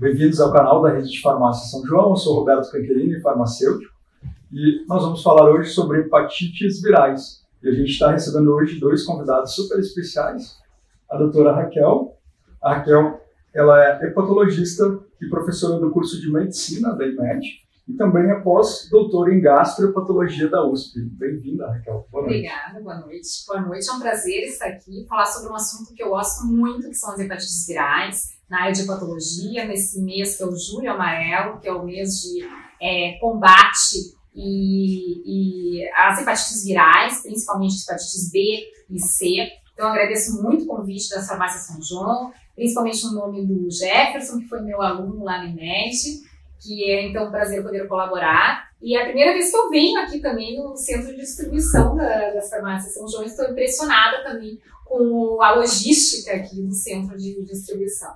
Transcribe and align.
Bem-vindos 0.00 0.40
ao 0.40 0.50
canal 0.50 0.80
da 0.80 0.92
Rede 0.92 1.10
de 1.10 1.20
Farmácia 1.20 1.68
São 1.68 1.86
João. 1.86 2.08
Eu 2.08 2.16
sou 2.16 2.36
Roberto 2.36 2.70
Canquerini, 2.70 3.20
farmacêutico, 3.20 3.94
e 4.50 4.82
nós 4.88 5.02
vamos 5.02 5.22
falar 5.22 5.50
hoje 5.50 5.68
sobre 5.72 6.00
hepatites 6.00 6.80
virais. 6.80 7.44
E 7.62 7.68
a 7.68 7.72
gente 7.72 7.90
está 7.90 8.10
recebendo 8.10 8.50
hoje 8.50 8.80
dois 8.80 9.04
convidados 9.04 9.54
super 9.54 9.78
especiais. 9.78 10.56
A 11.10 11.18
doutora 11.18 11.52
Raquel. 11.52 12.16
A 12.62 12.76
Raquel 12.76 13.20
ela 13.52 13.78
é 13.84 14.06
hepatologista 14.06 15.00
e 15.20 15.28
professora 15.28 15.78
do 15.78 15.90
curso 15.90 16.18
de 16.18 16.32
medicina 16.32 16.96
da 16.96 17.06
IMED 17.06 17.46
e 17.88 17.94
também 17.94 18.30
é 18.30 18.40
pós-doutora 18.40 19.34
em 19.34 19.40
gastrohepatologia 19.40 20.48
da 20.48 20.64
USP. 20.66 21.00
Bem-vinda, 21.00 21.66
Raquel. 21.66 22.06
Boa 22.10 22.24
noite. 22.24 22.46
Obrigada, 22.46 22.80
boa 22.80 23.00
noite. 23.00 23.28
Boa 23.46 23.60
noite, 23.62 23.88
é 23.88 23.92
um 23.92 24.00
prazer 24.00 24.42
estar 24.44 24.66
aqui 24.66 25.06
falar 25.08 25.26
sobre 25.26 25.50
um 25.50 25.54
assunto 25.54 25.94
que 25.94 26.02
eu 26.02 26.10
gosto 26.10 26.46
muito, 26.46 26.88
que 26.88 26.94
são 26.94 27.12
as 27.12 27.20
hepatites 27.20 27.66
virais, 27.66 28.22
na 28.48 28.62
área 28.62 28.72
de 28.72 28.82
hepatologia, 28.82 29.64
nesse 29.66 30.00
mês 30.02 30.36
que 30.36 30.42
é 30.42 30.46
o 30.46 30.56
Julho 30.56 30.90
Amarelo, 30.90 31.60
que 31.60 31.68
é 31.68 31.72
o 31.72 31.84
mês 31.84 32.10
de 32.20 32.44
é, 32.80 33.18
combate 33.20 34.14
e, 34.34 35.80
e 35.82 35.88
as 35.96 36.20
hepatites 36.20 36.64
virais, 36.64 37.22
principalmente 37.22 37.82
hepatites 37.82 38.30
B 38.30 38.64
e 38.90 38.98
C. 39.00 39.48
Então, 39.72 39.88
agradeço 39.88 40.42
muito 40.42 40.64
o 40.64 40.66
convite 40.66 41.08
da 41.10 41.22
Farmácia 41.22 41.60
São 41.60 41.80
João, 41.82 42.32
principalmente 42.54 43.04
no 43.06 43.12
nome 43.12 43.46
do 43.46 43.70
Jefferson, 43.70 44.38
que 44.38 44.48
foi 44.48 44.60
meu 44.60 44.82
aluno 44.82 45.24
lá 45.24 45.42
no 45.42 45.48
IMED, 45.48 46.29
que 46.60 46.90
é 46.90 47.08
então 47.08 47.26
um 47.28 47.30
prazer 47.30 47.62
poder 47.62 47.86
colaborar. 47.88 48.70
E 48.80 48.96
é 48.96 49.02
a 49.02 49.06
primeira 49.06 49.32
vez 49.32 49.50
que 49.50 49.56
eu 49.56 49.68
venho 49.68 50.00
aqui 50.00 50.20
também 50.20 50.58
no 50.58 50.76
centro 50.76 51.08
de 51.08 51.16
distribuição 51.16 51.96
da, 51.96 52.32
das 52.32 52.48
farmácias 52.48 52.94
São 52.94 53.08
João, 53.08 53.24
estou 53.24 53.46
impressionada 53.46 54.22
também 54.22 54.58
com 54.84 55.40
a 55.42 55.54
logística 55.54 56.34
aqui 56.34 56.62
do 56.62 56.74
centro 56.74 57.16
de 57.16 57.42
distribuição. 57.44 58.14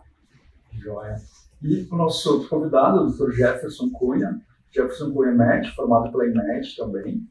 Joia. 0.73 1.17
E 1.63 1.89
o 1.91 1.97
nosso 1.97 2.35
outro 2.35 2.49
convidado, 2.49 3.05
o 3.05 3.11
Dr. 3.11 3.31
Jefferson 3.33 3.91
Cunha, 3.91 4.39
Jefferson 4.71 5.13
Cunha 5.13 5.33
Med, 5.33 5.71
formado 5.75 6.11
pela 6.11 6.27
IMED 6.27 6.77
também, 6.77 7.23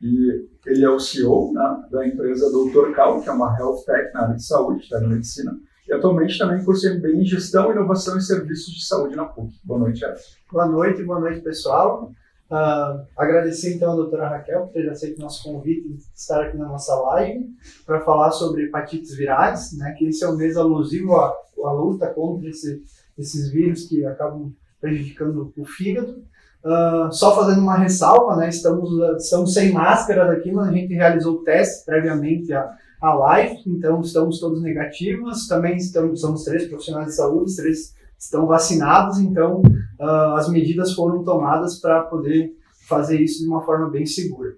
e 0.00 0.46
ele 0.66 0.84
é 0.84 0.90
o 0.90 1.00
CEO 1.00 1.52
né, 1.52 1.84
da 1.90 2.06
empresa 2.06 2.50
Doutor 2.50 2.94
Cal, 2.94 3.22
que 3.22 3.28
é 3.28 3.32
uma 3.32 3.56
health 3.58 3.84
tech 3.84 4.12
na 4.12 4.24
área 4.24 4.36
de 4.36 4.44
saúde, 4.44 4.88
da 4.90 5.00
medicina, 5.00 5.58
e 5.88 5.92
atualmente 5.94 6.38
também 6.38 6.62
curso 6.62 6.86
MBA 6.94 7.12
em 7.12 7.24
Gestão, 7.24 7.72
Inovação 7.72 8.18
e 8.18 8.20
Serviços 8.20 8.74
de 8.74 8.84
Saúde 8.84 9.16
na 9.16 9.24
PUC. 9.24 9.58
Boa 9.64 9.80
noite, 9.80 10.00
Jefferson. 10.00 10.36
Boa 10.52 10.66
noite, 10.66 11.02
boa 11.02 11.18
noite, 11.18 11.40
pessoal. 11.40 12.12
Uh, 12.50 13.06
agradecer 13.16 13.74
então 13.74 13.92
a 13.92 13.96
doutora 13.96 14.28
Raquel 14.28 14.66
por 14.66 14.72
ter 14.72 14.88
aceito 14.88 15.20
nosso 15.20 15.42
convite 15.42 15.88
de 15.88 16.02
estar 16.14 16.42
aqui 16.42 16.56
na 16.56 16.66
nossa 16.66 16.94
live 16.94 17.46
para 17.86 18.00
falar 18.00 18.30
sobre 18.30 18.64
hepatites 18.64 19.14
virais, 19.14 19.76
né, 19.76 19.94
que 19.98 20.06
esse 20.06 20.24
é 20.24 20.28
o 20.28 20.36
mês 20.36 20.56
alusivo 20.56 21.14
à, 21.16 21.34
à 21.64 21.72
luta 21.72 22.06
contra 22.06 22.48
esse, 22.48 22.82
esses 23.18 23.50
vírus 23.50 23.86
que 23.86 24.04
acabam 24.04 24.52
prejudicando 24.80 25.52
o 25.56 25.64
fígado. 25.64 26.22
Uh, 26.64 27.10
só 27.12 27.34
fazendo 27.34 27.62
uma 27.62 27.76
ressalva, 27.76 28.36
né, 28.36 28.48
estamos, 28.48 28.90
estamos 29.22 29.54
sem 29.54 29.72
máscara 29.72 30.32
aqui, 30.32 30.50
mas 30.52 30.68
a 30.68 30.72
gente 30.72 30.92
realizou 30.92 31.42
testes 31.44 31.84
previamente 31.84 32.52
a, 32.52 32.76
a 33.00 33.14
live, 33.14 33.62
então 33.66 34.00
estamos 34.00 34.40
todos 34.40 34.62
negativos, 34.62 35.46
também 35.46 35.76
estamos, 35.76 36.20
somos 36.20 36.44
três 36.44 36.66
profissionais 36.66 37.08
de 37.08 37.14
saúde, 37.16 37.56
três 37.56 37.94
estão 38.18 38.46
vacinados, 38.46 39.18
então 39.18 39.62
uh, 40.00 40.34
as 40.34 40.48
medidas 40.48 40.92
foram 40.92 41.22
tomadas 41.22 41.78
para 41.78 42.02
poder 42.02 42.56
fazer 42.88 43.20
isso 43.20 43.42
de 43.42 43.48
uma 43.48 43.62
forma 43.64 43.88
bem 43.88 44.04
segura. 44.04 44.56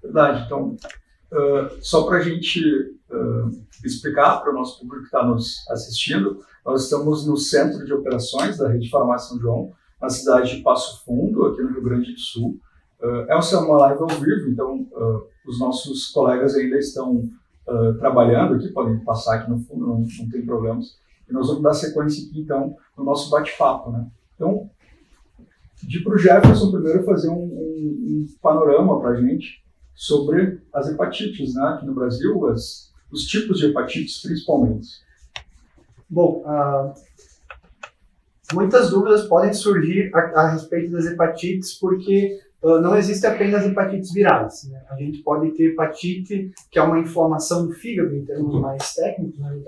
Verdade, 0.00 0.44
então, 0.46 0.76
uh, 1.32 1.76
só 1.80 2.04
para 2.04 2.18
a 2.18 2.22
gente 2.22 2.60
uh, 2.60 3.50
explicar 3.84 4.40
para 4.40 4.52
o 4.52 4.54
nosso 4.54 4.78
público 4.78 5.02
que 5.02 5.08
está 5.08 5.26
nos 5.26 5.68
assistindo, 5.68 6.44
nós 6.64 6.84
estamos 6.84 7.26
no 7.26 7.36
centro 7.36 7.84
de 7.84 7.92
operações 7.92 8.58
da 8.58 8.68
Rede 8.68 8.88
Farmácia 8.88 9.30
São 9.30 9.40
João, 9.40 9.72
na 10.00 10.08
cidade 10.08 10.56
de 10.56 10.62
Passo 10.62 11.04
Fundo, 11.04 11.46
aqui 11.46 11.62
no 11.62 11.70
Rio 11.70 11.82
Grande 11.82 12.12
do 12.12 12.20
Sul. 12.20 12.60
É 13.02 13.58
uma 13.58 13.78
live 13.78 14.00
ao 14.00 14.08
vivo, 14.08 14.48
então 14.48 14.86
os 15.46 15.58
nossos 15.58 16.08
colegas 16.08 16.54
ainda 16.54 16.78
estão 16.78 17.28
trabalhando 17.98 18.54
aqui, 18.54 18.68
podem 18.68 18.98
passar 19.00 19.36
aqui 19.36 19.50
no 19.50 19.58
fundo, 19.58 19.86
não, 19.86 20.00
não 20.00 20.28
tem 20.30 20.44
problemas 20.44 20.96
e 21.28 21.32
nós 21.32 21.48
vamos 21.48 21.62
dar 21.62 21.74
sequência 21.74 22.24
aqui, 22.24 22.40
então, 22.40 22.76
no 22.96 23.04
nosso 23.04 23.30
bate-papo, 23.30 23.90
né? 23.90 24.06
Então, 24.34 24.70
pedir 25.80 26.02
para 26.02 26.14
o 26.14 26.18
Jefferson 26.18 26.70
primeiro 26.70 27.04
fazer 27.04 27.28
um, 27.28 27.34
um, 27.34 28.24
um 28.24 28.26
panorama 28.40 29.00
para 29.00 29.10
a 29.10 29.20
gente 29.20 29.64
sobre 29.94 30.60
as 30.72 30.88
hepatites, 30.88 31.54
né? 31.54 31.62
Aqui 31.68 31.86
no 31.86 31.94
Brasil, 31.94 32.46
as, 32.48 32.92
os 33.10 33.24
tipos 33.24 33.58
de 33.58 33.66
hepatites, 33.66 34.22
principalmente. 34.22 35.04
Bom, 36.08 36.44
uh, 36.46 36.94
muitas 38.54 38.90
dúvidas 38.90 39.24
podem 39.24 39.52
surgir 39.52 40.14
a, 40.14 40.18
a 40.18 40.50
respeito 40.52 40.92
das 40.92 41.06
hepatites, 41.06 41.74
porque 41.74 42.38
Uh, 42.38 42.45
não 42.62 42.96
existe 42.96 43.26
apenas 43.26 43.64
hepatites 43.64 44.12
virais. 44.12 44.68
Né? 44.70 44.82
A 44.90 44.96
gente 44.96 45.22
pode 45.22 45.50
ter 45.52 45.72
hepatite, 45.72 46.50
que 46.70 46.78
é 46.78 46.82
uma 46.82 46.98
inflamação 46.98 47.66
do 47.66 47.72
fígado, 47.72 48.14
em 48.14 48.24
termos 48.24 48.54
uhum. 48.54 48.60
mais 48.60 48.94
técnicos, 48.94 49.38
né? 49.38 49.62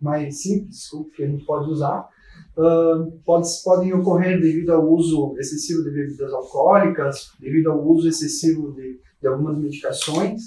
mais 0.00 0.40
simples, 0.40 0.88
que 1.14 1.24
a 1.24 1.26
gente 1.26 1.44
pode 1.44 1.70
usar. 1.70 2.08
Uh, 2.56 3.12
pode, 3.24 3.48
podem 3.64 3.92
ocorrer 3.92 4.40
devido 4.40 4.70
ao 4.70 4.88
uso 4.90 5.34
excessivo 5.38 5.82
de 5.84 5.90
bebidas 5.90 6.32
alcoólicas, 6.32 7.32
devido 7.38 7.70
ao 7.70 7.86
uso 7.86 8.08
excessivo 8.08 8.72
de, 8.72 8.98
de 9.20 9.28
algumas 9.28 9.58
medicações, 9.58 10.42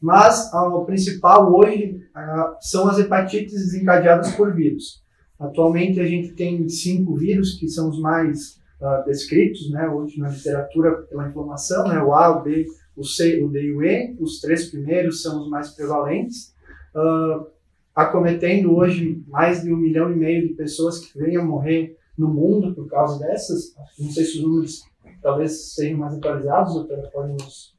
mas 0.00 0.52
o 0.52 0.84
principal 0.84 1.52
hoje 1.54 2.02
uh, 2.14 2.56
são 2.60 2.88
as 2.88 2.98
hepatites 2.98 3.54
desencadeadas 3.54 4.34
por 4.34 4.54
vírus. 4.54 5.02
Atualmente 5.38 6.00
a 6.00 6.06
gente 6.06 6.32
tem 6.32 6.68
cinco 6.68 7.16
vírus 7.16 7.54
que 7.54 7.68
são 7.68 7.88
os 7.88 7.98
mais 7.98 8.58
uh, 8.84 9.04
descritos, 9.04 9.70
né, 9.70 9.88
hoje 9.88 10.18
na 10.18 10.28
literatura 10.28 11.02
pela 11.02 11.28
inflamação, 11.28 11.88
né, 11.88 12.00
o 12.02 12.12
A, 12.12 12.38
o 12.38 12.42
B, 12.42 12.66
o 12.96 13.02
C, 13.02 13.42
o 13.42 13.48
D 13.48 13.62
e 13.62 13.72
o 13.72 13.82
E, 13.82 14.16
os 14.20 14.40
três 14.40 14.70
primeiros 14.70 15.22
são 15.22 15.40
os 15.40 15.48
mais 15.48 15.70
prevalentes, 15.70 16.54
uh, 16.94 17.46
acometendo 17.94 18.74
hoje 18.74 19.24
mais 19.28 19.62
de 19.62 19.72
um 19.72 19.76
milhão 19.76 20.12
e 20.12 20.16
meio 20.16 20.48
de 20.48 20.54
pessoas 20.54 20.98
que 20.98 21.18
vêm 21.18 21.36
a 21.36 21.42
morrer 21.42 21.96
no 22.16 22.28
mundo 22.28 22.74
por 22.74 22.88
causa 22.88 23.18
dessas, 23.18 23.74
não 23.98 24.10
sei 24.10 24.24
se 24.24 24.38
os 24.38 24.44
números 24.44 24.82
talvez 25.22 25.74
sejam 25.74 25.98
mais 25.98 26.14
atualizados, 26.14 26.76
ou 26.76 26.86
podem 27.10 27.32
nos... 27.32 27.74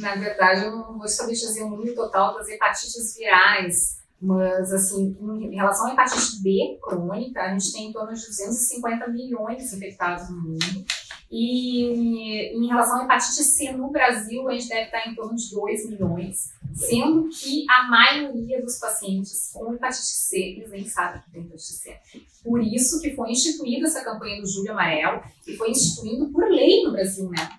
Na 0.00 0.14
verdade, 0.14 0.64
eu 0.64 0.96
vou 0.96 1.08
saber 1.08 1.32
dizer 1.32 1.64
o 1.64 1.70
número 1.70 1.94
total 1.94 2.34
das 2.34 2.48
hepatites 2.48 3.14
virais, 3.18 4.01
mas, 4.22 4.72
assim, 4.72 5.16
em 5.20 5.56
relação 5.56 5.88
à 5.88 5.92
hepatite 5.94 6.40
B 6.40 6.78
crônica, 6.80 7.42
a 7.42 7.52
gente 7.52 7.72
tem 7.72 7.88
em 7.88 7.92
torno 7.92 8.14
de 8.14 8.24
250 8.24 9.08
milhões 9.08 9.72
infectados 9.72 10.30
no 10.30 10.40
mundo. 10.40 10.84
E 11.28 12.56
em 12.56 12.68
relação 12.68 13.00
à 13.00 13.04
hepatite 13.04 13.42
C 13.42 13.72
no 13.72 13.90
Brasil, 13.90 14.48
a 14.48 14.52
gente 14.52 14.68
deve 14.68 14.84
estar 14.84 15.08
em 15.08 15.14
torno 15.16 15.34
de 15.34 15.50
2 15.50 15.88
milhões, 15.88 16.52
sendo 16.72 17.28
que 17.30 17.64
a 17.68 17.88
maioria 17.88 18.62
dos 18.62 18.78
pacientes 18.78 19.50
com 19.52 19.74
hepatite 19.74 20.06
C, 20.06 20.38
eles 20.38 20.70
nem 20.70 20.86
sabem 20.88 21.20
que 21.22 21.30
tem 21.32 21.42
hepatite 21.42 21.72
C. 21.72 21.96
Por 22.44 22.62
isso 22.62 23.00
que 23.00 23.16
foi 23.16 23.30
instituída 23.30 23.88
essa 23.88 24.04
campanha 24.04 24.40
do 24.40 24.46
Júlio 24.46 24.70
Amarelo, 24.70 25.20
e 25.48 25.56
foi 25.56 25.70
instituindo 25.70 26.30
por 26.30 26.48
lei 26.48 26.84
no 26.84 26.92
Brasil, 26.92 27.28
né? 27.28 27.58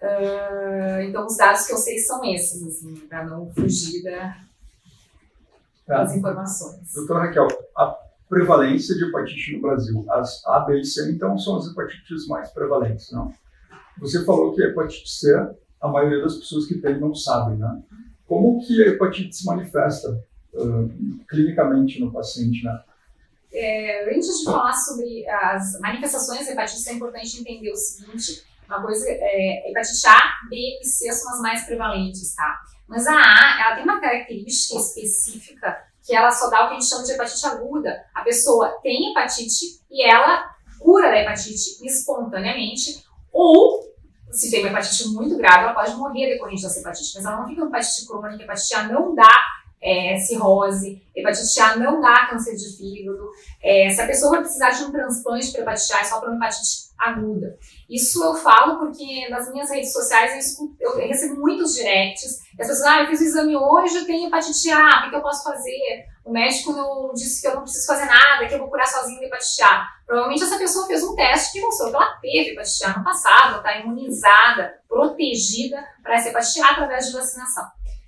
Uh, 0.00 1.02
então, 1.08 1.26
os 1.26 1.36
dados 1.36 1.66
que 1.66 1.72
eu 1.72 1.78
sei 1.78 1.98
são 1.98 2.22
esses, 2.24 2.62
assim, 2.62 2.94
para 3.08 3.24
não 3.24 3.50
fugir 3.52 4.02
da, 4.02 4.43
tá. 5.86 6.02
as 6.02 6.14
informações. 6.14 6.92
Doutora 6.94 7.20
Raquel, 7.20 7.48
a 7.76 7.96
prevalência 8.28 8.94
de 8.94 9.04
hepatite 9.04 9.56
no 9.56 9.62
Brasil, 9.62 10.04
as 10.10 10.44
A, 10.46 10.60
B 10.60 10.80
e 10.80 10.84
C, 10.84 11.10
então, 11.10 11.38
são 11.38 11.56
as 11.56 11.66
hepatites 11.66 12.26
mais 12.26 12.50
prevalentes, 12.50 13.10
não? 13.12 13.32
Você 13.98 14.24
falou 14.24 14.54
que 14.54 14.62
a 14.62 14.68
hepatite 14.68 15.08
C, 15.08 15.32
a 15.80 15.88
maioria 15.88 16.22
das 16.22 16.36
pessoas 16.36 16.66
que 16.66 16.78
tem 16.78 16.98
não 16.98 17.14
sabem, 17.14 17.58
né? 17.58 17.82
Como 18.26 18.64
que 18.66 18.82
a 18.82 18.88
hepatite 18.88 19.36
se 19.36 19.46
manifesta 19.46 20.20
uh, 20.54 20.90
clinicamente 21.28 22.00
no 22.00 22.10
paciente, 22.10 22.64
né? 22.64 22.80
É, 23.52 24.12
antes 24.12 24.38
de 24.40 24.44
falar 24.46 24.72
sobre 24.72 25.28
as 25.28 25.78
manifestações 25.80 26.46
da 26.46 26.52
hepatite, 26.52 26.88
é 26.88 26.94
importante 26.94 27.40
entender 27.40 27.70
o 27.70 27.76
seguinte, 27.76 28.44
uma 28.66 28.82
coisa, 28.82 29.04
é, 29.08 29.70
hepatite 29.70 30.06
A, 30.08 30.48
B 30.48 30.56
e 30.80 30.84
C 30.84 31.12
são 31.12 31.34
as 31.34 31.40
mais 31.40 31.64
prevalentes, 31.64 32.34
tá? 32.34 32.60
Mas 32.88 33.06
a 33.06 33.14
A, 33.14 33.60
ela 33.60 33.74
tem 33.76 33.84
uma 33.84 34.00
característica 34.00 34.78
específica 34.78 35.76
que 36.02 36.14
ela 36.14 36.30
só 36.30 36.50
dá 36.50 36.64
o 36.64 36.68
que 36.68 36.74
a 36.74 36.80
gente 36.80 36.88
chama 36.88 37.04
de 37.04 37.12
hepatite 37.12 37.46
aguda. 37.46 38.04
A 38.14 38.22
pessoa 38.22 38.78
tem 38.82 39.10
hepatite 39.10 39.80
e 39.90 40.04
ela 40.06 40.54
cura 40.78 41.10
da 41.10 41.18
hepatite 41.18 41.84
espontaneamente, 41.84 43.04
ou 43.32 43.82
se 44.30 44.50
tem 44.50 44.60
uma 44.60 44.68
hepatite 44.68 45.08
muito 45.08 45.36
grave, 45.36 45.64
ela 45.64 45.72
pode 45.72 45.94
morrer 45.94 46.28
decorrente 46.28 46.62
dessa 46.62 46.80
hepatite, 46.80 47.12
mas 47.14 47.24
ela 47.24 47.38
não 47.38 47.48
fica 47.48 47.62
uma 47.62 47.68
hepatite 47.68 48.06
crônica, 48.06 48.42
hepatite 48.42 48.74
A 48.74 48.82
não 48.82 49.14
dá 49.14 49.40
é, 49.84 50.16
cirrose, 50.16 51.02
hepatite 51.14 51.60
A 51.60 51.76
não 51.76 52.00
dá 52.00 52.26
câncer 52.26 52.56
de 52.56 52.74
fígado. 52.74 53.30
É, 53.62 53.90
se 53.90 54.00
a 54.00 54.06
pessoa 54.06 54.30
vai 54.30 54.40
precisar 54.40 54.70
de 54.70 54.84
um 54.84 54.90
transplante 54.90 55.52
para 55.52 55.60
hepatite 55.60 55.92
A, 55.92 56.00
é 56.00 56.04
só 56.04 56.20
para 56.20 56.30
uma 56.30 56.38
hepatite 56.38 56.84
aguda. 56.96 57.58
Isso 57.88 58.24
eu 58.24 58.34
falo 58.34 58.78
porque 58.78 59.28
nas 59.28 59.52
minhas 59.52 59.68
redes 59.68 59.92
sociais 59.92 60.32
eu, 60.32 60.38
escuto, 60.38 60.74
eu 60.80 60.96
recebo 60.96 61.38
muitos 61.38 61.74
directs. 61.74 62.38
As 62.58 62.66
pessoas, 62.66 62.82
ah, 62.82 63.02
eu 63.02 63.08
fiz 63.08 63.20
o 63.20 63.24
exame 63.24 63.56
hoje, 63.56 63.98
eu 63.98 64.06
tenho 64.06 64.28
hepatite 64.28 64.70
A, 64.70 65.00
o 65.00 65.02
que, 65.02 65.10
que 65.10 65.16
eu 65.16 65.22
posso 65.22 65.44
fazer? 65.44 66.06
O 66.24 66.32
médico 66.32 66.72
não 66.72 67.12
disse 67.12 67.42
que 67.42 67.48
eu 67.48 67.54
não 67.54 67.62
preciso 67.62 67.86
fazer 67.86 68.06
nada, 68.06 68.46
que 68.46 68.54
eu 68.54 68.58
vou 68.58 68.68
curar 68.68 68.86
sozinho 68.86 69.18
de 69.18 69.26
hepatite 69.26 69.62
A. 69.62 69.86
Provavelmente 70.06 70.44
essa 70.44 70.56
pessoa 70.56 70.86
fez 70.86 71.02
um 71.02 71.14
teste 71.14 71.52
que 71.52 71.60
mostrou 71.60 71.90
que 71.90 71.96
ela 71.96 72.18
teve 72.22 72.52
hepatite 72.52 72.84
A 72.84 72.98
no 72.98 73.04
passado, 73.04 73.58
está 73.58 73.78
imunizada, 73.80 74.80
protegida 74.88 75.84
para 76.02 76.14
essa 76.14 76.30
hepatite 76.30 76.62
A 76.62 76.70
através 76.70 77.06
de 77.06 77.12
vacinação. 77.12 77.64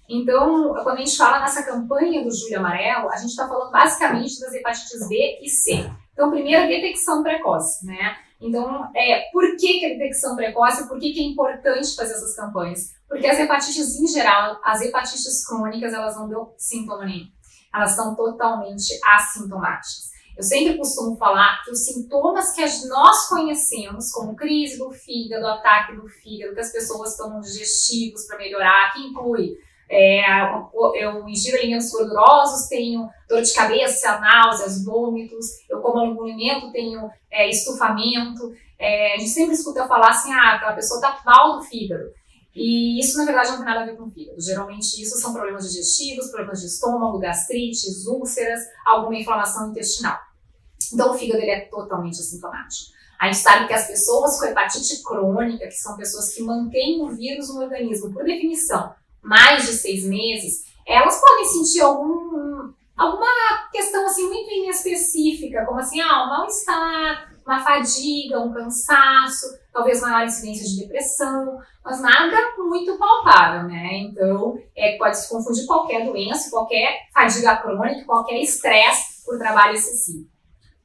Então, 0.08 0.72
quando 0.82 0.98
a 0.98 1.04
gente 1.04 1.16
fala 1.16 1.40
nessa 1.40 1.64
campanha 1.64 2.22
do 2.22 2.30
Julho 2.30 2.58
Amarelo, 2.58 3.10
a 3.10 3.16
gente 3.16 3.30
está 3.30 3.48
falando 3.48 3.72
basicamente 3.72 4.38
das 4.40 4.54
hepatites 4.54 5.08
B 5.08 5.40
e 5.42 5.48
C. 5.48 5.90
Então, 6.12 6.30
primeiro, 6.30 6.66
detecção 6.68 7.22
precoce, 7.22 7.84
né? 7.84 8.16
Então, 8.40 8.90
é, 8.94 9.28
por 9.32 9.56
que, 9.56 9.80
que 9.80 9.86
a 9.86 9.88
detecção 9.90 10.36
precoce? 10.36 10.86
Por 10.86 10.98
que, 10.98 11.12
que 11.12 11.20
é 11.20 11.24
importante 11.24 11.96
fazer 11.96 12.12
essas 12.14 12.36
campanhas? 12.36 12.94
Porque 13.08 13.26
as 13.26 13.38
hepatites, 13.38 13.98
em 13.98 14.06
geral, 14.06 14.60
as 14.64 14.80
hepatites 14.80 15.46
crônicas, 15.46 15.92
elas 15.92 16.16
não 16.16 16.28
dão 16.28 16.54
sintoma 16.56 17.04
nenhum. 17.04 17.28
Elas 17.74 17.92
são 17.92 18.14
totalmente 18.14 18.98
assintomáticas. 19.04 20.16
Eu 20.36 20.42
sempre 20.42 20.76
costumo 20.76 21.16
falar 21.16 21.62
que 21.64 21.70
os 21.70 21.84
sintomas 21.84 22.52
que 22.52 22.62
nós 22.88 23.26
conhecemos, 23.28 24.10
como 24.12 24.36
crise 24.36 24.76
do 24.76 24.90
fígado, 24.90 25.46
ataque 25.46 25.96
do 25.96 26.06
fígado, 26.06 26.54
que 26.54 26.60
as 26.60 26.70
pessoas 26.70 27.16
tomam 27.16 27.40
digestivos 27.40 28.26
para 28.26 28.36
melhorar, 28.36 28.92
que 28.92 29.00
inclui 29.00 29.56
é, 29.88 30.20
eu 30.96 31.28
ingiro 31.28 31.58
alimentos 31.58 31.90
gordurosos, 31.90 32.68
tenho 32.68 33.08
dor 33.28 33.42
de 33.42 33.54
cabeça, 33.54 34.18
náuseas, 34.18 34.84
vômitos, 34.84 35.46
eu 35.70 35.80
como 35.80 36.22
alimento, 36.22 36.72
tenho 36.72 37.08
é, 37.30 37.48
estufamento. 37.48 38.52
É, 38.78 39.14
a 39.14 39.18
gente 39.18 39.30
sempre 39.30 39.54
escuta 39.54 39.86
falar 39.86 40.10
assim, 40.10 40.32
ah, 40.32 40.54
aquela 40.54 40.72
pessoa 40.72 40.98
está 40.98 41.20
mal 41.24 41.58
do 41.58 41.62
fígado. 41.62 42.04
E 42.54 42.98
isso, 42.98 43.18
na 43.18 43.26
verdade, 43.26 43.50
não 43.50 43.58
tem 43.58 43.66
nada 43.66 43.82
a 43.82 43.84
ver 43.84 43.96
com 43.96 44.04
o 44.04 44.10
fígado. 44.10 44.40
Geralmente, 44.40 45.00
isso 45.00 45.18
são 45.18 45.32
problemas 45.32 45.68
digestivos, 45.68 46.30
problemas 46.30 46.60
de 46.60 46.66
estômago, 46.66 47.18
gastrites, 47.18 48.06
úlceras, 48.06 48.60
alguma 48.84 49.14
inflamação 49.14 49.70
intestinal. 49.70 50.18
Então, 50.92 51.12
o 51.12 51.14
fígado 51.14 51.42
ele 51.42 51.50
é 51.50 51.60
totalmente 51.66 52.18
assintomático. 52.18 52.96
A 53.20 53.26
gente 53.26 53.38
sabe 53.38 53.66
que 53.66 53.72
as 53.72 53.86
pessoas 53.86 54.38
com 54.38 54.46
hepatite 54.46 55.02
crônica, 55.02 55.66
que 55.66 55.74
são 55.74 55.96
pessoas 55.96 56.34
que 56.34 56.42
mantêm 56.42 57.02
o 57.02 57.08
vírus 57.08 57.48
no 57.48 57.62
organismo, 57.62 58.12
por 58.12 58.24
definição, 58.24 58.94
mais 59.22 59.66
de 59.66 59.72
seis 59.72 60.04
meses, 60.04 60.64
elas 60.86 61.20
podem 61.20 61.44
sentir 61.46 61.80
algum, 61.80 62.72
alguma 62.96 63.26
questão 63.72 64.06
assim 64.06 64.28
muito 64.28 64.50
inespecífica, 64.50 65.64
como 65.64 65.80
assim, 65.80 66.00
ah, 66.00 66.24
um 66.24 66.28
mal-estar, 66.28 67.32
uma 67.46 67.60
fadiga, 67.60 68.40
um 68.40 68.52
cansaço, 68.52 69.46
talvez 69.72 70.00
maior 70.00 70.26
incidência 70.26 70.66
de 70.66 70.82
depressão, 70.82 71.60
mas 71.84 72.00
nada 72.00 72.36
muito 72.58 72.98
palpável, 72.98 73.68
né? 73.68 73.98
Então, 73.98 74.58
é, 74.74 74.96
pode 74.96 75.18
se 75.18 75.28
confundir 75.28 75.66
qualquer 75.66 76.04
doença, 76.04 76.50
qualquer 76.50 77.08
fadiga 77.12 77.56
crônica, 77.56 78.04
qualquer 78.04 78.40
estresse 78.40 79.24
por 79.24 79.38
trabalho 79.38 79.74
excessivo. 79.74 80.26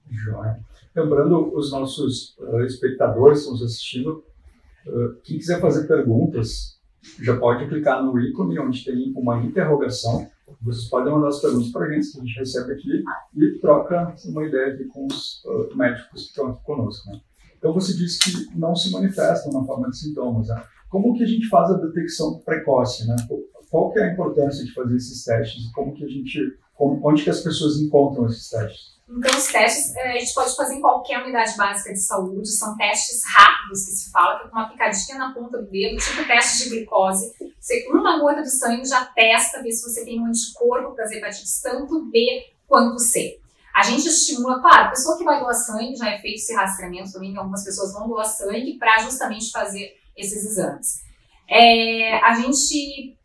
Joia. 0.10 0.60
Lembrando 0.96 1.56
os 1.56 1.72
nossos 1.72 2.38
uh, 2.38 2.66
espectadores 2.66 3.40
que 3.40 3.44
estão 3.46 3.54
nos 3.54 3.64
assistindo, 3.64 4.24
uh, 4.86 5.22
quem 5.24 5.38
quiser 5.38 5.62
fazer 5.62 5.88
perguntas, 5.88 6.80
já 7.22 7.38
pode 7.38 7.68
clicar 7.68 8.04
no 8.04 8.20
ícone 8.20 8.60
onde 8.60 8.84
tem 8.84 9.14
uma 9.16 9.44
interrogação. 9.44 10.28
Vocês 10.62 10.90
podem 10.90 11.14
mandar 11.14 11.30
as 11.30 11.40
perguntas 11.40 11.72
para 11.72 11.86
a 11.86 11.92
gente, 11.92 12.12
que 12.12 12.20
a 12.20 12.22
gente 12.22 12.40
recebe 12.40 12.74
aqui 12.74 13.04
e 13.36 13.60
troca 13.60 14.16
uma 14.26 14.46
ideia 14.46 14.74
aqui 14.74 14.86
com 14.86 15.08
os 15.08 15.44
uh, 15.46 15.76
médicos 15.76 16.24
que 16.24 16.30
estão 16.30 16.48
aqui 16.50 16.64
conosco. 16.64 17.10
Né? 17.10 17.22
Então, 17.58 17.74
você 17.74 17.96
disse 17.96 18.20
que 18.20 18.58
não 18.58 18.76
se 18.76 18.92
manifestam 18.92 19.54
na 19.54 19.66
forma 19.66 19.90
de 19.90 19.98
sintomas. 19.98 20.48
Né? 20.48 20.64
Como 20.90 21.14
que 21.16 21.24
a 21.24 21.28
gente 21.28 21.48
faz 21.48 21.72
a 21.72 21.78
detecção 21.78 22.40
precoce? 22.40 23.08
Né? 23.08 23.16
Qual 23.70 23.92
que 23.92 24.00
é 24.00 24.10
a 24.10 24.14
importância 24.14 24.66
de 24.66 24.74
fazer 24.74 24.96
esses 24.96 25.24
testes? 25.24 25.72
Como 25.72 25.94
que 25.94 26.04
a 26.04 26.08
gente, 26.08 26.40
onde 26.78 27.24
que 27.24 27.30
as 27.30 27.42
pessoas 27.42 27.78
encontram 27.78 28.26
esses 28.28 28.50
testes? 28.50 29.01
Então, 29.18 29.38
os 29.38 29.48
testes 29.48 29.94
eh, 29.96 30.14
a 30.14 30.20
gente 30.20 30.34
pode 30.34 30.56
fazer 30.56 30.76
em 30.76 30.82
qualquer 30.82 31.22
unidade 31.22 31.56
básica 31.58 31.92
de 31.92 32.00
saúde, 32.00 32.48
são 32.48 32.78
testes 32.78 33.22
rápidos 33.26 33.86
que 33.86 33.92
se 33.92 34.10
fala, 34.10 34.40
que 34.40 34.46
é 34.46 34.50
com 34.50 34.56
uma 34.56 34.70
picadinha 34.70 35.18
na 35.18 35.34
ponta 35.34 35.58
do 35.58 35.70
dedo, 35.70 35.98
tipo 35.98 36.26
teste 36.26 36.64
de 36.64 36.70
glicose. 36.70 37.34
Você, 37.60 37.88
uma 37.90 38.20
gota 38.20 38.42
de 38.42 38.50
sangue, 38.50 38.86
já 38.86 39.06
testa, 39.06 39.62
vê 39.62 39.72
se 39.72 39.84
você 39.84 40.06
tem 40.06 40.22
um 40.22 40.28
anticorpo 40.28 40.96
para 40.96 41.04
as 41.04 41.12
hepatites, 41.12 41.62
tanto 41.62 42.06
B 42.06 42.54
quanto 42.68 43.00
C. 43.00 43.38
A 43.76 43.84
gente 43.84 44.08
estimula, 44.08 44.62
claro, 44.62 44.88
a 44.88 44.90
pessoa 44.90 45.18
que 45.18 45.24
vai 45.26 45.40
doar 45.40 45.54
sangue, 45.54 45.96
já 45.96 46.10
é 46.10 46.20
feito 46.20 46.36
esse 46.36 46.54
rastreamento 46.54 47.12
também, 47.12 47.36
algumas 47.36 47.64
pessoas 47.64 47.94
vão 47.94 48.08
doar 48.08 48.26
sangue 48.26 48.78
para 48.78 49.00
justamente 49.00 49.52
fazer 49.52 49.94
esses 50.16 50.46
exames. 50.46 51.02
É, 51.50 52.18
a 52.20 52.34
gente 52.36 53.18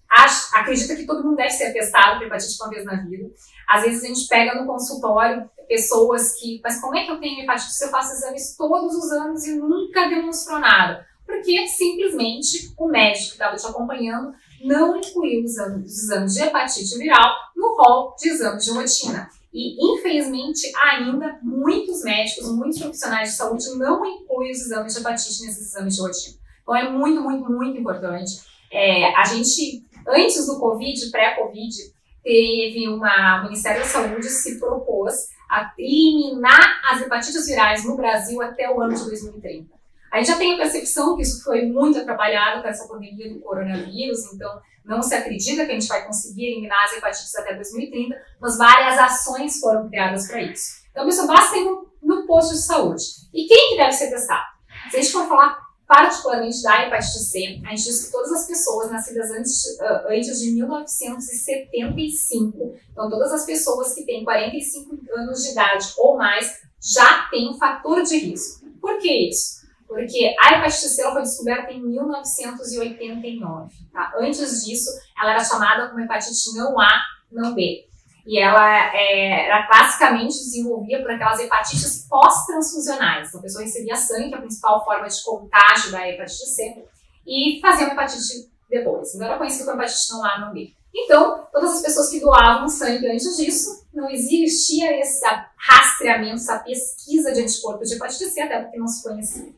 acredita 0.53 0.97
que 0.97 1.07
todo 1.07 1.23
mundo 1.23 1.37
deve 1.37 1.51
ser 1.51 1.73
testado 1.73 2.19
para 2.19 2.27
hepatite 2.27 2.57
uma 2.61 2.71
vez 2.71 2.85
na 2.85 2.97
vida. 2.97 3.31
Às 3.69 3.83
vezes 3.83 4.05
a 4.05 4.07
gente 4.07 4.29
pega 4.29 4.61
no 4.61 4.67
consultório 4.67 5.49
pessoas 5.69 6.35
que, 6.35 6.61
mas 6.63 6.81
como 6.81 6.97
é 6.97 7.05
que 7.05 7.11
eu 7.11 7.19
tenho 7.19 7.43
hepatite 7.43 7.75
se 7.75 7.85
eu 7.85 7.91
faço 7.91 8.13
exames 8.13 8.57
todos 8.57 8.95
os 8.95 9.11
anos 9.11 9.45
e 9.47 9.57
nunca 9.57 10.09
demonstrou 10.09 10.59
nada? 10.59 11.07
Porque 11.27 11.67
simplesmente 11.67 12.73
o 12.79 12.89
médico 12.89 13.27
que 13.27 13.33
estava 13.33 13.57
te 13.57 13.67
acompanhando 13.67 14.33
não 14.65 14.97
incluiu 14.97 15.45
os 15.45 15.51
exames, 15.53 15.93
os 15.93 16.03
exames 16.05 16.35
de 16.35 16.43
hepatite 16.43 16.99
viral 16.99 17.35
no 17.57 17.77
rol 17.77 18.15
de 18.17 18.29
exames 18.29 18.65
de 18.65 18.71
rotina. 18.71 19.29
E, 19.53 19.75
infelizmente, 19.95 20.71
ainda 20.77 21.39
muitos 21.43 22.03
médicos, 22.03 22.53
muitos 22.53 22.79
profissionais 22.79 23.31
de 23.31 23.37
saúde 23.37 23.75
não 23.77 24.05
incluem 24.05 24.53
os 24.53 24.61
exames 24.61 24.95
de 24.95 25.01
hepatite 25.01 25.43
nesses 25.43 25.69
exames 25.69 25.97
de 25.97 26.03
rotina. 26.03 26.37
Então, 26.63 26.77
é 26.77 26.91
muito, 26.91 27.23
muito, 27.23 27.51
muito 27.51 27.79
importante. 27.79 28.43
É, 28.71 29.15
a 29.15 29.25
gente, 29.25 29.86
antes 30.07 30.47
do 30.47 30.59
Covid, 30.59 31.11
pré-Covid, 31.11 31.75
teve 32.23 32.89
uma, 32.89 33.41
o 33.41 33.45
Ministério 33.45 33.81
da 33.81 33.87
Saúde 33.87 34.29
se 34.29 34.59
propôs 34.59 35.29
a 35.49 35.73
eliminar 35.79 36.81
as 36.91 37.01
hepatites 37.01 37.47
virais 37.47 37.85
no 37.85 37.97
Brasil 37.97 38.43
até 38.43 38.69
o 38.71 38.81
ano 38.81 38.95
de 38.95 39.05
2030. 39.05 39.75
A 40.13 40.19
gente 40.19 40.29
já 40.29 40.37
tem 40.37 40.55
a 40.55 40.57
percepção 40.57 41.15
que 41.17 41.23
isso 41.23 41.45
foi 41.45 41.67
muito 41.67 41.99
atrapalhado 41.99 42.63
com 42.63 42.69
essa 42.69 42.89
pandemia 42.89 43.33
do 43.33 43.41
coronavírus, 43.41 44.33
então 44.33 44.61
não 44.85 45.03
se 45.03 45.15
acredita 45.15 45.67
que 45.67 45.73
a 45.73 45.75
gente 45.75 45.89
vai 45.89 46.07
conseguir 46.07 46.47
eliminar 46.47 46.85
as 46.85 46.93
hepatites 46.97 47.35
até 47.37 47.55
2030, 47.55 48.17
mas 48.41 48.57
várias 48.57 48.99
ações 48.99 49.59
foram 49.59 49.89
criadas 49.89 50.29
para 50.29 50.43
isso. 50.43 50.87
Então, 50.91 51.07
isso 51.09 51.27
basta 51.27 51.57
ir 51.57 51.65
no, 51.65 51.91
no 52.03 52.27
posto 52.27 52.55
de 52.55 52.63
saúde. 52.63 53.05
E 53.35 53.47
quem 53.47 53.71
que 53.71 53.77
deve 53.77 53.93
ser 53.93 54.09
testado? 54.09 54.47
Se 54.91 54.97
a 54.97 55.03
gente 55.03 55.13
for 55.13 55.29
falar 55.29 55.66
particularmente 55.87 56.63
da 56.63 56.87
hepatite 56.87 57.19
C, 57.21 57.61
a 57.65 57.71
gente 57.71 57.85
diz 57.85 58.07
que 58.07 58.13
todas 58.13 58.33
as 58.33 58.47
pessoas 58.47 58.91
nascidas 58.91 59.31
antes, 59.31 59.65
uh, 59.81 60.09
antes 60.09 60.41
de 60.41 60.51
1975, 60.53 62.75
então 62.91 63.09
todas 63.09 63.33
as 63.33 63.47
pessoas 63.47 63.95
que 63.95 64.05
têm 64.05 64.25
45 64.25 64.99
anos 65.17 65.43
de 65.43 65.53
idade 65.53 65.95
ou 65.99 66.17
mais, 66.17 66.61
já 66.81 67.29
têm 67.31 67.51
um 67.51 67.59
fator 67.59 68.03
de 68.03 68.19
risco. 68.19 68.67
Por 68.81 68.99
que 68.99 69.29
isso? 69.29 69.65
Porque 69.87 70.35
a 70.43 70.59
hepatite 70.59 70.89
C 70.89 71.03
foi 71.03 71.23
descoberta 71.23 71.73
em 71.73 71.81
1989. 71.81 73.73
Tá? 73.93 74.13
Antes 74.19 74.65
disso, 74.65 74.91
ela 75.19 75.31
era 75.33 75.45
chamada 75.45 75.89
como 75.89 76.01
hepatite 76.01 76.57
não 76.57 76.81
A, 76.81 77.01
não 77.31 77.55
B 77.55 77.87
e 78.27 78.41
ela 78.41 78.93
é, 78.93 79.47
era 79.47 79.67
classicamente 79.69 80.35
desenvolvida 80.35 81.01
por 81.01 81.13
aquelas 81.13 81.39
hepatites 81.39 82.07
pós-transfusionais. 82.09 83.29
Então, 83.29 83.39
a 83.39 83.43
pessoa 83.45 83.63
recebia 83.63 83.95
sangue, 83.95 84.31
que 84.31 84.35
é 84.35 84.39
a 84.39 84.41
principal 84.41 84.85
forma 84.85 85.07
de 85.07 85.23
contágio 85.23 85.93
da 85.93 86.09
hepatite 86.09 86.47
C, 86.47 86.85
e 87.25 87.61
fazia 87.63 87.87
uma 87.87 87.93
hepatite 87.93 88.51
depois. 88.69 89.15
Então, 89.15 89.29
era 89.29 89.39
conhecida 89.39 89.65
como 89.65 89.81
hepatite 89.81 90.13
não 90.13 90.25
A, 90.25 90.41
não 90.41 90.53
B. 90.53 90.73
Então, 90.93 91.47
todas 91.53 91.77
as 91.77 91.83
pessoas 91.83 92.11
que 92.11 92.19
doavam 92.19 92.69
sangue 92.69 93.07
antes 93.07 93.37
disso, 93.37 93.87
não 93.95 94.11
existia 94.11 94.99
esse 94.99 95.25
rastreamento, 95.57 96.35
essa 96.35 96.59
pesquisa 96.59 97.33
de 97.33 97.43
anticorpos 97.43 97.89
de 97.89 97.95
hepatite 97.95 98.25
C, 98.25 98.41
até 98.41 98.61
porque 98.61 98.77
não 98.77 98.89
se 98.89 99.05
conhecia. 99.05 99.55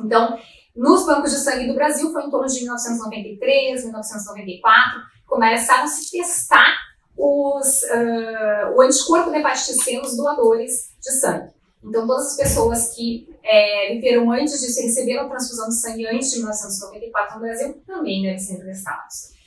Então, 0.00 0.38
nos 0.74 1.04
bancos 1.04 1.32
de 1.32 1.38
sangue 1.38 1.66
do 1.66 1.74
Brasil, 1.74 2.10
foi 2.10 2.24
em 2.24 2.30
torno 2.30 2.46
de 2.46 2.60
1993, 2.60 3.84
1994, 3.84 5.00
começaram 5.26 5.84
a 5.84 5.88
se 5.88 6.10
testar 6.10 6.87
os, 7.18 7.82
uh, 7.82 8.76
o 8.76 8.80
anticorpo 8.80 9.30
da 9.30 9.38
hepatite 9.38 9.74
C 9.74 9.98
nos 9.98 10.16
doadores 10.16 10.90
de 11.00 11.10
sangue. 11.12 11.50
Então, 11.82 12.06
todas 12.06 12.28
as 12.28 12.36
pessoas 12.36 12.94
que 12.94 13.28
é, 13.44 13.94
viveram 13.94 14.30
antes 14.30 14.60
disso 14.60 14.80
e 14.80 14.84
receberam 14.84 15.28
transfusão 15.28 15.68
de 15.68 15.80
sangue 15.80 16.06
antes 16.06 16.30
de 16.30 16.38
1994 16.38 17.34
no 17.34 17.40
Brasil 17.40 17.82
também 17.86 18.22
devem 18.22 18.38
ser 18.38 18.64
testados. 18.64 19.38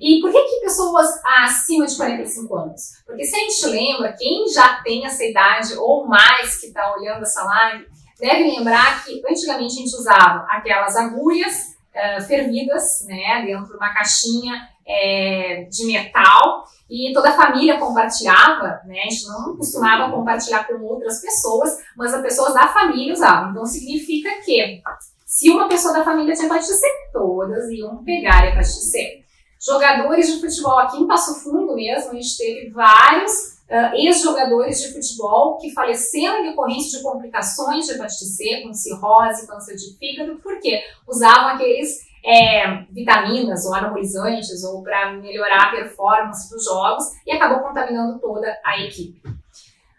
E 0.00 0.20
por 0.20 0.32
que, 0.32 0.42
que 0.42 0.60
pessoas 0.60 1.06
acima 1.42 1.86
de 1.86 1.96
45 1.96 2.56
anos? 2.56 2.82
Porque 3.06 3.24
se 3.24 3.36
a 3.36 3.38
gente 3.38 3.66
lembra, 3.66 4.14
quem 4.18 4.48
já 4.48 4.82
tem 4.82 5.06
essa 5.06 5.22
idade 5.24 5.74
ou 5.74 6.06
mais 6.06 6.58
que 6.58 6.66
está 6.66 6.94
olhando 6.94 7.22
essa 7.22 7.44
live, 7.44 7.86
deve 8.18 8.44
lembrar 8.44 9.04
que 9.04 9.22
antigamente 9.28 9.74
a 9.74 9.82
gente 9.82 9.94
usava 9.94 10.46
aquelas 10.48 10.96
agulhas 10.96 11.76
uh, 11.94 12.22
fervidas, 12.22 13.04
né, 13.06 13.44
dentro 13.46 13.66
de 13.66 13.76
uma 13.76 13.92
caixinha 13.92 14.68
é, 14.86 15.66
de 15.70 15.86
metal 15.86 16.64
e 16.88 17.12
toda 17.12 17.30
a 17.30 17.36
família 17.36 17.78
compartilhava, 17.78 18.80
né? 18.84 19.00
A 19.00 19.10
gente 19.10 19.26
não 19.26 19.56
costumava 19.56 20.12
compartilhar 20.12 20.66
com 20.66 20.82
outras 20.84 21.20
pessoas, 21.20 21.78
mas 21.96 22.12
as 22.12 22.22
pessoas 22.22 22.54
da 22.54 22.68
família 22.68 23.14
usavam. 23.14 23.50
Então 23.50 23.64
significa 23.64 24.30
que 24.44 24.82
se 25.24 25.50
uma 25.50 25.66
pessoa 25.68 25.94
da 25.94 26.04
família 26.04 26.34
tinha 26.34 26.46
hepatite 26.46 26.74
C, 26.74 26.86
todas 27.12 27.70
iam 27.70 28.04
pegar 28.04 28.46
hepatite 28.46 28.84
C. 28.84 29.24
Jogadores 29.60 30.30
de 30.30 30.40
futebol 30.40 30.78
aqui 30.78 30.98
em 30.98 31.06
Passo 31.06 31.42
Fundo 31.42 31.74
mesmo, 31.74 32.10
a 32.10 32.14
gente 32.14 32.36
teve 32.36 32.70
vários 32.70 33.32
uh, 33.70 33.94
ex-jogadores 33.94 34.80
de 34.82 34.92
futebol 34.92 35.56
que 35.56 35.72
faleceram 35.72 36.40
em 36.40 36.50
decorrência 36.50 36.98
de 36.98 37.02
complicações 37.02 37.86
de 37.86 37.92
hepatite 37.92 38.26
C, 38.26 38.60
com 38.62 38.74
cirrose, 38.74 39.46
câncer 39.46 39.74
de 39.74 39.96
fígado, 39.96 40.38
porque 40.42 40.82
usavam 41.08 41.48
aqueles 41.54 42.04
é, 42.24 42.84
vitaminas 42.90 43.66
ou 43.66 43.74
anabolizantes 43.74 44.64
ou 44.64 44.82
para 44.82 45.12
melhorar 45.12 45.68
a 45.68 45.70
performance 45.70 46.48
dos 46.48 46.64
jogos 46.64 47.04
e 47.26 47.32
acabou 47.32 47.60
contaminando 47.60 48.18
toda 48.18 48.58
a 48.64 48.80
equipe. 48.80 49.20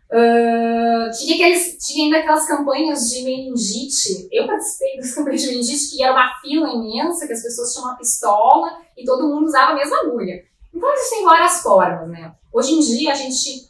Uh, 0.08 1.12
tinha, 1.17 1.36
aqueles, 1.36 1.77
tinha 1.86 2.05
ainda 2.05 2.20
aquelas 2.20 2.48
campanhas 2.48 3.10
de 3.10 3.24
meningite. 3.24 4.27
Eu 4.32 4.48
participei 4.48 4.98
das 4.98 5.13
campanhas 5.15 5.41
de 5.41 5.50
meningite, 5.50 5.96
que 5.96 6.03
era 6.03 6.13
uma 6.13 6.39
fila 6.41 6.70
imensa, 6.70 7.27
que 7.27 7.34
as 7.34 7.44
pessoas 7.44 7.74
tinham 7.74 7.88
uma 7.88 7.98
pistola 7.98 8.77
e 8.98 9.03
todo 9.03 9.27
mundo 9.27 9.46
usava 9.46 9.74
a 9.74 9.75
mesma 9.75 10.00
agulha. 10.01 10.44
Então 10.74 10.94
existem 10.94 11.24
várias 11.24 11.62
formas, 11.62 12.10
né? 12.10 12.34
Hoje 12.51 12.74
em 12.74 12.79
dia 12.79 13.12
a 13.12 13.15
gente 13.15 13.70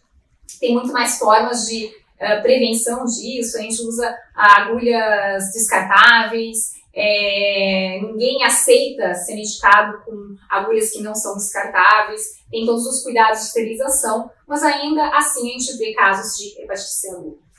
tem 0.60 0.74
muito 0.74 0.92
mais 0.92 1.18
formas 1.18 1.66
de 1.66 1.88
uh, 1.88 2.42
prevenção 2.42 3.06
disso, 3.06 3.58
a 3.58 3.62
gente 3.62 3.82
usa 3.82 4.16
agulhas 4.36 5.52
descartáveis, 5.52 6.76
é, 6.96 8.00
ninguém 8.02 8.42
aceita 8.46 9.14
ser 9.16 9.36
medicado 9.36 10.00
com 10.06 10.36
agulhas 10.50 10.92
que 10.92 11.04
não 11.04 11.14
são 11.14 11.36
descartáveis, 11.36 12.44
tem 12.50 12.66
todos 12.66 12.86
os 12.86 13.04
cuidados 13.04 13.40
de 13.40 13.46
esterilização, 13.48 14.30
mas 14.48 14.64
ainda 14.64 15.10
assim 15.10 15.50
a 15.50 15.60
gente 15.60 15.78
vê 15.78 15.94
casos 15.94 16.38
de 16.38 16.62
hepatite 16.62 16.94
C. 16.94 17.10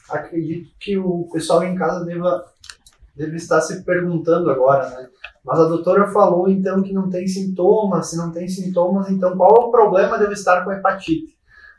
Acredito 0.08 0.70
que 0.80 0.96
o 0.96 1.28
pessoal 1.30 1.62
em 1.64 1.74
casa 1.74 2.02
deva, 2.04 2.46
deve 3.14 3.36
estar 3.36 3.60
se 3.60 3.84
perguntando 3.84 4.50
agora, 4.50 4.88
né? 4.90 5.08
Mas 5.44 5.60
a 5.60 5.68
doutora 5.68 6.06
falou 6.08 6.48
então 6.48 6.82
que 6.82 6.92
não 6.92 7.10
tem 7.10 7.26
sintomas, 7.28 8.10
se 8.10 8.16
não 8.16 8.32
tem 8.32 8.48
sintomas, 8.48 9.10
então 9.10 9.36
qual 9.36 9.50
é 9.50 9.64
o 9.66 9.70
problema 9.70 10.16
de 10.16 10.24
eu 10.24 10.32
estar 10.32 10.64
com 10.64 10.72
hepatite? 10.72 11.35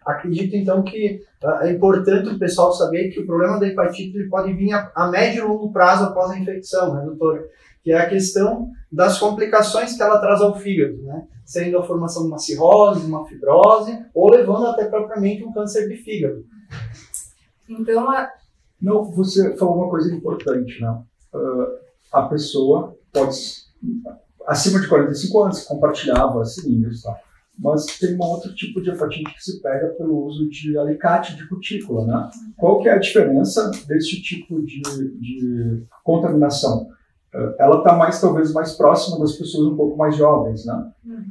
Acredito 0.08 0.56
então 0.56 0.84
que 0.84 1.22
uh, 1.44 1.64
é 1.64 1.72
importante 1.74 2.30
o 2.30 2.40
pessoal 2.40 2.72
saber 2.72 3.10
que 3.10 3.20
o 3.20 3.26
problema 3.26 3.60
da 3.60 3.68
hepatite 3.68 4.18
ele 4.18 4.30
pode 4.30 4.54
vir 4.54 4.72
a, 4.72 4.90
a 4.96 5.08
médio 5.12 5.44
e 5.44 5.48
longo 5.48 5.70
prazo 5.74 6.06
após 6.06 6.32
a 6.32 6.40
infecção, 6.40 6.96
né, 6.96 7.04
doutora? 7.04 7.46
Que 7.84 7.92
é 7.92 8.00
a 8.00 8.08
questão 8.08 8.72
das 8.90 9.20
complicações 9.20 9.98
que 9.98 10.02
ela 10.02 10.20
traz 10.20 10.40
ao 10.40 10.58
fígado, 10.58 11.04
né? 11.04 11.28
Sendo 11.44 11.78
a 11.78 11.84
formação 11.84 12.22
de 12.24 12.30
uma 12.30 12.38
cirrose, 12.38 13.06
uma 13.06 13.28
fibrose, 13.28 14.00
ou 14.14 14.32
levando 14.32 14.68
até 14.68 14.86
propriamente 14.86 15.44
um 15.44 15.52
câncer 15.52 15.90
de 15.90 15.98
fígado. 15.98 16.46
Então, 17.68 18.10
a... 18.10 18.32
Não, 18.82 19.04
você 19.04 19.58
falou 19.58 19.76
uma 19.76 19.90
coisa 19.90 20.14
importante, 20.16 20.80
né? 20.80 21.02
Uh, 21.34 21.68
a 22.14 22.22
pessoa 22.24 22.96
pode, 23.12 23.36
acima 24.48 24.80
de 24.80 24.88
45 24.88 25.44
anos, 25.44 25.64
compartilhava 25.66 26.46
seringas, 26.46 27.02
tá? 27.02 27.20
Mas 27.58 27.86
tem 28.00 28.16
um 28.16 28.24
outro 28.24 28.54
tipo 28.54 28.82
de 28.82 28.92
hepatite 28.92 29.34
que 29.34 29.44
se 29.44 29.62
pega 29.62 29.88
pelo 29.90 30.26
uso 30.26 30.48
de 30.50 30.78
alicate 30.78 31.36
de 31.36 31.48
cutícula, 31.48 32.06
né? 32.06 32.30
Qual 32.56 32.82
que 32.82 32.88
é 32.88 32.94
a 32.94 33.00
diferença 33.00 33.72
desse 33.88 34.22
tipo 34.22 34.62
de, 34.62 34.82
de 35.20 35.84
contaminação? 36.04 36.88
Eh, 37.34 37.56
ela 37.60 37.80
está 37.80 37.94
mais, 37.94 38.22
talvez, 38.22 38.54
mais 38.54 38.74
próxima 38.74 39.20
das 39.20 39.34
pessoas 39.34 39.74
um 39.74 39.76
pouco 39.76 39.98
mais 39.98 40.16
jovens, 40.16 40.66
né? 40.66 40.92
Uhum. 41.06 41.26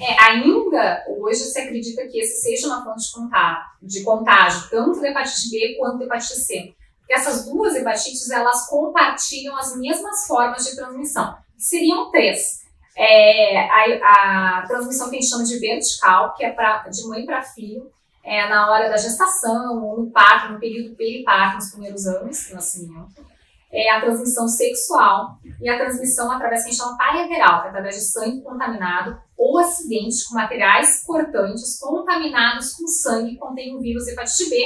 É, 0.00 0.30
ainda 0.30 1.04
hoje 1.18 1.40
se 1.40 1.58
acredita 1.58 2.06
que 2.08 2.18
esse 2.18 2.42
seja 2.42 2.66
uma 2.66 2.84
fonte 2.84 3.06
de 3.06 3.12
contágio, 3.12 3.64
de 3.82 4.02
contágio 4.02 4.70
tanto 4.70 5.00
da 5.00 5.08
hepatite 5.08 5.50
B 5.50 5.76
quanto 5.78 5.98
da 5.98 6.04
hepatite 6.04 6.36
C. 6.36 6.74
Porque 6.98 7.14
essas 7.14 7.46
duas 7.46 7.74
hepatites, 7.74 8.30
elas 8.30 8.68
compartilham 8.68 9.56
as 9.56 9.76
mesmas 9.76 10.26
formas 10.26 10.64
de 10.64 10.76
transmissão. 10.76 11.34
Seriam 11.56 12.10
três 12.10 12.59
é, 13.02 13.58
a, 13.58 14.58
a, 14.58 14.66
transmissão 14.66 15.08
que 15.08 15.16
a 15.16 15.20
gente 15.20 15.30
chama 15.30 15.44
de 15.44 15.58
vertical, 15.58 16.34
que 16.34 16.44
é 16.44 16.50
pra, 16.50 16.86
de 16.86 17.08
mãe 17.08 17.24
para 17.24 17.40
filho, 17.40 17.90
é, 18.22 18.46
na 18.46 18.70
hora 18.70 18.90
da 18.90 18.98
gestação, 18.98 19.82
ou 19.82 20.02
no 20.02 20.10
parto, 20.10 20.52
no 20.52 20.60
período 20.60 20.94
periparto, 20.94 21.56
nos 21.56 21.70
primeiros 21.70 22.06
anos 22.06 22.46
do 22.46 22.54
nascimento. 22.54 23.24
É 23.72 23.90
a 23.90 24.02
transmissão 24.02 24.46
sexual 24.46 25.38
e 25.62 25.68
a 25.70 25.78
transmissão 25.78 26.30
através 26.30 26.62
que 26.62 26.68
a 26.68 26.72
gente 26.72 26.82
chama 26.82 26.98
parenteral, 26.98 27.62
que 27.62 27.66
é 27.68 27.70
através 27.70 27.94
de 27.94 28.02
sangue 28.02 28.42
contaminado 28.42 29.18
ou 29.38 29.58
acidente 29.58 30.28
com 30.28 30.34
materiais 30.34 31.02
cortantes 31.04 31.78
contaminados 31.78 32.74
com 32.74 32.86
sangue 32.86 33.30
que 33.30 33.38
contém 33.38 33.74
o 33.74 33.80
vírus 33.80 34.08
hepatite 34.08 34.50
B 34.50 34.56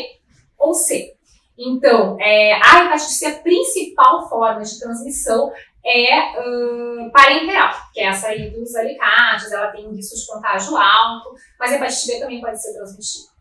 ou 0.59 0.75
C. 0.75 1.14
Então, 1.57 2.17
é, 2.19 2.55
a 2.55 2.87
hepatite 2.87 3.12
C, 3.12 3.26
a 3.26 3.35
principal 3.35 4.29
forma 4.29 4.62
de 4.62 4.81
transmissão 4.81 5.53
é 5.85 6.41
uh, 6.41 7.11
parenteral, 7.11 7.75
que 7.93 8.00
é 8.00 8.07
essa 8.07 8.29
aí 8.29 8.50
dos 8.50 8.75
alicates, 8.75 9.53
ela 9.53 9.71
tem 9.71 9.91
risco 9.95 10.17
de 10.17 10.26
contágio 10.26 10.76
alto, 10.76 11.35
mas 11.61 11.73
a 11.73 11.76
hepatite 11.76 12.07
B 12.07 12.21
também 12.21 12.41
pode 12.41 12.61
ser 12.61 12.73
transmitida. 12.73 13.35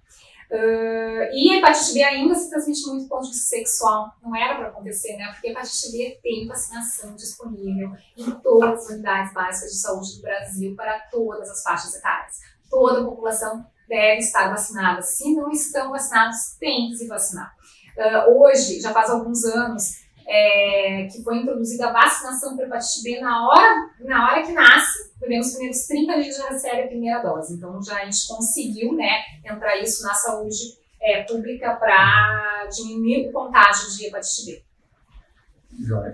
Uh, 0.51 1.33
e 1.33 1.51
a 1.51 1.57
hepatite 1.57 1.93
B 1.93 2.03
ainda 2.03 2.35
se 2.35 2.49
transmite 2.49 2.85
muito 2.85 3.07
por 3.07 3.21
ponto 3.21 3.33
sexual. 3.33 4.11
Não 4.21 4.35
era 4.35 4.55
para 4.55 4.67
acontecer, 4.67 5.15
né? 5.15 5.31
Porque 5.31 5.47
a 5.47 5.51
hepatite 5.51 5.91
B 5.91 6.19
tem 6.21 6.47
vacinação 6.47 7.15
disponível 7.15 7.91
em 8.17 8.29
todas 8.29 8.83
as 8.83 8.89
unidades 8.89 9.33
básicas 9.33 9.71
de 9.71 9.79
saúde 9.79 10.15
do 10.17 10.21
Brasil 10.21 10.75
para 10.75 10.99
todas 11.09 11.49
as 11.49 11.63
faixas 11.63 11.95
etárias. 11.95 12.39
Toda 12.69 13.01
a 13.01 13.03
população 13.03 13.65
deve 13.87 14.19
estar 14.19 14.49
vacinada. 14.49 15.01
Se 15.01 15.33
não 15.33 15.49
estão 15.49 15.89
vacinados, 15.89 16.55
tem 16.59 16.89
que 16.89 16.97
se 16.97 17.07
vacinar. 17.07 17.51
Uh, 17.97 18.41
hoje, 18.41 18.79
já 18.79 18.91
faz 18.91 19.09
alguns 19.09 19.43
anos, 19.45 20.02
é, 20.27 21.07
que 21.11 21.23
foi 21.23 21.37
introduzida 21.37 21.87
a 21.87 21.93
vacinação 21.93 22.55
para 22.55 22.65
hepatite 22.65 23.03
B 23.03 23.19
na 23.19 23.47
hora, 23.47 23.89
na 23.99 24.27
hora 24.27 24.43
que 24.43 24.51
nasce, 24.51 25.11
nos 25.27 25.51
primeiros 25.51 25.87
30 25.87 26.21
dias 26.21 26.37
já 26.37 26.49
recebe 26.49 26.81
a 26.81 26.87
primeira 26.87 27.21
dose. 27.21 27.53
Então 27.55 27.81
já 27.81 28.01
a 28.01 28.05
gente 28.05 28.27
conseguiu 28.27 28.93
né, 28.93 29.21
entrar 29.45 29.77
isso 29.77 30.03
na 30.03 30.13
saúde 30.13 30.77
é, 31.01 31.23
pública 31.23 31.75
para 31.75 32.67
diminuir 32.67 33.29
o 33.29 33.31
contágio 33.31 33.95
de 33.97 34.05
hepatite 34.07 34.45
B. 34.45 34.63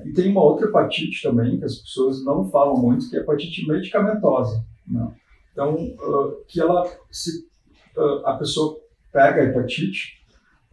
E 0.05 0.13
tem 0.13 0.31
uma 0.31 0.41
outra 0.41 0.67
hepatite 0.67 1.21
também 1.21 1.59
que 1.59 1.65
as 1.65 1.75
pessoas 1.75 2.23
não 2.23 2.49
falam 2.49 2.77
muito, 2.77 3.09
que 3.09 3.15
é 3.15 3.19
a 3.19 3.23
hepatite 3.23 3.67
medicamentosa. 3.67 4.63
Né? 4.87 5.11
Então, 5.51 5.75
uh, 5.75 6.43
que 6.47 6.61
ela, 6.61 6.89
se 7.11 7.45
uh, 7.97 8.25
a 8.25 8.37
pessoa 8.37 8.79
pega 9.11 9.41
a 9.41 9.45
hepatite, 9.45 10.18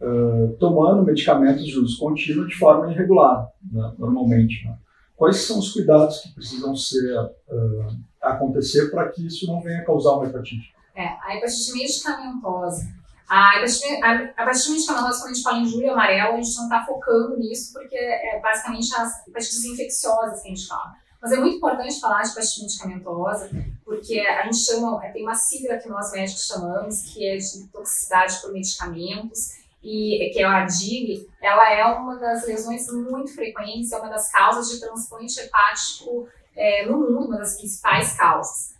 uh, 0.01 0.55
tomando 0.59 1.03
medicamentos 1.03 1.65
de 1.65 1.77
uso 1.79 1.99
contínuo 1.99 2.47
de 2.47 2.55
forma 2.55 2.91
irregular, 2.91 3.49
né, 3.71 3.93
normalmente. 3.97 4.65
Né? 4.65 4.77
Quais 5.15 5.37
são 5.37 5.59
os 5.59 5.71
cuidados 5.73 6.19
que 6.19 6.33
precisam 6.33 6.75
ser 6.75 7.19
uh, 7.19 7.97
acontecer 8.21 8.89
para 8.91 9.09
que 9.09 9.25
isso 9.25 9.47
não 9.47 9.61
venha 9.61 9.83
causar 9.83 10.13
uma 10.13 10.27
hepatite? 10.27 10.73
É, 10.95 11.07
a 11.21 11.35
hepatite 11.35 11.73
medicamentosa. 11.73 12.87
A 13.29 13.57
hepatite, 13.57 14.03
a, 14.03 14.11
a 14.37 14.43
hepatite 14.43 14.71
medicamentosa, 14.71 15.19
quando 15.19 15.31
a 15.31 15.33
gente 15.33 15.43
fala 15.43 15.59
em 15.59 15.65
julho 15.65 15.91
amarelo, 15.91 16.37
a 16.37 16.41
gente 16.41 16.55
não 16.55 16.63
está 16.63 16.85
focando 16.85 17.37
nisso, 17.37 17.73
porque 17.73 17.95
é 17.95 18.39
basicamente 18.41 18.93
as 18.95 19.27
hepatites 19.27 19.65
infecciosas 19.65 20.41
que 20.41 20.47
a 20.47 20.55
gente 20.55 20.67
fala. 20.67 20.93
Mas 21.19 21.31
é 21.31 21.37
muito 21.37 21.57
importante 21.57 21.99
falar 21.99 22.21
de 22.21 22.29
hepatite 22.29 22.61
medicamentosa, 22.61 23.49
porque 23.83 24.19
a 24.19 24.43
gente 24.43 24.57
chama, 24.57 24.99
tem 25.11 25.23
uma 25.23 25.33
sigla 25.33 25.77
que 25.77 25.89
nós 25.89 26.11
médicos 26.11 26.45
chamamos, 26.45 27.01
que 27.01 27.27
é 27.27 27.37
de 27.37 27.67
toxicidade 27.67 28.39
por 28.39 28.53
medicamentos, 28.53 29.57
e 29.83 30.31
que 30.33 30.39
é 30.39 30.45
a 30.45 30.65
DIG, 30.65 31.27
ela 31.41 31.71
é 31.71 31.85
uma 31.85 32.15
das 32.17 32.45
lesões 32.45 32.87
muito 32.91 33.33
frequentes, 33.33 33.91
é 33.91 33.97
uma 33.97 34.09
das 34.09 34.31
causas 34.31 34.69
de 34.69 34.79
transplante 34.79 35.39
hepático 35.39 36.27
é, 36.55 36.85
no 36.85 36.99
mundo, 36.99 37.27
uma 37.27 37.37
das 37.37 37.57
principais 37.57 38.17
causas. 38.17 38.75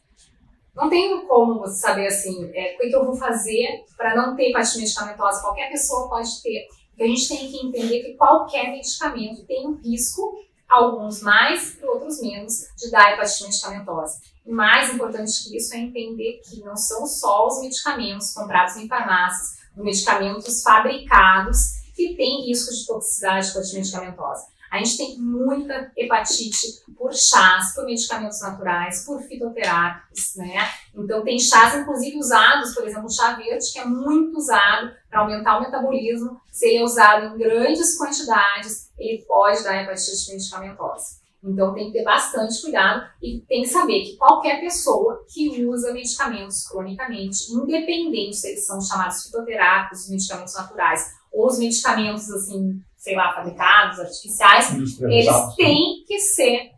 Não 0.76 0.90
tem 0.90 1.26
como 1.26 1.60
você 1.60 1.80
saber 1.80 2.08
assim, 2.08 2.52
é, 2.54 2.76
o 2.76 2.78
que, 2.78 2.96
eu 2.96 3.04
vou 3.04 3.16
fazer 3.16 3.84
para 3.96 4.16
não 4.16 4.36
ter 4.36 4.50
hepatite 4.50 4.78
medicamentosa. 4.78 5.42
Qualquer 5.42 5.72
pessoa 5.72 6.08
pode 6.08 6.42
ter. 6.44 6.68
Porque 6.90 7.04
a 7.04 7.08
gente 7.08 7.28
tem 7.28 7.52
que 7.52 7.66
entender 7.66 8.04
que 8.04 8.14
qualquer 8.14 8.72
medicamento 8.72 9.44
tem 9.48 9.68
um 9.68 9.74
risco, 9.76 10.36
alguns 10.70 11.22
mais 11.24 11.80
e 11.82 11.86
outros 11.86 12.22
menos, 12.22 12.68
de 12.78 12.92
dar 12.92 13.14
hepatite 13.14 13.46
medicamentosa. 13.46 14.20
E 14.46 14.52
mais 14.52 14.94
importante 14.94 15.50
que 15.50 15.58
isso 15.58 15.74
é 15.74 15.80
entender 15.80 16.42
que 16.48 16.60
não 16.62 16.76
são 16.76 17.08
só 17.08 17.48
os 17.48 17.60
medicamentos 17.62 18.32
comprados 18.34 18.78
em 18.78 18.88
farmácias, 18.88 19.57
medicamentos 19.84 20.62
fabricados 20.62 21.78
que 21.96 22.16
têm 22.16 22.46
risco 22.46 22.74
de 22.74 22.86
toxicidade 22.86 23.54
medicamentosa. 23.74 24.46
A 24.70 24.78
gente 24.80 24.98
tem 24.98 25.18
muita 25.18 25.92
hepatite 25.96 26.84
por 26.98 27.14
chás, 27.14 27.74
por 27.74 27.86
medicamentos 27.86 28.42
naturais, 28.42 29.06
por 29.06 29.22
fitoterápicos, 29.22 30.36
né? 30.36 30.70
Então 30.94 31.24
tem 31.24 31.40
chás, 31.40 31.76
inclusive, 31.76 32.18
usados, 32.18 32.74
por 32.74 32.86
exemplo, 32.86 33.06
o 33.06 33.12
chá 33.12 33.34
verde, 33.34 33.72
que 33.72 33.80
é 33.80 33.86
muito 33.86 34.38
usado 34.38 34.92
para 35.10 35.22
aumentar 35.22 35.58
o 35.58 35.62
metabolismo. 35.62 36.42
Se 36.52 36.68
ele 36.68 36.80
é 36.80 36.84
usado 36.84 37.28
em 37.28 37.38
grandes 37.38 37.98
quantidades, 37.98 38.92
ele 38.98 39.24
pode 39.26 39.64
dar 39.64 39.82
hepatite 39.82 40.34
medicamentosa. 40.34 41.27
Então 41.44 41.74
tem 41.74 41.88
que 41.88 41.94
ter 41.94 42.04
bastante 42.04 42.62
cuidado 42.62 43.08
e 43.22 43.42
tem 43.48 43.62
que 43.62 43.70
saber 43.70 44.02
que 44.02 44.18
qualquer 44.18 44.60
pessoa 44.60 45.24
que 45.32 45.66
usa 45.66 45.94
medicamentos 45.94 46.68
cronicamente, 46.68 47.54
independente 47.54 48.36
se 48.36 48.50
eles 48.50 48.66
são 48.66 48.82
chamados 48.82 49.24
fitoterápicos, 49.24 50.10
medicamentos 50.10 50.56
naturais, 50.56 51.06
ou 51.32 51.48
os 51.48 51.60
medicamentos 51.60 52.30
assim, 52.32 52.82
sei 52.96 53.16
lá, 53.16 53.34
fabricados, 53.34 54.00
artificiais, 54.00 54.74
eles 55.02 55.56
têm 55.56 56.04
que 56.08 56.20
ser, 56.20 56.72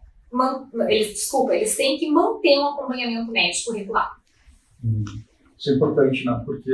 eles, 0.89 1.13
desculpa, 1.13 1.55
eles 1.55 1.75
têm 1.75 1.97
que 1.97 2.11
manter 2.11 2.59
um 2.59 2.67
acompanhamento 2.67 3.31
médico 3.31 3.71
regular. 3.71 4.17
Hum. 4.83 5.03
Isso 5.57 5.71
é 5.71 5.73
importante, 5.75 6.25
né? 6.25 6.41
Porque 6.45 6.71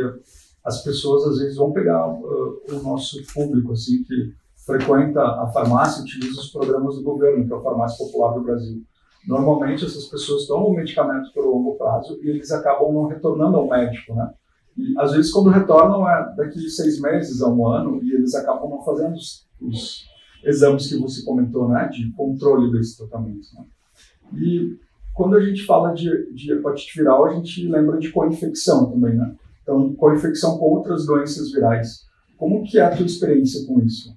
as 0.64 0.84
pessoas 0.84 1.26
às 1.28 1.40
vezes 1.40 1.58
vão 1.58 1.72
pegar 1.72 2.08
uh, 2.08 2.62
o 2.70 2.84
nosso 2.84 3.18
público, 3.34 3.74
assim, 3.74 4.04
que 4.04 4.34
frequenta 4.66 5.22
a 5.22 5.48
farmácia 5.48 6.04
utiliza 6.04 6.42
os 6.42 6.52
programas 6.52 6.96
do 6.96 7.04
governo, 7.04 7.46
que 7.46 7.54
é 7.54 7.56
a 7.56 7.62
farmácia 7.62 8.04
popular 8.06 8.34
do 8.34 8.44
Brasil. 8.44 8.84
Normalmente 9.28 9.86
essas 9.86 10.06
pessoas 10.06 10.46
tomam 10.46 10.72
medicamentos 10.72 11.32
por 11.32 11.46
longo 11.46 11.76
prazo 11.76 12.20
e 12.22 12.30
eles 12.30 12.52
acabam 12.52 12.92
não 12.92 13.08
retornando 13.08 13.58
ao 13.58 13.68
médico, 13.68 14.14
né? 14.16 14.32
E 14.78 14.94
às 15.00 15.14
vezes 15.14 15.32
quando 15.32 15.50
retornam 15.50 16.08
é 16.08 16.36
daqui 16.36 16.60
seis 16.70 17.00
meses 17.00 17.42
a 17.42 17.50
um 17.50 17.68
ano 17.68 18.04
e 18.04 18.14
eles 18.14 18.36
acabam 18.36 18.70
não 18.70 18.84
fazendo 18.84 19.16
os, 19.16 19.48
os 19.62 20.06
exames 20.44 20.88
que 20.88 20.98
você 20.98 21.24
comentou, 21.24 21.70
né? 21.70 21.88
De 21.88 22.12
controle 22.14 22.72
desse 22.72 22.98
tratamento, 22.98 23.48
né? 23.56 23.66
E 24.34 24.78
quando 25.14 25.38
a 25.38 25.42
gente 25.42 25.66
fala 25.66 25.94
de, 25.94 26.34
de 26.34 26.52
hepatite 26.52 26.98
viral, 26.98 27.26
a 27.26 27.34
gente 27.34 27.68
lembra 27.68 27.98
de 27.98 28.12
co-infecção 28.12 28.92
também, 28.92 29.16
né? 29.16 29.36
Então, 29.64 29.94
co-infecção 29.96 30.58
com 30.58 30.66
outras 30.66 31.06
doenças 31.06 31.52
virais. 31.52 32.06
Como 32.38 32.64
que 32.64 32.78
é 32.78 32.82
a 32.82 32.96
tua 32.96 33.06
experiência 33.06 33.66
com 33.66 33.80
isso? 33.80 34.16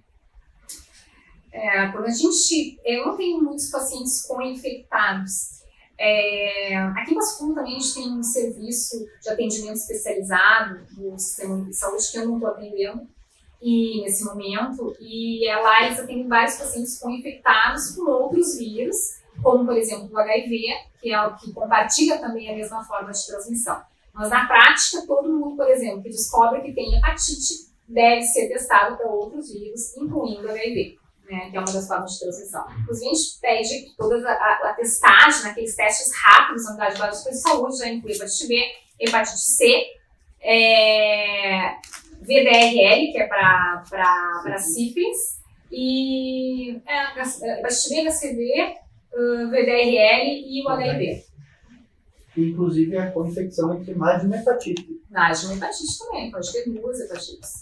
É, 1.58 1.88
quando 1.90 2.06
a 2.06 2.10
gente, 2.10 2.78
eu 2.84 3.06
não 3.06 3.16
tenho 3.16 3.42
muitos 3.42 3.68
pacientes 3.68 4.22
co-infectados. 4.22 5.58
É, 5.98 6.76
aqui 6.76 7.12
em 7.12 7.14
Passo 7.16 7.52
também 7.52 7.76
a 7.76 7.80
gente 7.80 7.94
tem 7.94 8.12
um 8.12 8.22
serviço 8.22 9.04
de 9.20 9.28
atendimento 9.28 9.74
especializado 9.74 10.86
do 10.92 11.18
sistema 11.18 11.64
de 11.64 11.74
saúde 11.74 12.08
que 12.12 12.18
eu 12.18 12.28
não 12.28 12.36
estou 12.36 12.50
atendendo 12.50 13.08
e 13.60 14.02
nesse 14.02 14.24
momento 14.24 14.94
e 15.00 15.48
é 15.48 15.56
lá 15.56 15.84
eles 15.84 15.98
atendem 15.98 16.28
vários 16.28 16.54
pacientes 16.54 17.00
co-infectados 17.00 17.96
com 17.96 18.08
outros 18.08 18.56
vírus, 18.56 18.96
como 19.42 19.66
por 19.66 19.76
exemplo 19.76 20.08
o 20.12 20.18
HIV, 20.18 20.60
que 21.00 21.12
é 21.12 21.20
o 21.20 21.34
que 21.34 21.52
compartilha 21.52 22.18
também 22.18 22.48
a 22.48 22.54
mesma 22.54 22.84
forma 22.84 23.10
de 23.10 23.26
transmissão. 23.26 23.82
Mas 24.14 24.30
na 24.30 24.46
prática, 24.46 25.04
todo 25.04 25.32
mundo, 25.32 25.56
por 25.56 25.68
exemplo, 25.68 26.04
que 26.04 26.10
descobre 26.10 26.62
que 26.62 26.72
tem 26.72 26.96
hepatite 26.96 27.66
deve 27.88 28.22
ser 28.22 28.46
testado 28.46 28.96
para 28.96 29.10
outros 29.10 29.52
vírus, 29.52 29.96
incluindo 29.96 30.48
HIV 30.48 30.96
né, 31.28 31.50
que 31.50 31.56
é 31.56 31.60
uma 31.60 31.72
das 31.72 31.86
formas 31.86 32.12
de 32.12 32.20
transmissão. 32.20 32.64
Inclusive, 32.80 33.10
a 33.10 33.14
gente 33.14 33.40
pede 33.40 33.96
toda 33.96 34.28
a, 34.28 34.32
a, 34.32 34.70
a 34.70 34.74
testagem, 34.74 35.42
naqueles 35.42 35.76
né, 35.76 35.84
testes 35.84 36.12
rápidos 36.16 36.64
na 36.64 36.70
unidade 36.70 36.98
básica 36.98 37.30
de 37.30 37.40
saúde, 37.40 37.78
já 37.78 37.88
inclui 37.88 38.14
hepatite 38.14 38.46
B, 38.48 38.62
hepatite 38.98 39.38
C, 39.38 39.84
é, 40.40 41.74
VDRL, 42.22 43.12
que 43.12 43.18
é 43.18 43.26
para 43.26 44.58
sífilis, 44.58 45.38
e 45.70 46.80
é, 46.86 47.58
hepatite 47.58 47.88
B, 47.90 48.08
HCV, 48.08 48.76
uh, 49.12 49.50
VDRL 49.50 50.44
e 50.46 50.64
o 50.64 50.68
HIV. 50.68 51.24
Inclusive 52.36 52.96
a 52.96 53.10
co-infecção 53.10 53.74
entre 53.74 53.94
mais 53.94 54.20
de 54.20 54.26
uma 54.26 54.36
hepatite. 54.36 55.00
Mais 55.10 55.40
de 55.40 55.46
uma 55.46 55.56
hepatite 55.56 55.98
também, 55.98 56.30
pode 56.30 56.52
ter 56.52 56.70
duas 56.70 57.00
hepatites. 57.00 57.60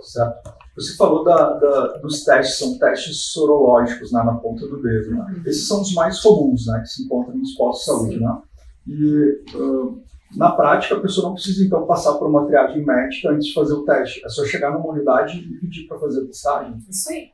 Certo. 0.00 0.65
Você 0.76 0.94
falou 0.94 1.24
da, 1.24 1.54
da, 1.54 1.86
dos 1.98 2.22
testes, 2.22 2.58
são 2.58 2.78
testes 2.78 3.32
sorológicos 3.32 4.12
né, 4.12 4.22
na 4.22 4.34
ponta 4.34 4.66
do 4.68 4.82
dedo. 4.82 5.10
Né? 5.10 5.34
Uhum. 5.36 5.42
Esses 5.46 5.66
são 5.66 5.80
os 5.80 5.94
mais 5.94 6.20
comuns 6.20 6.66
né, 6.66 6.80
que 6.80 6.88
se 6.88 7.04
encontram 7.04 7.34
nos 7.34 7.54
postos 7.54 7.80
de 7.80 7.90
saúde. 7.90 8.20
Né? 8.20 8.38
E 8.86 9.42
uh, 9.56 10.02
na 10.36 10.52
prática, 10.52 10.94
a 10.94 11.00
pessoa 11.00 11.28
não 11.28 11.34
precisa 11.34 11.64
então 11.64 11.86
passar 11.86 12.14
por 12.14 12.28
uma 12.28 12.44
triagem 12.46 12.84
médica 12.84 13.30
antes 13.30 13.46
de 13.46 13.54
fazer 13.54 13.72
o 13.72 13.84
teste. 13.84 14.24
É 14.24 14.28
só 14.28 14.44
chegar 14.44 14.72
numa 14.72 14.86
unidade 14.86 15.38
e 15.38 15.60
pedir 15.60 15.86
para 15.86 15.98
fazer 15.98 16.22
a 16.22 16.26
testagem. 16.26 16.76
Isso 16.90 17.10
aí. 17.10 17.30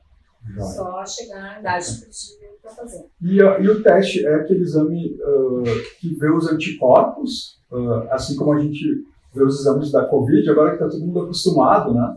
Só 0.58 1.04
chegar 1.04 1.42
na 1.42 1.54
unidade 1.54 1.90
e 1.90 2.00
pedir 2.00 2.60
para 2.62 2.70
fazer. 2.70 3.06
E, 3.20 3.38
e, 3.38 3.68
o 3.68 3.82
teste 3.82 4.24
é 4.24 4.36
aquele 4.36 4.62
exame 4.62 5.18
uh, 5.20 5.62
que 5.98 6.14
vê 6.14 6.30
os 6.30 6.46
anticorpos, 6.46 7.58
uh, 7.72 8.08
assim 8.10 8.36
como 8.36 8.52
a 8.52 8.60
gente 8.60 9.04
vê 9.34 9.42
os 9.42 9.60
exames 9.60 9.90
da 9.90 10.04
Covid, 10.04 10.48
agora 10.48 10.70
que 10.70 10.76
está 10.76 10.88
todo 10.88 11.04
mundo 11.04 11.22
acostumado, 11.22 11.92
né? 11.92 12.16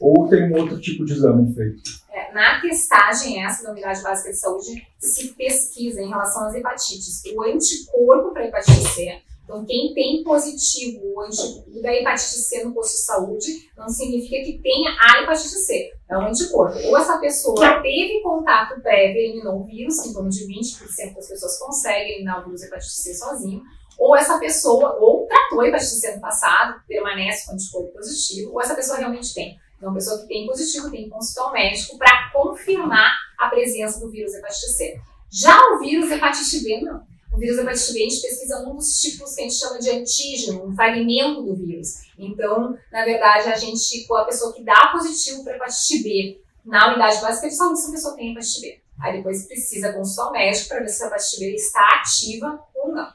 Ou 0.00 0.28
tem 0.28 0.52
um 0.52 0.56
outro 0.56 0.80
tipo 0.80 1.04
de 1.04 1.12
exame 1.12 1.52
feito? 1.54 1.82
É, 2.12 2.32
na 2.32 2.60
testagem 2.60 3.44
essa 3.44 3.64
da 3.64 3.72
Unidade 3.72 4.02
Básica 4.02 4.30
de 4.30 4.36
Saúde, 4.36 4.86
se 4.98 5.28
pesquisa 5.34 6.00
em 6.00 6.08
relação 6.08 6.46
às 6.46 6.54
hepatites 6.54 7.22
o 7.34 7.42
anticorpo 7.42 8.32
para 8.32 8.46
hepatite 8.46 8.88
C. 8.88 9.22
Então, 9.44 9.64
quem 9.64 9.94
tem 9.94 10.22
positivo 10.22 11.00
o 11.02 11.22
anticorpo 11.22 11.80
da 11.80 11.94
hepatite 11.94 12.38
C 12.38 12.64
no 12.64 12.74
posto 12.74 12.92
de 12.92 13.02
saúde, 13.02 13.70
não 13.76 13.88
significa 13.88 14.44
que 14.44 14.60
tenha 14.62 14.94
a 15.00 15.22
hepatite 15.22 15.48
C, 15.48 15.90
é 16.08 16.18
um 16.18 16.28
anticorpo. 16.28 16.78
Ou 16.86 16.98
essa 16.98 17.18
pessoa 17.18 17.80
teve 17.80 18.20
contato 18.22 18.80
prévio 18.82 19.16
e 19.16 19.24
eliminou 19.24 19.60
o 19.60 19.64
vírus, 19.64 20.04
em 20.04 20.12
torno 20.12 20.28
de 20.28 20.46
20% 20.46 21.14
das 21.14 21.28
pessoas 21.28 21.58
conseguem 21.58 22.12
eliminar 22.12 22.42
o 22.42 22.44
vírus 22.44 22.62
hepatite 22.62 22.92
C 22.92 23.14
sozinho, 23.14 23.62
ou 23.98 24.14
essa 24.14 24.38
pessoa, 24.38 24.96
ou 25.00 25.26
tratou 25.26 25.62
a 25.62 25.68
hepatite 25.68 25.92
C 25.92 26.14
no 26.14 26.20
passado, 26.20 26.82
permanece 26.86 27.46
com 27.46 27.54
anticorpo 27.54 27.92
positivo, 27.94 28.52
ou 28.52 28.60
essa 28.60 28.74
pessoa 28.74 28.98
realmente 28.98 29.32
tem. 29.32 29.58
Então, 29.78 29.94
pessoa 29.94 30.18
que 30.18 30.26
tem 30.26 30.46
positivo 30.46 30.90
tem 30.90 31.04
que 31.04 31.10
consultar 31.10 31.50
o 31.50 31.52
médico 31.52 31.96
para 31.96 32.30
confirmar 32.32 33.14
a 33.38 33.48
presença 33.48 34.00
do 34.00 34.10
vírus 34.10 34.34
hepatite 34.34 34.72
C. 34.72 35.00
Já 35.30 35.56
o 35.72 35.78
vírus 35.78 36.10
hepatite 36.10 36.64
B, 36.64 36.80
não. 36.80 37.06
O 37.32 37.38
vírus 37.38 37.58
hepatite 37.58 37.92
B, 37.92 38.00
a 38.00 38.08
gente 38.08 38.20
pesquisa 38.20 38.68
um 38.68 38.74
dos 38.74 39.00
tipos 39.00 39.34
que 39.34 39.40
a 39.40 39.44
gente 39.44 39.54
chama 39.54 39.78
de 39.78 39.90
antígeno, 39.90 40.66
um 40.66 40.74
fragmento 40.74 41.42
do 41.42 41.54
vírus. 41.54 42.08
Então, 42.18 42.76
na 42.90 43.04
verdade, 43.04 43.48
a 43.48 43.56
gente, 43.56 44.04
com 44.08 44.16
a 44.16 44.24
pessoa 44.24 44.52
que 44.52 44.64
dá 44.64 44.88
positivo 44.90 45.44
para 45.44 45.54
hepatite 45.54 46.02
B 46.02 46.40
na 46.64 46.88
unidade 46.88 47.20
básica 47.20 47.48
de 47.48 47.54
saúde, 47.54 47.78
essa 47.78 47.92
pessoa 47.92 48.16
tem 48.16 48.32
hepatite 48.32 48.60
B. 48.60 48.80
Aí 49.00 49.18
depois 49.18 49.46
precisa 49.46 49.92
consultar 49.92 50.30
o 50.30 50.32
médico 50.32 50.68
para 50.70 50.80
ver 50.80 50.88
se 50.88 51.04
a 51.04 51.06
hepatite 51.06 51.38
B 51.38 51.54
está 51.54 52.00
ativa 52.00 52.60
ou 52.74 52.92
não. 52.92 53.12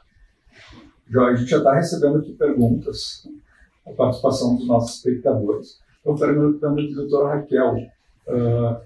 Já, 1.10 1.26
a 1.26 1.36
gente 1.36 1.50
já 1.50 1.58
está 1.58 1.74
recebendo 1.74 2.18
aqui 2.18 2.32
perguntas, 2.32 3.28
a 3.86 3.92
participação 3.92 4.56
dos 4.56 4.66
nossos 4.66 4.96
espectadores. 4.96 5.83
Então, 6.04 6.14
perguntando 6.16 6.80
à 6.80 6.94
doutora 6.94 7.36
Raquel, 7.36 7.76
uh, 8.28 8.76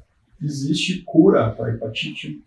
existe 0.41 1.03
cura 1.03 1.51
para 1.51 1.71
hepatite? 1.75 2.41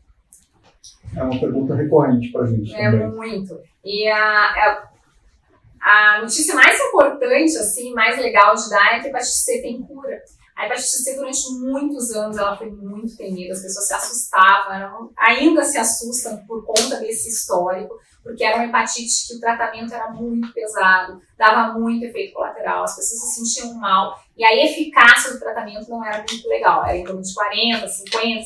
É 1.13 1.21
uma 1.21 1.38
pergunta 1.38 1.75
recorrente 1.75 2.29
para 2.31 2.43
a 2.43 2.47
gente. 2.47 2.73
É 2.73 2.89
também. 2.89 3.12
muito. 3.12 3.60
E 3.84 4.07
a, 4.07 4.17
a, 4.17 4.89
a, 5.81 6.21
notícia 6.21 6.55
mais 6.55 6.79
importante, 6.79 7.57
assim, 7.57 7.93
mais 7.93 8.17
legal 8.17 8.55
de 8.55 8.69
dar 8.69 8.95
é 8.95 8.99
que 9.01 9.07
a 9.07 9.10
hepatite 9.10 9.36
C 9.36 9.62
tem 9.62 9.81
cura. 9.81 10.21
A 10.62 10.67
hepatite 10.67 10.89
C, 10.89 11.15
durante 11.15 11.50
muitos 11.54 12.12
anos, 12.12 12.38
ela 12.38 12.56
foi 12.56 12.69
muito 12.69 13.17
temida, 13.17 13.52
as 13.52 13.63
pessoas 13.63 13.88
se 13.88 13.93
assustavam, 13.95 15.12
ainda 15.17 15.63
se 15.63 15.80
assustam 15.80 16.38
por 16.45 16.63
conta 16.63 16.97
desse 16.97 17.30
histórico 17.30 18.00
porque 18.24 18.43
era 18.43 18.58
uma 18.58 18.65
hepatite 18.65 19.28
que 19.28 19.34
o 19.34 19.39
tratamento 19.39 19.91
era 19.91 20.12
muito 20.12 20.54
pesado, 20.54 21.19
dava 21.36 21.80
muito 21.80 22.06
efeito 22.06 22.36
colateral, 22.36 22.84
as 22.84 22.95
pessoas 22.95 23.34
se 23.34 23.43
sentiam 23.43 23.74
mal, 23.74 24.24
e 24.38 24.45
a 24.45 24.63
eficácia 24.63 25.34
do 25.34 25.39
tratamento 25.39 25.89
não 25.89 26.06
era 26.06 26.24
muito 26.30 26.47
legal, 26.47 26.86
era 26.86 26.95
em 26.95 27.04
torno 27.04 27.24
de 27.24 27.34
40%, 27.34 27.84
50%, 27.84 28.43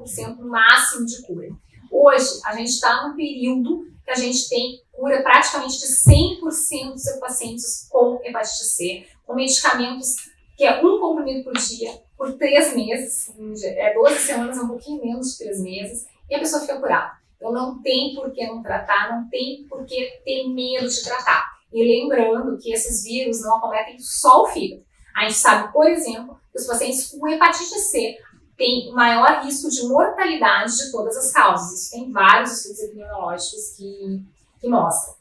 60% 0.00 0.36
no 0.38 0.48
máximo 0.48 1.04
de 1.04 1.20
cura. 1.26 1.48
Hoje, 1.92 2.40
a 2.46 2.56
gente 2.56 2.70
está 2.70 3.06
num 3.06 3.14
período 3.14 3.84
que 4.02 4.10
a 4.10 4.14
gente 4.14 4.48
tem 4.48 4.80
cura 4.90 5.22
praticamente 5.22 5.78
de 5.78 5.86
100% 5.86 6.40
dos 6.40 7.02
seus 7.02 7.20
pacientes 7.20 7.86
com 7.90 8.18
hepatite 8.24 8.64
C, 8.64 9.06
com 9.26 9.34
medicamentos 9.34 10.16
que 10.60 10.66
é 10.66 10.78
um 10.84 11.00
comprimido 11.00 11.42
por 11.42 11.54
dia, 11.54 11.90
por 12.18 12.34
três 12.34 12.76
meses, 12.76 13.32
é 13.64 13.94
12 13.94 14.18
semanas, 14.18 14.58
é 14.58 14.60
um 14.60 14.68
pouquinho 14.68 15.02
menos 15.02 15.32
de 15.32 15.38
três 15.38 15.58
meses, 15.58 16.06
e 16.28 16.34
a 16.34 16.38
pessoa 16.38 16.60
fica 16.60 16.78
curada. 16.78 17.12
Então 17.34 17.50
não 17.50 17.80
tem 17.80 18.14
por 18.14 18.30
que 18.30 18.46
não 18.46 18.62
tratar, 18.62 19.10
não 19.10 19.26
tem 19.30 19.64
por 19.70 19.86
que 19.86 20.20
ter 20.22 20.46
medo 20.48 20.86
de 20.86 21.02
tratar. 21.02 21.50
E 21.72 21.82
lembrando 21.82 22.58
que 22.58 22.74
esses 22.74 23.02
vírus 23.02 23.40
não 23.40 23.56
acometem 23.56 23.98
só 24.00 24.42
o 24.42 24.48
fígado. 24.48 24.84
A 25.16 25.22
gente 25.22 25.38
sabe, 25.38 25.72
por 25.72 25.88
exemplo, 25.88 26.38
que 26.52 26.60
os 26.60 26.66
pacientes 26.66 27.10
com 27.10 27.26
hepatite 27.26 27.78
C 27.78 28.18
têm 28.58 28.92
maior 28.92 29.42
risco 29.42 29.70
de 29.70 29.88
mortalidade 29.88 30.76
de 30.76 30.92
todas 30.92 31.16
as 31.16 31.32
causas. 31.32 31.72
Isso 31.72 31.90
tem 31.92 32.12
vários 32.12 32.52
estudos 32.52 32.80
epidemiológicos 32.80 33.76
que, 33.78 34.22
que 34.60 34.68
mostram. 34.68 35.14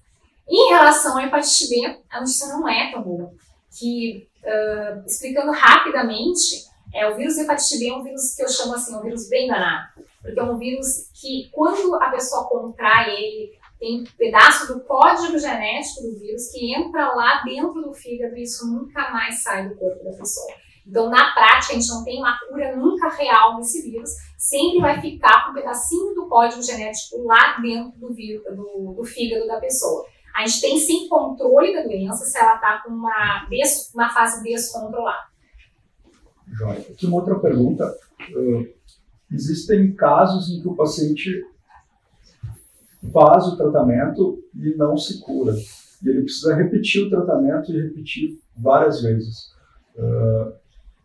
Em 0.49 0.67
relação 0.67 1.17
à 1.17 1.23
hepatite 1.23 1.69
B, 1.69 1.97
a 2.09 2.19
notícia 2.19 2.47
não 2.47 2.67
é 2.67 2.91
tão 2.91 3.01
boa. 3.01 3.31
Que, 3.71 4.28
uh, 4.43 5.05
explicando 5.05 5.51
rapidamente, 5.51 6.67
é, 6.93 7.07
o 7.07 7.15
vírus 7.15 7.37
hepatite 7.37 7.79
B 7.79 7.89
é 7.89 7.93
um 7.93 8.03
vírus 8.03 8.35
que 8.35 8.43
eu 8.43 8.49
chamo 8.49 8.73
assim, 8.73 8.95
um 8.95 9.01
vírus 9.01 9.29
bem 9.29 9.47
danado. 9.47 10.03
Porque 10.21 10.39
é 10.39 10.43
um 10.43 10.57
vírus 10.57 11.09
que, 11.13 11.49
quando 11.51 11.95
a 11.95 12.09
pessoa 12.09 12.47
contrai 12.47 13.11
ele, 13.11 13.59
tem 13.79 14.01
um 14.01 14.03
pedaço 14.17 14.73
do 14.73 14.81
código 14.81 15.37
genético 15.39 16.01
do 16.01 16.19
vírus 16.19 16.51
que 16.51 16.75
entra 16.75 17.13
lá 17.13 17.41
dentro 17.43 17.81
do 17.81 17.93
fígado 17.93 18.35
e 18.35 18.43
isso 18.43 18.67
nunca 18.67 19.09
mais 19.11 19.41
sai 19.41 19.69
do 19.69 19.75
corpo 19.75 20.03
da 20.03 20.11
pessoa. 20.17 20.53
Então, 20.85 21.09
na 21.09 21.31
prática, 21.33 21.73
a 21.73 21.79
gente 21.79 21.87
não 21.87 22.03
tem 22.03 22.17
uma 22.17 22.37
cura 22.39 22.75
nunca 22.75 23.09
real 23.09 23.57
desse 23.57 23.89
vírus, 23.89 24.09
sempre 24.37 24.81
vai 24.81 24.99
ficar 24.99 25.45
com 25.45 25.51
um 25.51 25.53
pedacinho 25.53 26.15
do 26.15 26.27
código 26.27 26.63
genético 26.63 27.23
lá 27.23 27.57
dentro 27.61 27.97
do, 27.99 28.13
vírus, 28.13 28.43
do, 28.43 28.95
do 28.97 29.03
fígado 29.03 29.47
da 29.47 29.59
pessoa. 29.59 30.05
A 30.39 30.47
gente 30.47 30.61
tem 30.61 30.79
sim 30.79 31.09
controle 31.09 31.73
da 31.73 31.83
doença 31.83 32.23
se 32.23 32.37
ela 32.37 32.55
está 32.55 32.81
com 32.81 32.93
uma, 32.93 33.45
des, 33.49 33.91
uma 33.93 34.09
fase 34.09 34.41
descontrolada. 34.41 35.27
Joia. 36.47 36.79
Aqui 36.79 37.05
uma 37.05 37.17
outra 37.17 37.37
pergunta. 37.39 37.93
Uh, 38.33 38.65
existem 39.29 39.93
casos 39.93 40.49
em 40.49 40.61
que 40.61 40.67
o 40.69 40.77
paciente 40.77 41.45
faz 43.11 43.47
o 43.47 43.57
tratamento 43.57 44.41
e 44.55 44.77
não 44.77 44.95
se 44.95 45.19
cura. 45.19 45.53
E 46.01 46.07
ele 46.07 46.21
precisa 46.21 46.55
repetir 46.55 47.03
o 47.03 47.09
tratamento 47.09 47.69
e 47.73 47.81
repetir 47.81 48.39
várias 48.55 49.01
vezes. 49.01 49.51
Uh, 49.93 50.53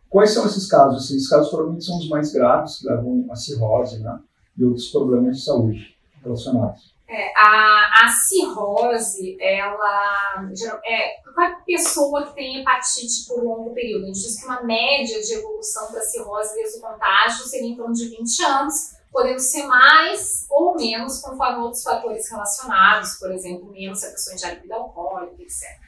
quais 0.09 0.29
são 0.29 0.45
esses 0.45 0.65
casos? 0.65 1.11
Esses 1.11 1.27
casos 1.27 1.49
provavelmente 1.49 1.83
são 1.83 1.97
os 1.97 2.07
mais 2.07 2.31
graves, 2.31 2.77
que 2.79 2.87
levam 2.87 3.27
a 3.29 3.35
cirrose 3.35 3.99
né, 3.99 4.17
e 4.57 4.63
outros 4.63 4.87
problemas 4.87 5.39
de 5.39 5.43
saúde 5.43 5.93
relacionados. 6.23 6.94
É, 7.07 7.31
a, 7.37 8.05
a 8.05 8.07
cirrose, 8.07 9.37
ela 9.39 10.49
é 10.83 11.21
qualquer 11.23 11.63
pessoa 11.63 12.25
que 12.25 12.33
tem 12.33 12.61
hepatite 12.61 13.27
por 13.27 13.43
longo 13.43 13.73
período. 13.75 14.05
A 14.05 14.07
gente 14.07 14.21
diz 14.21 14.39
que 14.39 14.45
uma 14.45 14.63
média 14.63 15.21
de 15.21 15.33
evolução 15.33 15.91
da 15.91 16.01
cirrose 16.01 16.55
desde 16.55 16.79
o 16.79 16.81
contágio 16.81 17.45
seria 17.45 17.69
em 17.69 17.75
torno 17.75 17.93
de 17.93 18.09
20 18.09 18.43
anos, 18.45 18.95
podendo 19.11 19.39
ser 19.39 19.67
mais 19.67 20.47
ou 20.49 20.75
menos 20.75 21.21
conforme 21.21 21.59
outros 21.59 21.83
fatores 21.83 22.27
relacionados, 22.29 23.13
por 23.15 23.31
exemplo, 23.31 23.71
menos 23.71 23.99
se 23.99 24.07
a 24.07 24.11
pessoa 24.11 24.33
ingere 24.35 24.55
bebida 24.55 24.75
alcoólica, 24.75 25.41
etc. 25.43 25.85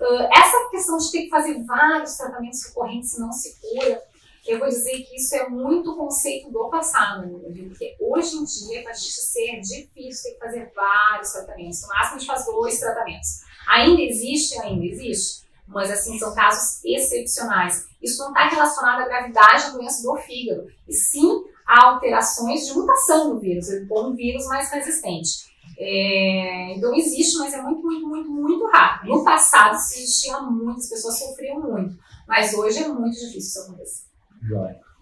Uh, 0.00 0.28
essa 0.32 0.68
questão 0.70 0.98
de 0.98 1.12
ter 1.12 1.22
que 1.24 1.30
fazer 1.30 1.62
vários 1.62 2.16
tratamentos 2.16 2.64
recorrentes 2.64 3.16
e 3.16 3.20
não 3.20 3.32
se 3.32 3.56
cura, 3.60 4.02
eu 4.46 4.58
vou 4.58 4.68
dizer 4.68 5.02
que 5.02 5.16
isso 5.16 5.34
é 5.34 5.48
muito 5.48 5.96
conceito 5.96 6.50
do 6.50 6.68
passado, 6.70 7.28
porque 7.28 7.96
hoje 8.00 8.36
em 8.36 8.44
dia, 8.44 8.82
para 8.82 8.94
ser 8.94 9.60
difícil, 9.60 10.22
ter 10.24 10.32
que 10.32 10.38
fazer 10.38 10.72
vários 10.74 11.32
tratamentos. 11.32 11.82
No 11.82 11.88
máximo, 11.88 12.16
a 12.16 12.18
gente 12.18 12.26
faz 12.26 12.46
dois 12.46 12.78
tratamentos. 12.80 13.28
Ainda 13.68 14.00
existe? 14.02 14.58
Ainda 14.60 14.84
existe. 14.84 15.46
Mas, 15.66 15.90
assim, 15.90 16.18
são 16.18 16.34
casos 16.34 16.84
excepcionais. 16.84 17.86
Isso 18.02 18.18
não 18.18 18.28
está 18.28 18.48
relacionado 18.48 19.02
à 19.02 19.06
gravidade 19.06 19.64
da 19.64 19.70
doença 19.70 20.02
do 20.02 20.16
fígado, 20.16 20.66
e 20.88 20.92
sim 20.92 21.44
a 21.66 21.86
alterações 21.86 22.66
de 22.66 22.72
mutação 22.72 23.30
do 23.30 23.40
vírus, 23.40 23.68
ou 23.88 24.08
um 24.08 24.14
vírus 24.16 24.44
mais 24.46 24.70
resistente. 24.72 25.50
É, 25.78 26.74
então 26.74 26.94
existe, 26.94 27.38
mas 27.38 27.54
é 27.54 27.62
muito, 27.62 27.82
muito, 27.82 28.06
muito, 28.06 28.30
muito 28.30 28.66
raro. 28.66 29.06
No 29.06 29.24
passado 29.24 29.76
existia 29.76 30.40
muito, 30.40 30.80
as 30.80 30.88
pessoas 30.88 31.18
sofriam 31.18 31.60
muito, 31.60 31.96
mas 32.26 32.52
hoje 32.52 32.82
é 32.82 32.88
muito 32.88 33.14
difícil 33.14 33.38
isso 33.38 33.60
acontecer. 33.60 34.09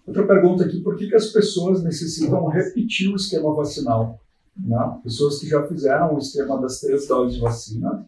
Outra 0.05 0.25
pergunta 0.25 0.65
aqui, 0.65 0.81
por 0.81 0.97
que, 0.97 1.07
que 1.07 1.15
as 1.15 1.27
pessoas 1.27 1.83
necessitam 1.83 2.47
repetir 2.47 3.11
o 3.11 3.15
esquema 3.15 3.53
vacinal? 3.53 4.19
Né? 4.57 4.99
Pessoas 5.03 5.39
que 5.39 5.47
já 5.47 5.65
fizeram 5.67 6.15
o 6.15 6.17
esquema 6.17 6.59
das 6.59 6.79
três 6.79 7.07
doses 7.07 7.35
de 7.35 7.41
vacina 7.41 8.07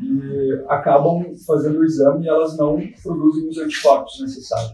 e 0.00 0.64
acabam 0.68 1.24
fazendo 1.46 1.78
o 1.78 1.84
exame 1.84 2.24
e 2.24 2.28
elas 2.28 2.56
não 2.56 2.80
produzem 3.02 3.48
os 3.48 3.58
anticorpos 3.58 4.20
necessários. 4.20 4.72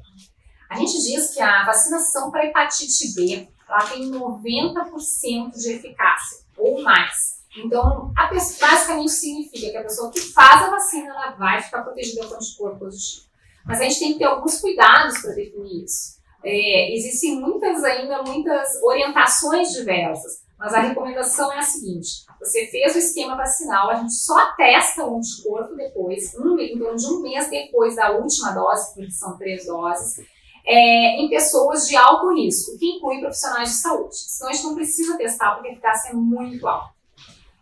A 0.70 0.76
gente 0.76 1.02
diz 1.02 1.34
que 1.34 1.40
a 1.40 1.64
vacinação 1.64 2.30
para 2.30 2.46
hepatite 2.46 3.14
B 3.14 3.48
ela 3.68 3.84
tem 3.90 4.10
90% 4.10 5.50
de 5.52 5.72
eficácia 5.72 6.38
ou 6.56 6.82
mais. 6.82 7.38
Então, 7.56 8.12
pessoa, 8.28 8.70
basicamente 8.70 9.10
significa 9.10 9.70
que 9.70 9.76
a 9.78 9.82
pessoa 9.82 10.10
que 10.10 10.20
faz 10.20 10.62
a 10.62 10.70
vacina 10.70 11.08
ela 11.08 11.30
vai 11.32 11.60
ficar 11.60 11.82
protegida 11.82 12.26
com 12.26 12.34
anticorpo 12.34 12.78
positivo. 12.78 13.27
Mas 13.68 13.80
a 13.82 13.84
gente 13.84 13.98
tem 13.98 14.12
que 14.14 14.18
ter 14.18 14.24
alguns 14.24 14.58
cuidados 14.60 15.20
para 15.20 15.34
definir 15.34 15.84
isso. 15.84 16.18
É, 16.42 16.94
existem 16.94 17.38
muitas 17.38 17.84
ainda, 17.84 18.22
muitas 18.22 18.82
orientações 18.82 19.70
diversas, 19.72 20.40
mas 20.58 20.72
a 20.72 20.80
recomendação 20.80 21.52
é 21.52 21.58
a 21.58 21.62
seguinte: 21.62 22.24
você 22.40 22.66
fez 22.66 22.94
o 22.94 22.98
esquema 22.98 23.36
vacinal, 23.36 23.90
a 23.90 23.96
gente 23.96 24.14
só 24.14 24.54
testa 24.56 25.04
o 25.04 25.18
anticorpo 25.18 25.74
depois, 25.76 26.34
um, 26.36 26.58
em 26.58 26.78
torno 26.78 26.96
de 26.96 27.06
um 27.06 27.20
mês 27.20 27.50
depois 27.50 27.96
da 27.96 28.12
última 28.12 28.52
dose, 28.52 28.94
porque 28.94 29.10
são 29.10 29.36
três 29.36 29.66
doses, 29.66 30.24
é, 30.64 31.20
em 31.20 31.28
pessoas 31.28 31.86
de 31.86 31.96
alto 31.96 32.32
risco, 32.34 32.78
que 32.78 32.86
inclui 32.86 33.20
profissionais 33.20 33.70
de 33.70 33.76
saúde. 33.76 34.16
Senão 34.16 34.50
a 34.50 34.52
gente 34.54 34.64
não 34.64 34.74
precisa 34.74 35.18
testar 35.18 35.54
porque 35.54 35.68
a 35.68 35.72
eficácia 35.72 36.10
é 36.10 36.14
muito 36.14 36.66
alta. 36.66 36.97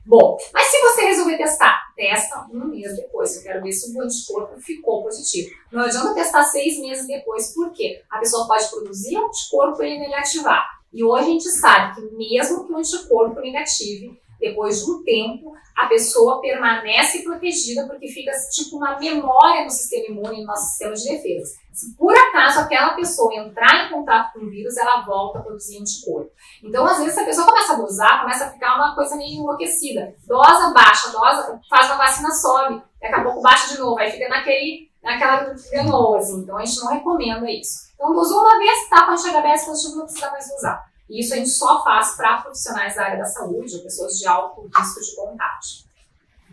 Bom, 0.06 0.38
mas 0.54 0.66
se 0.68 0.80
você 0.80 1.02
resolver 1.02 1.36
testar, 1.36 1.92
testa 1.96 2.46
um 2.52 2.66
mês 2.66 2.94
depois. 2.94 3.36
Eu 3.36 3.42
quero 3.42 3.62
ver 3.62 3.72
se 3.72 3.92
o 3.92 4.00
anticorpo 4.00 4.60
ficou 4.60 5.02
positivo. 5.02 5.50
Não 5.72 5.82
adianta 5.82 6.14
testar 6.14 6.44
seis 6.44 6.78
meses 6.78 7.08
depois, 7.08 7.52
por 7.52 7.72
quê? 7.72 8.02
A 8.08 8.18
pessoa 8.18 8.46
pode 8.46 8.68
produzir 8.70 9.16
anticorpo 9.16 9.82
e 9.82 9.98
negativar. 9.98 10.64
E 10.92 11.02
hoje 11.02 11.24
a 11.24 11.28
gente 11.28 11.50
sabe 11.50 11.96
que 11.96 12.16
mesmo 12.16 12.64
que 12.64 12.72
o 12.72 12.76
anticorpo 12.76 13.40
negative, 13.40 14.16
depois 14.40 14.85
de 14.85 14.90
um 14.90 15.03
tempo, 15.03 15.55
a 15.77 15.87
pessoa 15.87 16.40
permanece 16.40 17.22
protegida 17.22 17.87
porque 17.87 18.09
fica 18.09 18.33
tipo 18.55 18.77
uma 18.77 18.99
memória 18.99 19.64
no 19.64 19.70
sistema 19.70 20.07
imune, 20.07 20.40
no 20.40 20.46
nosso 20.46 20.70
sistema 20.70 20.94
de 20.94 21.05
defesa. 21.05 21.55
Se 21.72 21.94
por 21.94 22.16
acaso 22.16 22.61
aquela 22.61 22.94
pessoa 22.94 23.35
entrar 23.35 23.85
em 23.85 23.92
contato 23.92 24.33
com 24.33 24.46
o 24.46 24.51
vírus, 24.51 24.75
ela 24.79 25.03
volta 25.03 25.38
a 25.38 25.42
produzir 25.42 25.79
anticorpo. 25.79 26.31
Então, 26.64 26.87
às 26.87 26.99
vezes, 26.99 27.18
a 27.18 27.25
pessoa 27.25 27.46
começa 27.46 27.75
a 27.75 27.77
dosar, 27.77 28.22
começa 28.22 28.46
a 28.46 28.51
ficar 28.51 28.77
uma 28.77 28.94
coisa 28.94 29.14
meio 29.16 29.42
enlouquecida. 29.42 30.14
Dosa, 30.27 30.72
baixa, 30.72 31.11
dosa, 31.11 31.61
faz 31.68 31.87
uma 31.87 31.99
vacina, 31.99 32.31
sobe, 32.31 32.83
daqui 32.99 33.14
a 33.14 33.22
pouco 33.22 33.42
baixa 33.42 33.75
de 33.75 33.79
novo, 33.79 33.99
aí 33.99 34.11
fica 34.11 34.27
naquele, 34.31 34.90
naquela 35.03 35.55
ganoa, 35.70 36.16
assim. 36.16 36.38
Então, 36.38 36.57
a 36.57 36.64
gente 36.64 36.81
não 36.81 36.92
recomenda 36.92 37.51
isso. 37.51 37.92
Então, 37.94 38.14
dosou 38.14 38.40
uma 38.40 38.59
vez, 38.59 38.88
tá, 38.88 39.14
chega 39.18 39.38
a 39.38 39.42
BS 39.42 39.66
positivo, 39.66 39.96
não 39.96 40.05
precisa 40.05 40.31
mais 40.31 40.51
usar. 40.57 40.95
E 41.08 41.20
isso 41.20 41.34
a 41.34 41.36
gente 41.36 41.50
só 41.50 41.82
faz 41.84 42.16
para 42.16 42.42
profissionais 42.42 42.94
da 42.94 43.02
área 43.02 43.18
da 43.18 43.24
saúde 43.24 43.76
ou 43.76 43.82
pessoas 43.82 44.18
de 44.18 44.26
alto 44.26 44.62
risco 44.62 45.00
de 45.00 45.16
contágio. 45.16 45.86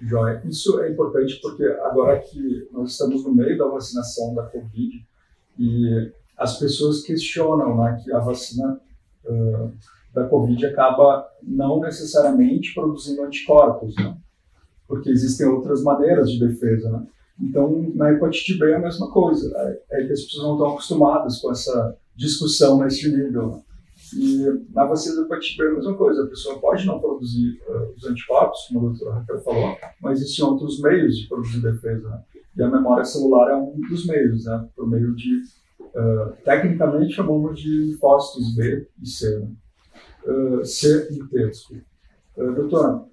Joia. 0.01 0.41
Isso 0.45 0.79
é 0.81 0.91
importante 0.91 1.39
porque 1.41 1.63
agora 1.83 2.19
que 2.19 2.67
nós 2.71 2.91
estamos 2.91 3.23
no 3.23 3.33
meio 3.33 3.57
da 3.57 3.67
vacinação 3.67 4.33
da 4.35 4.43
Covid 4.43 5.05
e 5.57 6.11
as 6.37 6.57
pessoas 6.57 7.01
questionam 7.01 7.77
né, 7.77 8.01
que 8.03 8.11
a 8.11 8.19
vacina 8.19 8.79
uh, 9.25 9.71
da 10.13 10.27
Covid 10.27 10.65
acaba 10.65 11.27
não 11.41 11.79
necessariamente 11.79 12.73
produzindo 12.73 13.23
anticorpos, 13.23 13.95
né? 13.95 14.17
porque 14.87 15.09
existem 15.09 15.47
outras 15.47 15.81
maneiras 15.81 16.29
de 16.29 16.39
defesa. 16.39 16.89
Né? 16.91 17.07
Então, 17.41 17.91
na 17.95 18.11
hepatite 18.11 18.57
B 18.57 18.71
é 18.71 18.75
a 18.75 18.79
mesma 18.79 19.09
coisa. 19.09 19.51
É, 19.55 20.01
é 20.01 20.05
que 20.05 20.13
as 20.13 20.21
pessoas 20.21 20.43
não 20.43 20.53
estão 20.53 20.71
acostumadas 20.71 21.39
com 21.39 21.51
essa 21.51 21.97
discussão 22.15 22.79
nesse 22.79 23.09
nível. 23.09 23.63
Né? 24.15 24.25
E 24.25 24.73
na 24.73 24.85
vacina 24.85 25.21
hepatite 25.21 25.57
B 25.57 25.65
é 25.65 25.67
a 25.67 25.73
mesma 25.73 25.95
coisa. 25.95 26.23
A 26.23 26.27
pessoa 26.27 26.59
pode 26.59 26.85
não 26.85 26.99
produzir 26.99 27.61
uh, 27.67 27.93
os 27.95 28.05
anticorpos, 28.05 28.67
como 28.67 28.87
a 28.87 28.89
doutora 28.89 29.15
Raquel 29.15 29.39
falou, 29.41 29.77
mas 30.01 30.21
existem 30.21 30.45
outros 30.45 30.81
meios 30.81 31.17
de 31.17 31.27
produzir 31.27 31.61
defesa. 31.61 32.09
Né? 32.09 32.23
E 32.57 32.63
a 32.63 32.69
memória 32.69 33.03
celular 33.03 33.51
é 33.51 33.55
um 33.55 33.79
dos 33.89 34.05
meios, 34.05 34.45
né? 34.45 34.69
por 34.75 34.87
meio 34.87 35.15
de, 35.15 35.41
uh, 35.79 36.33
tecnicamente 36.43 37.13
chamamos 37.13 37.59
de 37.59 37.85
linfócitos 37.85 38.55
B 38.55 38.87
e 39.01 39.07
C. 39.07 39.39
Né? 39.39 39.51
Uh, 40.25 40.65
C 40.65 41.09
e 41.11 41.27
T. 41.27 41.51
Uh, 42.37 42.53
doutora, 42.53 43.05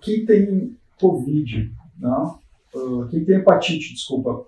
quem 0.00 0.24
tem 0.24 0.76
Covid, 1.00 1.72
não? 1.98 2.38
Uh, 2.74 3.06
quem 3.08 3.24
tem 3.24 3.36
hepatite, 3.36 3.94
desculpa, 3.94 4.46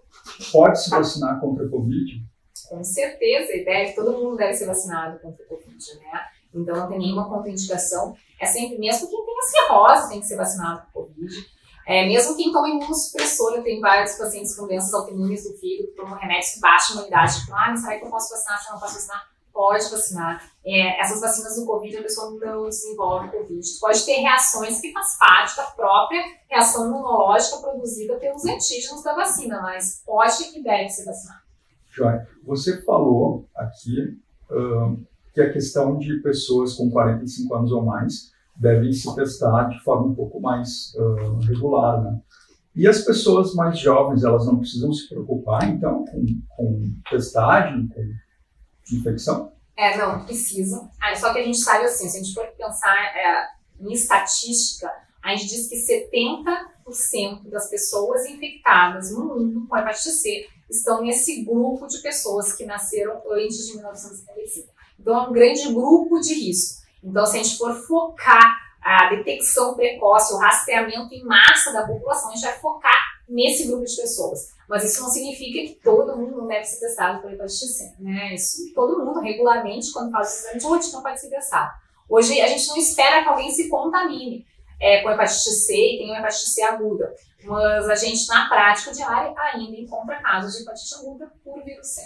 pode 0.52 0.82
se 0.82 0.90
vacinar 0.90 1.40
contra 1.40 1.66
a 1.66 1.68
Covid? 1.68 2.24
Com 2.68 2.84
certeza, 2.84 3.52
e 3.54 3.64
deve, 3.64 3.92
todo 3.94 4.12
mundo 4.12 4.36
deve 4.36 4.54
ser 4.54 4.66
vacinado 4.66 5.18
contra 5.20 5.44
a 5.44 5.48
Covid, 5.48 5.98
né? 5.98 6.26
Então 6.54 6.76
não 6.76 6.88
tem 6.88 6.98
nenhuma 6.98 7.28
contraindicação. 7.28 8.14
É 8.40 8.46
sempre, 8.46 8.78
mesmo 8.78 9.08
quem 9.08 9.24
tem 9.24 9.38
cirrose 9.42 10.08
tem 10.08 10.20
que 10.20 10.26
ser 10.26 10.36
vacinado 10.36 10.82
com 10.92 11.02
Covid. 11.02 11.58
É, 11.86 12.06
mesmo 12.06 12.36
quem 12.36 12.52
toma 12.52 12.68
imunossupressor, 12.68 13.54
eu 13.54 13.62
tenho 13.62 13.80
vários 13.80 14.12
pacientes 14.16 14.54
com 14.54 14.66
doenças 14.66 14.92
autoimunes 14.92 15.44
do 15.44 15.56
fígado 15.56 15.88
que 15.88 15.96
tomam 15.96 16.18
remédios 16.18 16.52
que 16.52 16.60
baixam 16.60 16.96
a 16.96 16.98
imunidade. 16.98 17.40
Tipo, 17.40 17.54
ah, 17.54 17.66
mas 17.70 17.80
será 17.80 17.98
que 17.98 18.04
eu 18.04 18.10
posso 18.10 18.30
vacinar? 18.30 18.60
Se 18.60 18.68
eu 18.68 18.72
não 18.74 18.80
posso 18.80 18.94
vacinar? 18.94 19.28
Pode 19.50 19.90
vacinar. 19.90 20.50
É, 20.66 21.00
essas 21.00 21.20
vacinas 21.20 21.56
do 21.56 21.64
Covid, 21.64 21.96
a 21.96 22.02
pessoa 22.02 22.30
não 22.30 22.68
desenvolve 22.68 23.30
Covid. 23.30 23.66
Pode 23.80 24.04
ter 24.04 24.16
reações 24.16 24.80
que 24.82 24.92
faz 24.92 25.16
parte 25.18 25.56
da 25.56 25.64
própria 25.64 26.22
reação 26.46 26.86
imunológica 26.88 27.56
produzida 27.56 28.16
pelos 28.16 28.44
antígenos 28.44 29.02
da 29.02 29.14
vacina, 29.14 29.62
mas 29.62 30.02
pode 30.04 30.58
e 30.58 30.62
deve 30.62 30.90
ser 30.90 31.06
vacinado. 31.06 31.47
Joia. 31.90 32.26
Você 32.44 32.82
falou 32.82 33.48
aqui 33.54 34.18
que 35.38 35.42
a 35.42 35.52
questão 35.52 35.98
de 35.98 36.16
pessoas 36.20 36.74
com 36.74 36.90
45 36.90 37.54
anos 37.54 37.70
ou 37.70 37.84
mais 37.84 38.32
devem 38.56 38.92
se 38.92 39.14
testar 39.14 39.68
de 39.68 39.80
forma 39.84 40.06
um 40.06 40.14
pouco 40.14 40.40
mais 40.40 40.92
uh, 40.96 41.38
regular, 41.46 42.02
né? 42.02 42.20
E 42.74 42.86
as 42.86 43.02
pessoas 43.02 43.54
mais 43.54 43.78
jovens, 43.78 44.24
elas 44.24 44.46
não 44.46 44.58
precisam 44.58 44.92
se 44.92 45.08
preocupar, 45.08 45.68
então, 45.68 46.04
com, 46.06 46.26
com 46.56 46.94
testagem, 47.08 47.88
com 47.88 48.96
infecção? 48.96 49.52
É, 49.76 49.96
não, 49.96 50.24
precisam. 50.24 50.90
Ah, 51.00 51.14
só 51.14 51.32
que 51.32 51.38
a 51.38 51.44
gente 51.44 51.58
sabe 51.58 51.84
assim, 51.84 52.08
se 52.08 52.18
a 52.18 52.22
gente 52.22 52.34
for 52.34 52.46
pensar 52.56 52.96
é, 52.96 53.48
em 53.80 53.92
estatística, 53.92 54.90
a 55.22 55.34
gente 55.34 55.48
diz 55.48 55.68
que 55.68 55.76
70% 56.16 57.48
das 57.50 57.70
pessoas 57.70 58.26
infectadas 58.26 59.12
no 59.12 59.24
mundo 59.24 59.66
com 59.68 59.76
hepatite 59.76 60.10
C 60.10 60.46
estão 60.68 61.02
nesse 61.02 61.42
grupo 61.44 61.86
de 61.86 61.98
pessoas 61.98 62.52
que 62.52 62.64
nasceram 62.64 63.22
antes 63.30 63.66
de 63.66 63.74
1975. 63.76 64.68
Então, 64.98 65.16
é 65.16 65.28
um 65.28 65.32
grande 65.32 65.72
grupo 65.72 66.20
de 66.20 66.34
risco. 66.34 66.82
Então, 67.02 67.24
se 67.24 67.38
a 67.38 67.42
gente 67.42 67.56
for 67.56 67.74
focar 67.74 68.68
a 68.82 69.10
detecção 69.10 69.74
precoce, 69.74 70.32
o 70.32 70.38
rastreamento 70.38 71.14
em 71.14 71.24
massa 71.24 71.72
da 71.72 71.86
população, 71.86 72.30
a 72.30 72.34
gente 72.34 72.44
vai 72.44 72.58
focar 72.58 72.96
nesse 73.28 73.66
grupo 73.66 73.84
de 73.84 73.96
pessoas. 73.96 74.48
Mas 74.68 74.84
isso 74.84 75.02
não 75.02 75.08
significa 75.08 75.66
que 75.66 75.80
todo 75.80 76.16
mundo 76.16 76.36
não 76.36 76.46
deve 76.46 76.64
ser 76.64 76.80
testado 76.80 77.20
por 77.22 77.32
hepatite 77.32 77.66
C, 77.66 77.94
né? 77.98 78.34
Isso 78.34 78.72
todo 78.74 79.04
mundo 79.04 79.20
regularmente, 79.20 79.92
quando 79.92 80.10
faz 80.10 80.28
o 80.28 80.38
exame 80.38 80.60
de 80.60 80.66
rotina, 80.66 81.02
pode 81.02 81.20
ser 81.20 81.28
testado. 81.28 81.70
Hoje 82.08 82.40
a 82.40 82.46
gente 82.46 82.68
não 82.68 82.76
espera 82.76 83.22
que 83.22 83.28
alguém 83.28 83.50
se 83.50 83.68
contamine 83.68 84.46
é, 84.80 85.02
com 85.02 85.10
hepatite 85.10 85.50
C 85.50 85.74
e 85.74 85.98
tenha 85.98 86.18
hepatite 86.18 86.50
C 86.50 86.62
aguda, 86.62 87.14
mas 87.44 87.88
a 87.88 87.94
gente 87.94 88.28
na 88.28 88.48
prática 88.48 88.92
diária 88.92 89.34
ainda 89.36 89.76
encontra 89.76 90.20
casos 90.20 90.54
de 90.54 90.62
hepatite 90.62 90.94
aguda 90.96 91.32
por 91.44 91.62
vírus 91.64 91.86
C. 91.86 92.02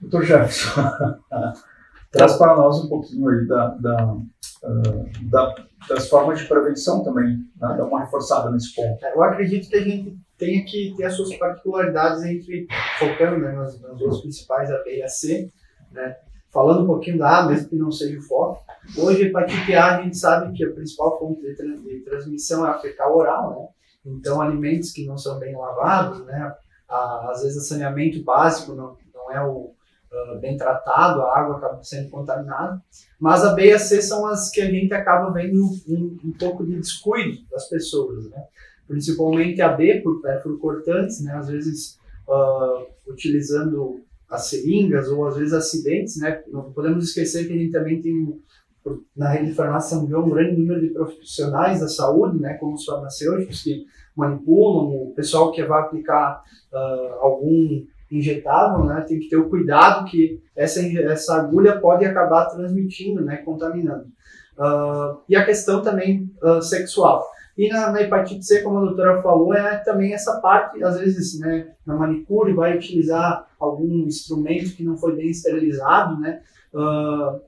Doutor 0.00 0.24
Jefferson, 0.24 0.80
traz 2.10 2.36
para 2.36 2.56
nós 2.56 2.84
um 2.84 2.88
pouquinho 2.88 3.28
aí 3.28 3.46
da, 3.46 3.68
da, 3.68 4.12
uh, 4.12 5.30
da, 5.30 5.54
das 5.88 6.08
formas 6.08 6.40
de 6.40 6.46
prevenção 6.46 7.02
também, 7.02 7.38
né? 7.60 7.76
dar 7.76 7.84
uma 7.84 8.00
reforçada 8.00 8.50
nesse 8.50 8.74
ponto. 8.74 9.04
É, 9.04 9.14
eu 9.14 9.22
acredito 9.22 9.68
que 9.68 9.76
a 9.76 9.82
gente 9.82 10.18
tem 10.36 10.64
que 10.64 10.94
ter 10.96 11.04
as 11.04 11.14
suas 11.14 11.34
particularidades 11.36 12.22
entre, 12.24 12.68
focando 12.98 13.38
né, 13.38 13.52
nas, 13.52 13.80
nas 13.80 13.98
duas 13.98 14.20
principais, 14.20 14.70
a 14.70 14.78
B 14.84 14.98
e 14.98 15.02
a 15.02 15.08
C, 15.08 15.52
né? 15.90 16.16
Falando 16.58 16.82
um 16.82 16.86
pouquinho 16.86 17.18
da 17.18 17.38
A, 17.38 17.46
mesmo 17.46 17.68
que 17.68 17.76
não 17.76 17.92
seja 17.92 18.18
o 18.18 18.22
foco. 18.22 18.64
Hoje, 18.96 19.26
hepatite 19.26 19.74
A, 19.74 19.96
a 19.96 20.02
gente 20.02 20.16
sabe 20.16 20.52
que 20.56 20.64
a 20.64 20.72
principal 20.72 21.16
fonte 21.16 21.40
de, 21.40 21.54
de 21.54 22.00
transmissão 22.00 22.66
é 22.66 22.70
a 22.70 22.78
fecal 22.78 23.16
oral, 23.16 23.50
né? 23.50 23.68
Então, 24.12 24.40
alimentos 24.40 24.90
que 24.90 25.06
não 25.06 25.16
são 25.16 25.38
bem 25.38 25.56
lavados, 25.56 26.24
né? 26.26 26.52
às 26.88 27.42
vezes, 27.42 27.58
o 27.58 27.68
saneamento 27.68 28.24
básico 28.24 28.74
não, 28.74 28.96
não 29.14 29.30
é 29.30 29.46
o, 29.46 29.70
uh, 30.12 30.38
bem 30.40 30.56
tratado, 30.56 31.20
a 31.20 31.38
água 31.38 31.58
acaba 31.58 31.84
sendo 31.84 32.10
contaminada. 32.10 32.82
Mas 33.20 33.44
a 33.44 33.54
B 33.54 33.66
e 33.66 33.72
a 33.72 33.78
C 33.78 34.02
são 34.02 34.26
as 34.26 34.50
que 34.50 34.60
a 34.60 34.68
gente 34.68 34.92
acaba 34.92 35.30
vendo 35.30 35.62
um, 35.86 36.18
um 36.24 36.32
pouco 36.32 36.66
de 36.66 36.74
descuido 36.74 37.38
das 37.52 37.68
pessoas, 37.68 38.28
né? 38.30 38.42
Principalmente 38.88 39.60
a 39.62 39.68
B 39.68 40.00
por 40.00 40.20
pérfuro 40.22 40.58
cortantes, 40.58 41.22
né? 41.22 41.34
Às 41.34 41.48
vezes 41.48 42.00
uh, 42.26 42.86
utilizando 43.06 44.07
as 44.30 44.48
seringas 44.48 45.08
ou 45.08 45.26
às 45.26 45.36
vezes 45.36 45.52
acidentes, 45.52 46.18
né? 46.18 46.42
Não 46.48 46.72
podemos 46.72 47.04
esquecer 47.04 47.46
que 47.46 47.52
a 47.52 47.56
gente 47.56 47.72
também 47.72 48.00
tem 48.00 48.38
na 49.16 49.28
rede 49.30 49.46
de 49.46 49.54
farmácia 49.54 49.98
um 49.98 50.30
grande 50.30 50.56
número 50.56 50.80
de 50.80 50.88
profissionais 50.88 51.80
da 51.80 51.88
saúde, 51.88 52.40
né, 52.40 52.54
como 52.54 52.74
os 52.74 52.84
farmacêuticos 52.84 53.62
que 53.62 53.84
manipulam, 54.16 54.86
o 54.86 55.12
pessoal 55.14 55.52
que 55.52 55.62
vai 55.62 55.82
aplicar 55.82 56.42
uh, 56.72 57.14
algum 57.20 57.84
injetável, 58.10 58.84
né, 58.84 59.04
tem 59.06 59.18
que 59.18 59.28
ter 59.28 59.36
o 59.36 59.48
cuidado 59.48 60.08
que 60.10 60.40
essa, 60.56 60.80
essa 60.80 61.36
agulha 61.36 61.78
pode 61.78 62.04
acabar 62.04 62.46
transmitindo, 62.46 63.22
né, 63.22 63.38
contaminando. 63.38 64.06
Uh, 64.56 65.20
e 65.28 65.36
a 65.36 65.44
questão 65.44 65.82
também 65.82 66.30
uh, 66.42 66.62
sexual. 66.62 67.24
E 67.58 67.68
na, 67.68 67.90
na, 67.90 68.00
hepatite 68.00 68.46
C, 68.46 68.62
como 68.62 68.78
a 68.78 68.82
doutora 68.82 69.20
falou, 69.20 69.52
é 69.52 69.78
também 69.78 70.14
essa 70.14 70.40
parte, 70.40 70.80
às 70.84 71.00
vezes, 71.00 71.40
né, 71.40 71.72
na 71.84 71.96
manicure 71.96 72.52
vai 72.52 72.76
utilizar 72.76 73.48
algum 73.58 74.06
instrumento 74.06 74.76
que 74.76 74.84
não 74.84 74.96
foi 74.96 75.16
bem 75.16 75.28
esterilizado, 75.28 76.20
né, 76.20 76.40
uh, 76.72 77.40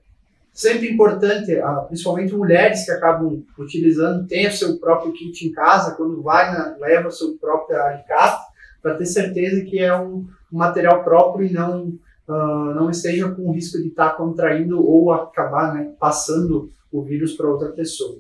sempre 0.53 0.91
importante, 0.91 1.57
principalmente 1.87 2.35
mulheres 2.35 2.85
que 2.85 2.91
acabam 2.91 3.45
utilizando, 3.57 4.27
tem 4.27 4.49
o 4.49 4.53
seu 4.53 4.81
próprio 4.81 5.13
kit 5.13 5.47
em 5.47 5.53
casa, 5.53 5.95
quando 5.95 6.21
vai, 6.21 6.53
na, 6.53 6.77
leva 6.81 7.07
o 7.07 7.13
seu 7.13 7.39
próprio 7.39 7.81
alicate, 7.81 8.51
para 8.83 8.97
ter 8.97 9.07
certeza 9.07 9.65
que 9.65 9.79
é 9.79 9.97
um, 9.97 10.27
um 10.53 10.59
material 10.59 11.05
próprio 11.05 11.47
e 11.47 11.53
não, 11.53 11.97
uh, 12.27 12.75
não 12.75 12.91
esteja 12.91 13.31
com 13.31 13.43
o 13.43 13.53
risco 13.53 13.79
de 13.79 13.89
estar 13.89 14.11
tá 14.11 14.17
contraindo 14.17 14.85
ou 14.85 15.13
acabar 15.13 15.73
né, 15.73 15.93
passando 16.01 16.69
o 16.91 17.01
vírus 17.01 17.35
para 17.35 17.49
outra 17.49 17.69
pessoa. 17.69 18.19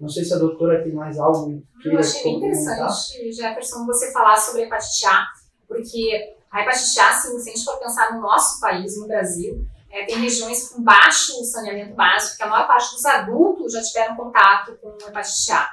Não 0.00 0.08
sei 0.08 0.24
se 0.24 0.32
a 0.32 0.38
doutora 0.38 0.82
tem 0.82 0.92
mais 0.92 1.18
algo 1.18 1.62
que 1.82 1.88
Eu 1.88 1.98
achei 1.98 2.22
bem 2.22 2.36
interessante, 2.36 3.32
Jefferson, 3.32 3.84
você 3.84 4.12
falar 4.12 4.36
sobre 4.36 4.62
a 4.62 4.66
hepatite 4.66 5.06
A, 5.06 5.26
porque 5.66 6.34
a 6.50 6.62
hepatite 6.62 7.00
A, 7.00 7.12
se 7.12 7.28
a 7.28 7.40
gente 7.40 7.64
for 7.64 7.78
pensar 7.78 8.14
no 8.14 8.20
nosso 8.20 8.60
país, 8.60 8.96
no 8.98 9.08
Brasil, 9.08 9.66
é, 9.90 10.04
tem 10.04 10.16
regiões 10.16 10.68
com 10.68 10.82
baixo 10.82 11.32
saneamento 11.44 11.94
básico, 11.94 12.36
que 12.36 12.42
a 12.42 12.48
maior 12.48 12.66
parte 12.66 12.94
dos 12.94 13.04
adultos 13.04 13.72
já 13.72 13.82
tiveram 13.82 14.16
contato 14.16 14.78
com 14.80 14.96
hepatite 15.06 15.52
A. 15.52 15.68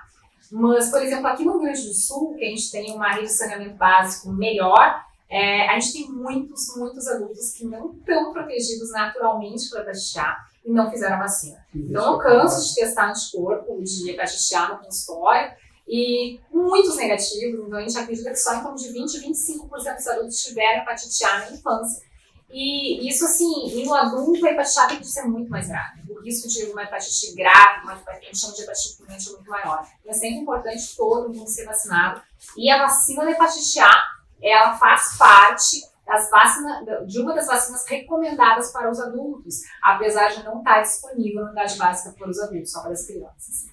Mas, 0.51 0.89
por 0.89 1.01
exemplo, 1.01 1.27
aqui 1.27 1.43
no 1.43 1.53
Rio 1.53 1.61
Grande 1.61 1.87
do 1.87 1.93
Sul, 1.93 2.35
que 2.35 2.45
a 2.45 2.49
gente 2.49 2.71
tem 2.71 2.95
uma 2.95 3.11
rede 3.11 3.27
de 3.27 3.33
saneamento 3.33 3.75
básico 3.75 4.31
melhor, 4.31 5.03
é, 5.35 5.67
a 5.67 5.77
gente 5.77 5.91
tem 5.91 6.11
muitos, 6.13 6.77
muitos 6.77 7.05
adultos 7.09 7.51
que 7.51 7.65
não 7.65 7.91
estão 7.91 8.31
protegidos 8.31 8.89
naturalmente 8.91 9.69
pela 9.69 9.81
hepatite 9.81 10.17
A 10.17 10.37
e 10.63 10.71
não 10.71 10.89
fizeram 10.89 11.17
a 11.17 11.19
vacina. 11.19 11.57
Então, 11.75 12.13
eu 12.13 12.19
canso 12.19 12.69
de 12.69 12.75
testar 12.75 13.09
anticorpo 13.09 13.83
de 13.83 14.11
hepatite 14.11 14.55
A 14.55 14.69
no 14.69 14.77
consultório 14.77 15.51
e 15.85 16.39
muitos 16.49 16.95
negativos, 16.95 17.67
então 17.67 17.77
a 17.77 17.81
gente 17.81 17.97
acredita 17.97 18.29
que 18.29 18.37
só 18.37 18.55
em 18.55 18.61
torno 18.61 18.77
de 18.77 18.93
20 18.93 19.17
a 19.17 19.21
25% 19.21 19.95
dos 19.95 20.07
adultos 20.07 20.41
tiveram 20.41 20.83
hepatite 20.83 21.25
A 21.25 21.39
na 21.39 21.51
infância. 21.51 22.05
E 22.49 23.05
isso, 23.05 23.25
assim, 23.25 23.83
no 23.83 23.93
adulto, 23.93 24.45
a 24.45 24.51
hepatite 24.51 24.79
A 24.79 24.87
tem 24.87 24.99
que 24.99 25.05
ser 25.05 25.23
muito 25.23 25.51
mais 25.51 25.67
grave. 25.67 25.99
O 26.13 26.21
risco 26.21 26.47
de 26.47 26.63
uma 26.71 26.83
hepatite 26.83 27.35
grave, 27.35 27.83
uma 27.83 27.95
hepatite, 27.95 28.23
a 28.23 28.27
gente 28.27 28.39
chama 28.39 28.53
de 28.53 28.61
hepatite 28.61 28.95
pulmonite, 28.95 29.27
é 29.27 29.31
muito 29.33 29.49
maior. 29.49 29.85
E 30.05 30.09
é 30.09 30.13
sempre 30.13 30.37
importante 30.37 30.95
todo 30.95 31.33
mundo 31.33 31.49
ser 31.49 31.65
vacinado. 31.65 32.21
E 32.55 32.71
a 32.71 32.83
vacina 32.83 33.25
da 33.25 33.31
hepatite 33.31 33.79
A, 33.81 34.14
ela 34.41 34.73
faz 34.73 35.17
parte 35.17 35.81
das 36.05 36.29
vacinas, 36.29 37.07
de 37.07 37.19
uma 37.19 37.33
das 37.33 37.47
vacinas 37.47 37.85
recomendadas 37.87 38.71
para 38.71 38.89
os 38.89 38.99
adultos, 38.99 39.61
apesar 39.81 40.29
de 40.29 40.43
não 40.43 40.59
estar 40.59 40.81
disponível 40.81 41.41
na 41.41 41.47
unidade 41.47 41.77
básica 41.77 42.15
para 42.17 42.29
os 42.29 42.39
adultos, 42.39 42.71
só 42.71 42.81
para 42.81 42.91
as 42.91 43.07
crianças. 43.07 43.65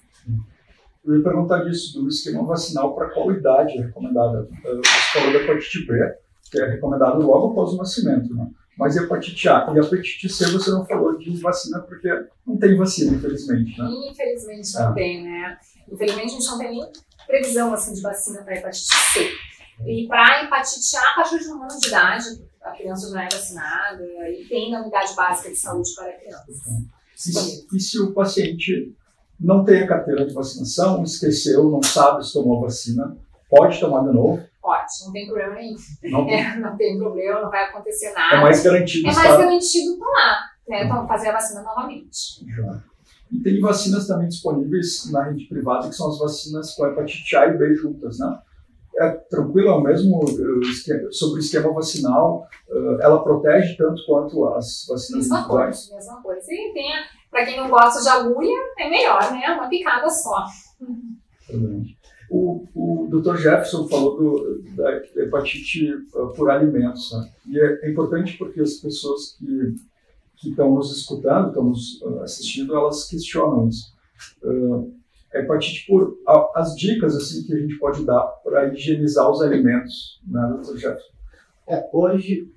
Eu 1.05 1.17
ia 1.17 1.23
perguntar 1.23 1.63
disso, 1.65 2.01
do 2.01 2.07
esquema 2.07 2.43
vacinal, 2.43 2.95
para 2.95 3.09
qual 3.09 3.31
idade 3.31 3.77
é 3.77 3.81
recomendada? 3.81 4.47
Você 4.63 5.19
falou 5.19 5.33
da 5.33 5.39
hepatite 5.39 5.85
B, 5.85 6.15
que 6.49 6.61
é 6.61 6.69
recomendado 6.69 7.21
logo 7.21 7.51
após 7.51 7.73
o 7.73 7.77
nascimento, 7.77 8.33
né? 8.33 8.49
Mas 8.77 8.95
hepatite 8.95 9.49
A 9.49 9.67
e 9.75 9.79
hepatite 9.79 10.29
C 10.29 10.49
você 10.49 10.71
não 10.71 10.85
falou 10.85 11.15
de 11.17 11.29
vacina 11.41 11.79
porque 11.81 12.09
não 12.47 12.57
tem 12.57 12.75
vacina, 12.75 13.15
infelizmente, 13.15 13.77
né? 13.79 13.87
Infelizmente 14.09 14.73
não 14.73 14.91
é. 14.91 14.93
tem, 14.93 15.23
né? 15.23 15.57
Infelizmente 15.91 16.25
a 16.25 16.39
gente 16.39 16.47
não 16.47 16.57
tem 16.57 16.71
nem 16.71 16.91
previsão 17.27 17.73
assim, 17.73 17.93
de 17.93 18.01
vacina 18.01 18.41
para 18.41 18.55
hepatite 18.55 18.95
C. 18.95 19.29
E 19.85 20.07
para 20.07 20.43
hepatite 20.43 20.95
A, 20.97 21.11
a 21.11 21.15
partir 21.15 21.39
de 21.39 21.49
um 21.49 21.63
ano 21.63 21.79
de 21.79 21.87
idade, 21.87 22.25
a 22.61 22.71
criança 22.71 23.09
já 23.11 23.23
é 23.23 23.29
vacinada 23.29 24.03
e 24.29 24.45
tem 24.47 24.71
na 24.71 24.81
unidade 24.81 25.13
básica 25.15 25.49
de 25.49 25.55
saúde 25.55 25.89
para 25.95 26.13
crianças. 26.13 26.57
E, 27.71 27.77
e 27.77 27.79
se 27.79 27.99
o 27.99 28.13
paciente 28.13 28.95
não 29.39 29.63
tem 29.63 29.81
a 29.81 29.87
carteira 29.87 30.25
de 30.25 30.33
vacinação, 30.33 31.03
esqueceu, 31.03 31.69
não 31.69 31.83
sabe 31.83 32.25
se 32.25 32.33
tomou 32.33 32.59
a 32.59 32.61
vacina, 32.61 33.17
pode 33.49 33.79
tomar 33.79 34.07
de 34.07 34.13
novo? 34.13 34.43
Pode, 34.61 34.85
não 35.05 35.11
tem 35.11 35.25
problema 35.25 35.55
nenhum. 35.55 35.75
Não, 36.03 36.27
é, 36.29 36.55
não 36.57 36.77
tem 36.77 36.97
problema, 36.97 37.41
não 37.41 37.49
vai 37.49 37.65
acontecer 37.65 38.13
nada. 38.13 38.37
É 38.37 38.41
mais 38.41 38.63
garantido. 38.63 39.09
É 39.09 39.13
mais 39.13 39.37
garantido 39.37 39.97
tomar, 39.97 40.51
né? 40.67 40.85
Então, 40.85 41.07
fazer 41.07 41.29
a 41.29 41.33
vacina 41.33 41.61
novamente. 41.61 42.45
Já. 42.47 42.81
E 43.29 43.39
tem 43.39 43.59
vacinas 43.59 44.07
também 44.07 44.29
disponíveis 44.29 45.11
na 45.11 45.23
rede 45.23 45.45
privada, 45.45 45.89
que 45.89 45.95
são 45.95 46.09
as 46.09 46.19
vacinas 46.19 46.73
com 46.75 46.85
hepatite 46.85 47.35
A 47.35 47.47
e 47.47 47.57
B 47.57 47.75
juntas, 47.75 48.19
né? 48.19 48.39
É 48.97 49.09
tranquilo, 49.09 49.69
é 49.69 49.75
o 49.75 49.81
mesmo 49.81 50.23
esquema, 50.61 51.11
sobre 51.11 51.39
o 51.39 51.43
esquema 51.43 51.73
vacinal, 51.73 52.47
ela 53.01 53.23
protege 53.23 53.75
tanto 53.75 54.05
quanto 54.05 54.47
as 54.49 54.85
vacinas 54.87 55.23
mesma 55.23 55.37
individuais? 55.37 55.87
Coisa, 55.87 55.95
mesma 55.95 56.21
coisa. 56.21 56.53
E 56.53 56.73
tem, 56.73 56.91
para 57.31 57.45
quem 57.45 57.57
não 57.57 57.69
gosta 57.69 58.01
de 58.01 58.09
agulha, 58.09 58.55
é 58.77 58.89
melhor, 58.89 59.31
né? 59.31 59.47
Uma 59.55 59.67
picada 59.67 60.07
só. 60.09 60.45
O, 62.29 62.65
o 62.73 63.07
Dr. 63.11 63.37
Jefferson 63.37 63.87
falou 63.87 64.17
do, 64.17 64.63
da 64.75 64.97
hepatite 65.15 65.93
uh, 66.15 66.33
por 66.35 66.49
alimentos, 66.49 67.11
né? 67.13 67.29
e 67.47 67.59
é, 67.59 67.85
é, 67.85 67.91
importante 67.91 68.37
porque 68.37 68.59
as 68.59 68.73
pessoas 68.75 69.33
que, 69.37 69.75
que 70.37 70.49
estão 70.49 70.73
nos 70.73 70.97
escutando, 70.97 71.49
estão 71.49 71.63
nos 71.63 72.01
assistindo, 72.23 72.75
elas 72.75 73.07
questionam 73.07 73.67
isso. 73.67 73.93
Uh, 74.41 74.93
a 75.33 75.39
hepatite 75.39 75.87
por 75.87 76.17
as 76.55 76.75
dicas 76.75 77.15
assim 77.15 77.45
que 77.45 77.53
a 77.53 77.59
gente 77.59 77.77
pode 77.77 78.05
dar 78.05 78.21
para 78.43 78.73
higienizar 78.73 79.29
os 79.29 79.41
alimentos, 79.41 80.21
né, 80.27 80.57
Dr. 80.61 80.77
Jefferson? 80.77 81.13
É, 81.67 81.89
hoje, 81.91 82.51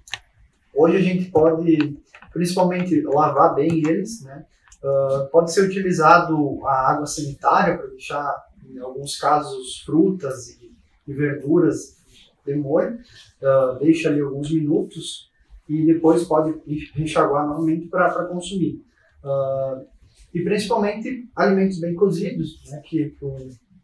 hoje 0.74 0.96
a 0.96 1.00
gente 1.00 1.30
pode, 1.30 1.98
principalmente, 2.32 3.00
lavar 3.02 3.54
bem 3.54 3.82
eles, 3.86 4.22
né? 4.22 4.44
Uh, 4.82 5.28
pode 5.30 5.52
ser 5.52 5.62
utilizado 5.62 6.64
a 6.66 6.92
água 6.92 7.06
sanitária 7.06 7.76
para 7.76 7.86
deixar 7.88 8.46
em 8.68 8.78
alguns 8.78 9.18
casos, 9.18 9.80
frutas 9.80 10.48
e, 10.48 10.70
e 11.08 11.14
verduras 11.14 11.96
de 12.44 12.54
molho, 12.54 12.98
uh, 13.42 13.78
deixa 13.78 14.08
ali 14.08 14.20
alguns 14.20 14.50
minutos 14.50 15.30
e 15.68 15.84
depois 15.86 16.24
pode 16.24 16.54
enxaguar 16.96 17.46
novamente 17.46 17.88
para 17.88 18.26
consumir. 18.26 18.84
Uh, 19.24 19.86
e 20.36 20.44
principalmente 20.44 21.26
alimentos 21.34 21.80
bem 21.80 21.94
cozidos, 21.94 22.60
né, 22.70 22.82
que 22.84 23.16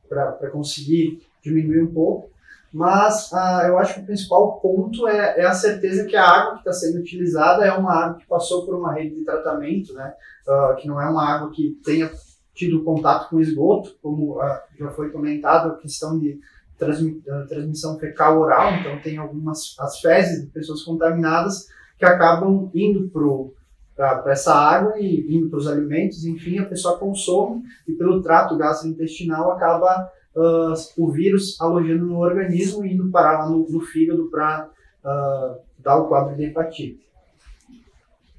para 0.07 0.51
conseguir 0.51 1.23
diminuir 1.43 1.83
um 1.83 1.95
pouco. 1.95 2.31
mas 2.71 3.33
uh, 3.33 3.67
eu 3.67 3.79
acho 3.79 3.95
que 3.95 4.01
o 4.01 4.05
principal 4.05 4.61
ponto 4.61 5.09
é, 5.09 5.41
é 5.41 5.47
a 5.47 5.55
certeza 5.55 6.05
que 6.05 6.15
a 6.15 6.29
água 6.29 6.53
que 6.55 6.59
está 6.59 6.73
sendo 6.75 6.99
utilizada 6.99 7.65
é 7.65 7.73
uma 7.73 7.93
água 7.93 8.19
que 8.19 8.27
passou 8.27 8.67
por 8.67 8.75
uma 8.75 8.93
rede 8.93 9.15
de 9.15 9.25
tratamento, 9.25 9.95
né? 9.95 10.13
Uh, 10.47 10.77
que 10.77 10.87
não 10.87 11.01
é 11.01 11.09
uma 11.09 11.27
água 11.27 11.51
que 11.51 11.79
tenha 11.83 12.11
tido 12.55 12.85
contato 12.85 13.31
com 13.31 13.41
esgoto, 13.41 13.97
como 14.03 14.39
uh, 14.39 14.59
já 14.79 14.91
foi 14.91 15.11
comentado, 15.11 15.71
a 15.71 15.77
questão 15.77 16.19
de 16.19 16.39
transmissão 17.49 17.99
fecal 17.99 18.41
oral, 18.41 18.75
então 18.75 18.99
tem 19.01 19.17
algumas 19.17 19.77
as 19.79 20.01
fezes 20.01 20.45
de 20.45 20.51
pessoas 20.51 20.83
contaminadas 20.83 21.69
que 21.97 22.05
acabam 22.05 22.71
indo 22.75 23.09
para 23.09 23.23
essa 24.27 24.55
água 24.55 24.99
e 24.99 25.37
indo 25.37 25.49
para 25.49 25.59
os 25.59 25.69
alimentos, 25.69 26.25
enfim, 26.25 26.59
a 26.59 26.67
pessoa 26.67 26.99
consome 26.99 27.63
e 27.87 27.93
pelo 27.93 28.23
trato 28.23 28.57
gastrointestinal 28.57 29.53
acaba 29.53 30.11
uh, 30.35 30.75
o 31.03 31.11
vírus 31.11 31.61
alojando 31.61 32.07
no 32.07 32.19
organismo 32.19 32.85
e 32.85 32.93
indo 32.93 33.11
parar 33.11 33.45
lá 33.45 33.51
no, 33.51 33.69
no 33.69 33.81
fígado 33.81 34.29
para 34.31 34.69
uh, 35.05 35.61
dar 35.79 35.97
o 35.99 36.09
quadro 36.09 36.37
de 36.37 36.45
hepatite. 36.45 37.07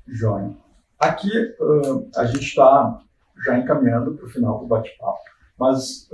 Joia. 0.07 0.55
Aqui 0.99 1.31
uh, 1.59 2.09
a 2.15 2.25
gente 2.25 2.45
está 2.45 2.99
já 3.45 3.57
encaminhando 3.57 4.15
para 4.15 4.25
o 4.25 4.29
final 4.29 4.59
do 4.59 4.67
bate-papo, 4.67 5.19
mas 5.59 6.09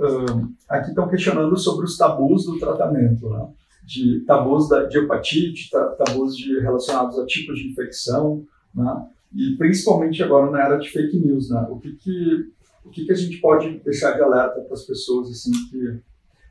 aqui 0.68 0.90
estão 0.90 1.08
questionando 1.08 1.56
sobre 1.56 1.84
os 1.84 1.96
tabus 1.96 2.44
do 2.44 2.58
tratamento, 2.58 3.28
né? 3.30 3.48
de 3.84 4.20
tabus 4.20 4.68
da, 4.68 4.84
de 4.84 4.98
hepatite, 4.98 5.70
tabus 5.70 6.36
de, 6.36 6.60
relacionados 6.60 7.18
a 7.18 7.26
tipos 7.26 7.58
de 7.58 7.68
infecção, 7.68 8.44
né? 8.74 9.06
E 9.32 9.56
principalmente 9.56 10.22
agora 10.22 10.50
na 10.50 10.64
era 10.64 10.76
de 10.76 10.90
fake 10.90 11.18
news, 11.18 11.50
né? 11.50 11.66
O 11.70 11.78
que, 11.78 11.92
que 11.92 12.50
o 12.84 12.90
que, 12.90 13.04
que 13.04 13.12
a 13.12 13.16
gente 13.16 13.38
pode 13.40 13.78
deixar 13.80 14.12
de 14.12 14.22
alerta 14.22 14.60
para 14.62 14.74
as 14.74 14.84
pessoas 14.84 15.30
assim 15.30 15.52
que, 15.70 16.02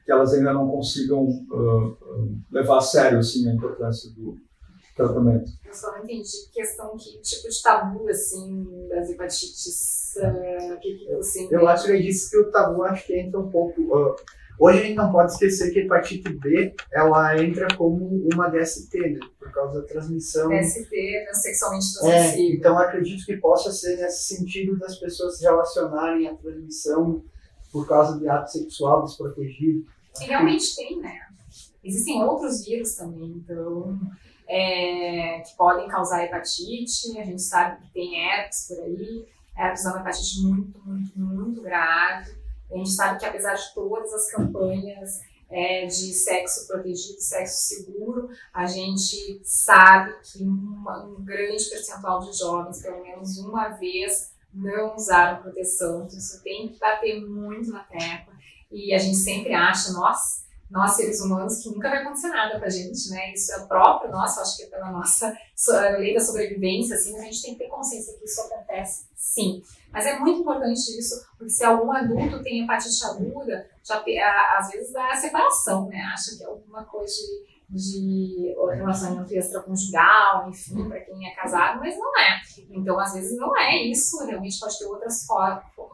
que 0.05 0.11
elas 0.11 0.33
ainda 0.33 0.53
não 0.53 0.69
consigam 0.69 1.23
uh, 1.23 1.87
uh, 1.87 2.39
levar 2.51 2.77
a 2.77 2.81
sério 2.81 3.19
assim 3.19 3.49
a 3.49 3.53
importância 3.53 4.09
do 4.11 4.37
tratamento? 4.95 5.51
Eu 5.65 5.73
só 5.73 5.91
não 5.91 6.03
entendi 6.03 6.49
questão 6.53 6.95
que 6.95 7.19
tipo 7.21 7.49
de 7.49 7.61
tabu 7.61 8.07
assim 8.07 8.87
das 8.89 9.09
hepatites. 9.09 10.13
Uh, 10.17 10.79
que, 10.79 10.93
que 10.95 11.15
você 11.15 11.47
eu 11.51 11.67
acho 11.67 11.85
que 11.85 11.91
é 11.91 11.97
isso 11.97 12.29
que 12.29 12.37
o 12.37 12.51
tabu 12.51 12.83
acho 12.83 13.05
que 13.05 13.19
entra 13.19 13.39
um 13.39 13.49
pouco 13.49 13.81
Hoje 14.59 14.79
a 14.79 14.83
gente 14.83 14.95
não 14.95 15.09
pode 15.09 15.31
esquecer 15.31 15.71
que 15.71 15.79
a 15.79 15.83
hepatite 15.83 16.33
B 16.33 16.75
ela 16.91 17.41
entra 17.41 17.65
como 17.77 18.27
uma 18.33 18.49
DST, 18.49 18.99
né? 18.99 19.19
Por 19.39 19.49
causa 19.53 19.81
da 19.81 19.87
transmissão. 19.87 20.49
DST, 20.49 20.89
né? 20.91 21.33
sexualmente 21.33 21.93
transmissível. 21.93 22.51
É, 22.51 22.55
então 22.55 22.77
acredito 22.77 23.25
que 23.25 23.37
possa 23.37 23.71
ser 23.71 23.95
nesse 23.95 24.35
sentido 24.35 24.77
das 24.77 24.97
pessoas 24.97 25.37
se 25.37 25.43
relacionarem 25.43 26.27
à 26.27 26.35
transmissão 26.35 27.23
por 27.71 27.87
causa 27.87 28.19
de 28.19 28.27
ato 28.27 28.51
sexual 28.51 29.05
desprotegido. 29.05 29.85
E 30.19 30.25
realmente 30.25 30.75
tem, 30.75 30.99
né? 30.99 31.17
Existem 31.81 32.21
outros 32.21 32.65
vírus 32.65 32.95
também, 32.95 33.29
então, 33.37 33.97
é, 34.45 35.39
que 35.39 35.55
podem 35.55 35.87
causar 35.87 36.25
hepatite. 36.25 37.17
A 37.17 37.23
gente 37.23 37.41
sabe 37.41 37.81
que 37.81 37.93
tem 37.93 38.29
herpes 38.29 38.67
por 38.67 38.83
aí. 38.83 39.25
Herpes 39.57 39.85
é 39.85 39.89
uma 39.89 40.01
hepatite 40.01 40.41
muito, 40.41 40.81
muito, 40.85 41.17
muito 41.17 41.61
grave 41.61 42.38
a 42.71 42.77
gente 42.77 42.91
sabe 42.91 43.19
que 43.19 43.25
apesar 43.25 43.55
de 43.55 43.73
todas 43.73 44.13
as 44.13 44.31
campanhas 44.31 45.21
é, 45.49 45.85
de 45.85 46.13
sexo 46.13 46.67
protegido, 46.67 47.19
sexo 47.19 47.75
seguro, 47.75 48.29
a 48.53 48.67
gente 48.67 49.41
sabe 49.43 50.13
que 50.23 50.43
uma, 50.43 51.05
um 51.05 51.23
grande 51.23 51.65
percentual 51.65 52.19
de 52.19 52.37
jovens, 52.37 52.81
pelo 52.81 53.01
menos 53.01 53.37
uma 53.39 53.69
vez, 53.69 54.31
não 54.53 54.95
usaram 54.95 55.41
proteção. 55.41 56.03
Então, 56.05 56.17
isso 56.17 56.43
tem 56.43 56.67
que 56.69 56.79
bater 56.79 57.25
muito 57.25 57.71
na 57.71 57.83
tecla. 57.83 58.33
E 58.71 58.93
a 58.93 58.99
gente 58.99 59.17
sempre 59.17 59.53
acha, 59.53 59.91
nós, 59.91 60.45
nós 60.69 60.91
seres 60.91 61.19
humanos, 61.21 61.61
que 61.63 61.69
nunca 61.69 61.89
vai 61.89 62.01
acontecer 62.01 62.29
nada 62.29 62.59
pra 62.59 62.69
gente, 62.69 63.09
né? 63.09 63.33
Isso 63.33 63.51
é 63.53 63.65
próprio 63.65 64.11
nosso, 64.11 64.39
acho 64.39 64.57
que 64.57 64.63
é 64.63 64.67
pela 64.67 64.91
nossa 64.91 65.35
lei 65.97 66.13
da 66.13 66.19
sobrevivência, 66.19 66.95
assim, 66.95 67.17
a 67.17 67.23
gente 67.23 67.41
tem 67.41 67.53
que 67.53 67.63
ter 67.63 67.69
consciência 67.69 68.17
que 68.17 68.25
isso 68.25 68.41
acontece 68.41 69.09
sim. 69.19 69.61
Mas 69.91 70.05
é 70.05 70.17
muito 70.19 70.41
importante 70.41 70.97
isso, 70.97 71.25
porque 71.37 71.49
se 71.49 71.63
algum 71.63 71.91
adulto 71.91 72.41
tem 72.41 72.63
hepatite 72.63 73.03
aguda, 73.05 73.67
já, 73.83 74.03
às 74.57 74.69
vezes 74.69 74.93
dá 74.93 75.15
separação, 75.15 75.87
né? 75.87 75.99
Acha 76.13 76.37
que 76.37 76.43
é 76.43 76.47
alguma 76.47 76.83
coisa 76.85 77.13
de, 77.13 77.45
de 77.69 78.55
relacionamento 78.75 79.33
extraconjugal, 79.33 80.49
enfim, 80.49 80.87
para 80.87 80.99
quem 81.01 81.27
é 81.27 81.35
casado, 81.35 81.79
mas 81.79 81.97
não 81.97 82.17
é. 82.19 82.41
Então, 82.69 82.99
às 82.99 83.13
vezes, 83.13 83.37
não 83.37 83.57
é 83.57 83.83
isso, 83.83 84.23
realmente 84.25 84.59
pode 84.59 84.77
ter 84.77 84.85
outras 84.85 85.25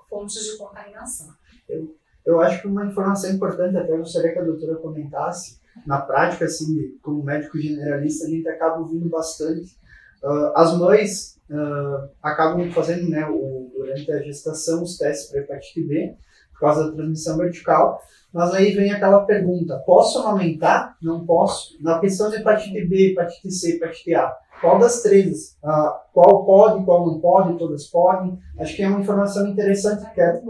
fontes 0.09 0.43
de 0.43 0.57
contaminação. 0.57 1.33
Eu, 1.67 1.94
eu 2.25 2.41
acho 2.41 2.61
que 2.61 2.67
uma 2.67 2.85
informação 2.85 3.29
importante, 3.29 3.77
até 3.77 3.95
gostaria 3.95 4.33
que 4.33 4.39
a 4.39 4.43
doutora 4.43 4.75
comentasse, 4.75 5.59
na 5.85 5.99
prática, 5.99 6.45
assim, 6.45 6.97
como 7.01 7.23
médico 7.23 7.59
generalista, 7.59 8.25
a 8.25 8.29
gente 8.29 8.47
acaba 8.47 8.79
ouvindo 8.79 9.09
bastante. 9.09 9.77
Uh, 10.23 10.51
as 10.55 10.77
mães 10.77 11.37
uh, 11.49 12.09
acabam 12.23 12.71
fazendo, 12.71 13.09
né, 13.09 13.27
o, 13.27 13.71
durante 13.75 14.11
a 14.11 14.21
gestação, 14.21 14.83
os 14.83 14.97
testes 14.97 15.29
para 15.29 15.41
hepatite 15.41 15.83
B, 15.83 16.15
por 16.53 16.61
causa 16.61 16.85
da 16.85 16.95
transmissão 16.95 17.37
vertical. 17.37 18.01
Mas 18.35 18.53
aí 18.53 18.73
vem 18.73 18.91
aquela 18.91 19.21
pergunta: 19.21 19.81
posso 19.85 20.19
amamentar? 20.19 20.97
Não 21.01 21.25
posso? 21.25 21.81
Na 21.81 21.99
questão 21.99 22.29
de 22.29 22.35
hepatite 22.35 22.85
B, 22.85 23.11
hepatite 23.11 23.49
C, 23.49 23.77
hepatite 23.77 24.13
A, 24.13 24.35
qual 24.59 24.77
das 24.77 25.01
três? 25.01 25.57
Uh, 25.63 25.93
qual 26.11 26.45
pode, 26.45 26.83
qual 26.83 27.07
não 27.07 27.21
pode? 27.21 27.57
Todas 27.57 27.87
podem? 27.87 28.37
Acho 28.59 28.75
que 28.75 28.83
é 28.83 28.89
uma 28.89 28.99
informação 28.99 29.47
interessante, 29.47 30.13
que, 30.13 30.19
é, 30.19 30.41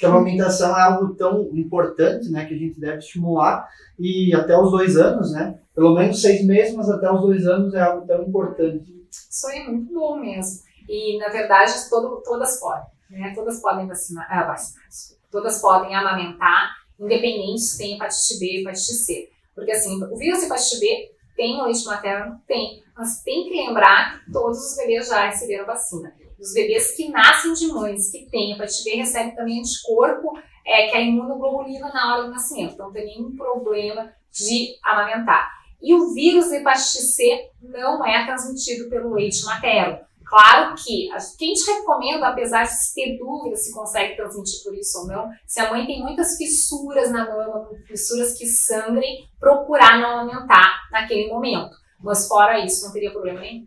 que 0.00 0.06
a 0.06 0.08
amamentação 0.08 0.76
é 0.76 0.82
algo 0.82 1.14
tão 1.14 1.42
importante, 1.52 2.28
né, 2.30 2.46
que 2.46 2.54
a 2.54 2.58
gente 2.58 2.80
deve 2.80 2.98
estimular, 2.98 3.68
e 3.96 4.34
até 4.34 4.58
os 4.58 4.72
dois 4.72 4.96
anos, 4.96 5.30
né? 5.30 5.56
Pelo 5.72 5.94
menos 5.94 6.20
seis 6.20 6.44
meses, 6.44 6.74
mas 6.74 6.90
até 6.90 7.08
os 7.12 7.20
dois 7.20 7.46
anos 7.46 7.72
é 7.74 7.80
algo 7.80 8.04
tão 8.08 8.24
importante. 8.24 8.92
Isso 9.08 9.46
aí 9.46 9.60
é 9.60 9.68
muito 9.68 9.94
bom 9.94 10.18
mesmo. 10.18 10.62
E, 10.88 11.16
na 11.18 11.28
verdade, 11.28 11.72
todo, 11.88 12.20
todas 12.24 12.58
podem. 12.58 12.90
Né? 13.08 13.32
Todas 13.36 13.60
podem 13.62 13.86
vacinar, 13.86 14.26
ah, 14.28 14.48
vacinar 14.48 14.84
todas 15.30 15.60
podem 15.60 15.94
amamentar, 15.94 16.72
independente 17.00 17.60
se 17.60 17.78
tem 17.78 17.94
hepatite 17.94 18.38
B 18.38 18.46
e 18.46 18.60
hepatite 18.60 18.94
C. 18.94 19.28
Porque, 19.54 19.72
assim, 19.72 20.02
o 20.02 20.16
vírus 20.16 20.42
hepatite 20.42 20.80
B 20.80 21.10
tem 21.36 21.62
leite 21.62 21.84
materno? 21.84 22.40
Tem. 22.46 22.82
Mas 22.96 23.22
tem 23.22 23.44
que 23.44 23.54
lembrar 23.54 24.24
que 24.24 24.32
todos 24.32 24.58
os 24.58 24.76
bebês 24.76 25.08
já 25.08 25.28
receberam 25.28 25.66
vacina. 25.66 26.14
Os 26.38 26.52
bebês 26.52 26.92
que 26.96 27.08
nascem 27.08 27.52
de 27.52 27.68
mães 27.68 28.10
que 28.10 28.26
têm 28.30 28.52
hepatite 28.52 28.84
B 28.84 28.96
recebem 28.96 29.34
também 29.34 29.60
anticorpo, 29.60 30.38
é, 30.66 30.88
que 30.88 30.96
é 30.96 30.98
a 30.98 31.00
imunoglobulina 31.00 31.92
na 31.92 32.14
hora 32.14 32.24
do 32.24 32.30
nascimento. 32.30 32.74
Então, 32.74 32.86
não 32.86 32.92
tem 32.92 33.06
nenhum 33.06 33.36
problema 33.36 34.12
de 34.30 34.74
amamentar. 34.82 35.50
E 35.82 35.94
o 35.94 36.12
vírus 36.12 36.52
hepatite 36.52 37.02
C 37.02 37.50
não 37.62 38.04
é 38.04 38.26
transmitido 38.26 38.88
pelo 38.90 39.14
leite 39.14 39.44
materno. 39.44 39.98
Claro 40.30 40.76
que 40.76 41.10
a 41.10 41.18
gente 41.18 41.68
recomenda, 41.68 42.28
apesar 42.28 42.62
de 42.62 42.70
ter 42.94 43.18
dúvida 43.18 43.56
se 43.56 43.74
consegue 43.74 44.14
transmitir 44.14 44.62
por 44.62 44.72
isso 44.76 45.00
ou 45.00 45.08
não, 45.08 45.28
se 45.44 45.58
a 45.58 45.68
mãe 45.68 45.84
tem 45.84 46.00
muitas 46.00 46.36
fissuras 46.36 47.10
na 47.10 47.28
mama, 47.28 47.68
fissuras 47.84 48.38
que 48.38 48.46
sangrem, 48.46 49.28
procurar 49.40 49.98
não 49.98 50.20
aumentar 50.20 50.82
naquele 50.92 51.28
momento. 51.28 51.74
Mas 52.00 52.28
fora 52.28 52.64
isso, 52.64 52.86
não 52.86 52.92
teria 52.92 53.10
problema 53.10 53.40
nenhum. 53.40 53.66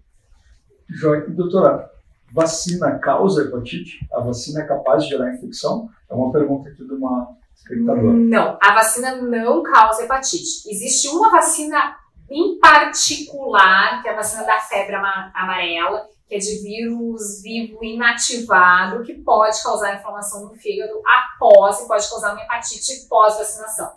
Joia. 0.89 1.25
Doutora, 1.27 1.91
vacina 2.31 2.97
causa 2.97 3.43
hepatite? 3.43 3.99
A 4.13 4.21
vacina 4.21 4.61
é 4.61 4.65
capaz 4.65 5.03
de 5.03 5.09
gerar 5.09 5.35
infecção? 5.35 5.89
É 6.09 6.13
uma 6.13 6.31
pergunta 6.31 6.69
aqui 6.69 6.81
de 6.81 6.93
uma 6.93 7.27
espectadora. 7.53 8.13
Não, 8.13 8.57
a 8.61 8.73
vacina 8.73 9.17
não 9.17 9.63
causa 9.63 10.03
hepatite. 10.03 10.69
Existe 10.69 11.09
uma 11.09 11.29
vacina 11.29 11.97
em 12.31 12.57
particular, 12.57 14.01
que 14.01 14.07
é 14.07 14.13
a 14.13 14.15
vacina 14.15 14.43
da 14.43 14.59
febre 14.61 14.95
amarela, 14.95 16.07
que 16.33 16.37
é 16.37 16.39
de 16.39 16.63
vírus 16.63 17.41
vivo 17.43 17.83
inativado, 17.83 19.03
que 19.03 19.13
pode 19.13 19.61
causar 19.61 19.95
inflamação 19.95 20.47
no 20.47 20.55
fígado 20.55 20.93
após 21.05 21.79
e 21.81 21.87
pode 21.87 22.09
causar 22.09 22.33
uma 22.33 22.41
hepatite 22.41 23.07
pós-vacinação. 23.07 23.91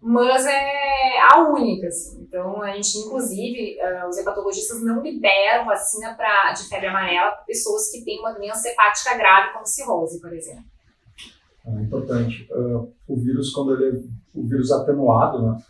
Mas 0.00 0.46
é 0.46 1.20
a 1.30 1.48
única, 1.50 1.86
assim. 1.86 2.22
Então, 2.22 2.62
a 2.62 2.72
gente, 2.72 2.98
inclusive, 2.98 3.78
uh, 3.78 4.08
os 4.08 4.16
hepatologistas 4.16 4.82
não 4.82 5.02
liberam 5.02 5.66
vacina 5.66 6.14
pra, 6.14 6.52
de 6.52 6.64
febre 6.64 6.88
amarela 6.88 7.32
para 7.32 7.44
pessoas 7.44 7.90
que 7.90 8.02
têm 8.04 8.18
uma 8.18 8.32
doença 8.32 8.68
hepática 8.68 9.16
grave, 9.16 9.52
como 9.52 9.66
cirrose, 9.66 10.20
por 10.20 10.32
exemplo. 10.32 10.64
É 11.66 11.82
importante. 11.82 12.48
Uh, 12.50 12.92
o 13.06 13.16
vírus, 13.16 13.52
quando 13.52 13.74
ele 13.74 13.98
é 13.98 14.02
o 14.34 14.44
vírus 14.44 14.72
atenuado, 14.72 15.42
né? 15.42 15.62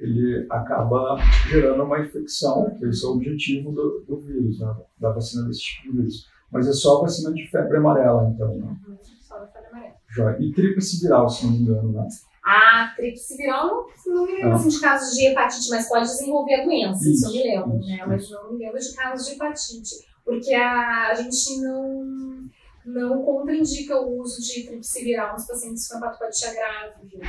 Ele 0.00 0.46
acaba 0.50 1.18
gerando 1.48 1.82
uma 1.84 2.00
infecção, 2.00 2.74
que 2.78 2.86
esse 2.86 3.04
é 3.04 3.08
o 3.08 3.12
objetivo 3.12 3.70
do, 3.70 4.04
do 4.08 4.18
vírus, 4.18 4.58
né, 4.58 4.74
da 4.98 5.12
vacina 5.12 5.46
desse 5.46 5.60
tipo 5.60 5.92
de 5.92 5.98
vírus. 5.98 6.26
Mas 6.50 6.66
é 6.66 6.72
só 6.72 6.98
a 6.98 7.02
vacina 7.02 7.32
de 7.32 7.46
febre 7.48 7.76
amarela, 7.76 8.28
então, 8.34 8.56
né? 8.56 8.76
Uhum, 8.88 8.98
só 9.20 9.38
da 9.38 9.46
febre 9.46 9.68
amarela. 9.68 9.94
Já. 10.08 10.38
E 10.40 10.52
tríplice 10.52 11.02
viral, 11.02 11.28
se 11.28 11.44
não 11.44 11.52
me 11.52 11.58
engano, 11.58 11.92
né? 11.92 12.08
A 12.42 12.92
tríplice 12.96 13.36
viral, 13.36 13.86
não, 14.06 14.14
não 14.14 14.26
me 14.26 14.32
lembro 14.32 14.52
assim, 14.52 14.68
de 14.68 14.80
casos 14.80 15.14
de 15.14 15.26
hepatite, 15.26 15.70
mas 15.70 15.88
pode 15.88 16.06
desenvolver 16.06 16.54
a 16.54 16.64
doença, 16.64 17.02
isso, 17.02 17.10
isso 17.10 17.26
eu 17.26 17.32
me 17.32 17.42
lembro, 17.42 17.78
isso, 17.78 17.86
né? 17.86 17.96
Isso. 17.96 18.08
Mas 18.08 18.30
não 18.30 18.52
me 18.52 18.58
lembro 18.58 18.78
de 18.80 18.94
casos 18.94 19.26
de 19.26 19.34
hepatite, 19.34 19.94
porque 20.24 20.54
a, 20.54 21.08
a 21.08 21.14
gente 21.14 21.60
não, 21.60 22.48
não 22.86 23.22
contraindica 23.22 24.00
o 24.00 24.18
uso 24.18 24.40
de 24.40 24.66
tríplice 24.66 25.04
viral 25.04 25.34
nos 25.34 25.46
pacientes 25.46 25.86
com 25.86 25.98
hepatite 25.98 26.54
grave? 26.54 27.20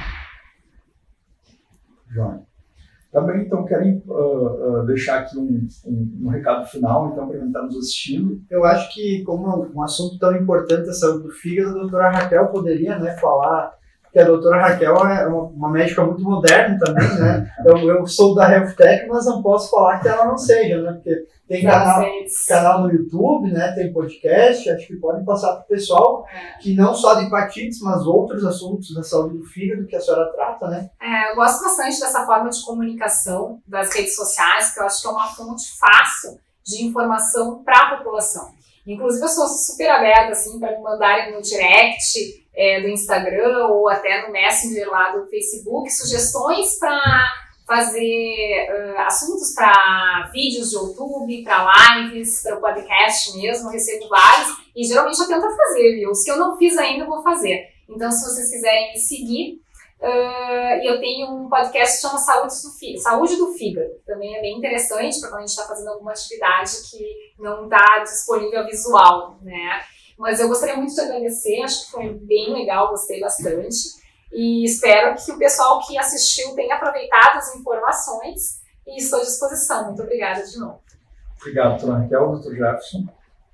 Joia. 2.09 2.50
Também, 3.11 3.41
então, 3.41 3.65
querem 3.65 4.01
uh, 4.07 4.79
uh, 4.79 4.85
deixar 4.85 5.19
aqui 5.19 5.37
um, 5.37 5.67
um, 5.85 6.19
um, 6.23 6.29
recado 6.29 6.65
final, 6.65 7.09
então, 7.11 7.27
para 7.27 7.39
quem 7.39 7.47
está 7.47 7.61
nos 7.61 7.77
assistindo? 7.77 8.41
Eu 8.49 8.63
acho 8.63 8.93
que, 8.93 9.21
como 9.23 9.69
um 9.75 9.83
assunto 9.83 10.17
tão 10.17 10.33
importante, 10.33 10.89
a 10.89 10.93
saúde 10.93 11.23
do 11.23 11.29
fígado, 11.29 11.71
a 11.71 11.81
doutora 11.81 12.09
Raquel 12.09 12.47
poderia 12.47 12.97
né, 12.97 13.17
falar 13.17 13.73
que 14.11 14.19
a 14.19 14.25
doutora 14.25 14.61
Raquel 14.61 14.95
é 15.07 15.27
uma, 15.27 15.43
uma, 15.43 15.69
médica 15.69 16.03
muito 16.03 16.21
moderna 16.21 16.77
também, 16.77 17.07
né? 17.17 17.49
Eu, 17.65 17.77
eu 17.77 18.07
sou 18.07 18.35
da 18.35 18.51
Health 18.51 18.75
Tech, 18.75 19.07
mas 19.07 19.25
não 19.25 19.41
posso 19.41 19.69
falar 19.69 19.99
que 19.99 20.07
ela 20.07 20.25
não 20.25 20.37
seja, 20.37 20.81
né? 20.81 20.93
Porque 20.93 21.25
tem 21.47 21.63
canal, 21.63 22.03
canal 22.47 22.81
no 22.81 22.91
YouTube, 22.91 23.51
né? 23.51 23.71
Tem 23.73 23.93
podcast, 23.93 24.69
acho 24.69 24.87
que 24.87 24.95
podem 24.95 25.23
passar 25.23 25.53
para 25.53 25.61
o 25.61 25.67
pessoal 25.67 26.25
que 26.59 26.75
não 26.75 26.93
só 26.93 27.15
de 27.15 27.25
hepatites, 27.25 27.79
mas 27.81 28.05
outros 28.05 28.43
assuntos 28.43 28.93
da 28.93 29.03
saúde 29.03 29.37
do 29.37 29.45
fígado 29.45 29.85
que 29.85 29.95
a 29.95 30.01
senhora 30.01 30.31
trata, 30.33 30.67
né? 30.67 30.89
É, 31.01 31.31
eu 31.31 31.35
gosto 31.35 31.63
bastante 31.63 31.99
dessa 31.99 32.25
forma 32.25 32.49
de 32.49 32.65
comunicação 32.65 33.59
das 33.67 33.93
redes 33.93 34.15
sociais, 34.15 34.73
que 34.73 34.79
eu 34.79 34.85
acho 34.85 35.01
que 35.01 35.07
é 35.07 35.11
uma 35.11 35.27
fonte 35.27 35.77
fácil 35.77 36.39
de 36.65 36.83
informação 36.83 37.63
para 37.63 37.79
a 37.79 37.97
população. 37.97 38.49
Inclusive, 38.85 39.23
eu 39.23 39.29
sou 39.29 39.47
super 39.47 39.89
aberta, 39.89 40.31
assim, 40.31 40.59
para 40.59 40.75
me 40.75 40.81
mandarem 40.81 41.33
no 41.33 41.41
direct 41.41 42.40
é, 42.53 42.81
do 42.81 42.87
Instagram 42.87 43.67
ou 43.67 43.89
até 43.89 44.25
no 44.25 44.33
Messenger 44.33 44.89
lá 44.89 45.11
do 45.15 45.27
Facebook, 45.27 45.89
sugestões 45.89 46.77
para 46.77 47.31
fazer 47.65 48.67
uh, 48.69 49.01
assuntos 49.01 49.53
para 49.55 50.29
vídeos 50.33 50.71
de 50.71 50.75
YouTube, 50.75 51.43
para 51.43 52.03
lives, 52.03 52.43
para 52.43 52.57
podcast 52.57 53.37
mesmo, 53.37 53.69
recebo 53.69 54.09
vários 54.09 54.57
e 54.75 54.83
geralmente 54.83 55.19
eu 55.19 55.27
tento 55.27 55.55
fazer, 55.55 55.95
viu? 55.95 56.11
Os 56.11 56.23
que 56.23 56.31
eu 56.31 56.37
não 56.37 56.57
fiz 56.57 56.77
ainda 56.77 57.05
eu 57.05 57.09
vou 57.09 57.23
fazer. 57.23 57.67
Então, 57.89 58.11
se 58.11 58.23
vocês 58.25 58.49
quiserem 58.49 58.91
me 58.91 58.99
seguir, 58.99 59.61
uh, 60.01 60.83
eu 60.83 60.99
tenho 60.99 61.27
um 61.27 61.49
podcast 61.49 61.95
que 61.95 62.01
chama 62.01 62.17
Saúde 62.17 62.53
do, 62.53 62.99
Saúde 62.99 63.35
do 63.37 63.53
Fígado. 63.53 63.91
Também 64.05 64.35
é 64.35 64.41
bem 64.41 64.57
interessante 64.57 65.19
para 65.21 65.29
quando 65.29 65.39
a 65.39 65.45
gente 65.45 65.57
está 65.57 65.67
fazendo 65.67 65.89
alguma 65.89 66.11
atividade 66.11 66.71
que 66.89 67.05
não 67.39 67.65
está 67.65 68.03
disponível 68.03 68.65
visual, 68.65 69.37
né? 69.41 69.81
Mas 70.21 70.39
eu 70.39 70.47
gostaria 70.47 70.77
muito 70.77 70.93
de 70.93 71.01
agradecer, 71.01 71.63
acho 71.63 71.85
que 71.85 71.91
foi 71.93 72.13
bem 72.13 72.53
legal, 72.53 72.89
gostei 72.89 73.19
bastante. 73.19 73.99
E 74.31 74.63
espero 74.63 75.15
que 75.15 75.31
o 75.31 75.37
pessoal 75.39 75.81
que 75.85 75.97
assistiu 75.97 76.53
tenha 76.53 76.75
aproveitado 76.75 77.37
as 77.37 77.55
informações 77.55 78.61
e 78.85 78.97
estou 78.97 79.19
à 79.19 79.23
disposição. 79.23 79.87
Muito 79.87 80.03
obrigada 80.03 80.45
de 80.45 80.59
novo. 80.59 80.79
Obrigado, 81.39 81.79
doutora 81.79 82.03
Raquel, 82.03 82.31
doutor 82.33 82.55
Jefferson. 82.55 83.07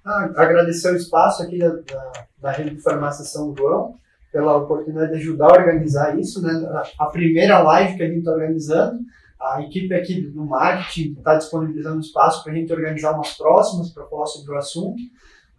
Ah, 0.05 0.30
agradecer 0.36 0.91
o 0.91 0.97
espaço 0.97 1.41
aqui 1.41 1.57
da, 1.57 1.70
da, 1.70 2.11
da 2.38 2.51
Rede 2.51 2.76
de 2.76 2.82
Farmácia 2.82 3.24
São 3.24 3.55
João 3.57 3.95
pela 4.30 4.57
oportunidade 4.57 5.13
de 5.13 5.20
ajudar 5.20 5.45
a 5.45 5.59
organizar 5.59 6.20
isso, 6.20 6.41
né? 6.41 6.51
A 6.99 7.05
primeira 7.05 7.59
live 7.59 7.95
que 7.95 8.03
a 8.03 8.07
gente 8.07 8.20
está 8.20 8.32
organizando, 8.32 8.99
a 9.39 9.61
equipe 9.61 9.93
aqui 9.93 10.20
do 10.20 10.45
marketing 10.45 11.13
está 11.18 11.36
disponibilizando 11.36 12.01
espaço 12.01 12.43
para 12.43 12.51
a 12.51 12.55
gente 12.55 12.74
organizar 12.74 13.13
umas 13.13 13.38
próximas 13.38 13.89
para 13.89 14.05
falar 14.05 14.26
sobre 14.26 14.53
o 14.53 14.57
assunto, 14.57 15.01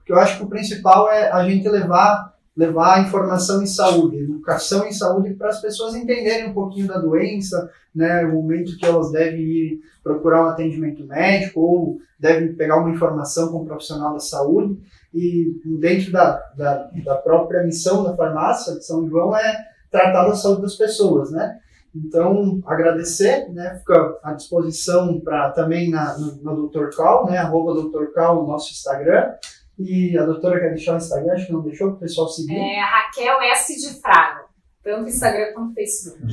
porque 0.08 0.12
eu 0.12 0.18
acho 0.18 0.38
que 0.38 0.44
o 0.44 0.48
principal 0.48 1.10
é 1.10 1.30
a 1.30 1.44
gente 1.44 1.68
levar 1.68 2.32
levar 2.56 3.06
informação 3.06 3.62
em 3.62 3.66
saúde, 3.66 4.16
educação 4.16 4.84
em 4.84 4.90
saúde 4.90 5.34
para 5.34 5.50
as 5.50 5.60
pessoas 5.60 5.94
entenderem 5.94 6.48
um 6.48 6.52
pouquinho 6.52 6.88
da 6.88 6.98
doença, 6.98 7.70
né, 7.94 8.24
o 8.24 8.32
momento 8.32 8.76
que 8.76 8.84
elas 8.84 9.12
devem 9.12 9.40
ir 9.40 9.80
procurar 10.02 10.44
um 10.44 10.48
atendimento 10.48 11.06
médico 11.06 11.60
ou 11.60 11.98
devem 12.18 12.52
pegar 12.54 12.78
uma 12.78 12.90
informação 12.90 13.52
com 13.52 13.62
um 13.62 13.64
profissional 13.64 14.12
da 14.14 14.18
saúde 14.18 14.76
e 15.14 15.52
dentro 15.78 16.10
da, 16.10 16.42
da, 16.56 16.90
da 17.04 17.14
própria 17.14 17.62
missão 17.62 18.02
da 18.02 18.16
farmácia 18.16 18.74
de 18.74 18.84
São 18.84 19.08
João 19.08 19.36
é 19.36 19.56
tratar 19.88 20.26
da 20.26 20.34
saúde 20.34 20.62
das 20.62 20.74
pessoas, 20.74 21.30
né? 21.30 21.60
Então, 21.94 22.60
agradecer, 22.66 23.48
né? 23.50 23.76
Fica 23.78 24.18
à 24.22 24.32
disposição 24.32 25.20
para 25.20 25.50
também 25.50 25.90
na, 25.90 26.18
no, 26.18 26.36
no 26.36 26.68
Dr. 26.68 26.94
Cal, 26.94 27.26
né? 27.26 27.38
Arroba 27.38 27.80
Dr. 27.82 28.12
Cal, 28.12 28.42
no 28.42 28.48
nosso 28.48 28.72
Instagram. 28.72 29.32
E 29.78 30.18
a 30.18 30.24
doutora 30.24 30.58
quer 30.58 30.70
deixar 30.70 30.94
o 30.94 30.96
Instagram, 30.96 31.32
acho 31.32 31.46
que 31.46 31.52
não 31.52 31.62
deixou 31.62 31.88
para 31.88 31.96
o 31.96 32.00
pessoal 32.00 32.28
seguir. 32.28 32.56
É 32.56 32.80
Raquel 32.80 33.40
S. 33.52 33.76
de 33.76 34.00
Fraga, 34.00 34.44
tanto 34.82 35.08
Instagram 35.08 35.52
quanto 35.54 35.74
Facebook. 35.74 36.26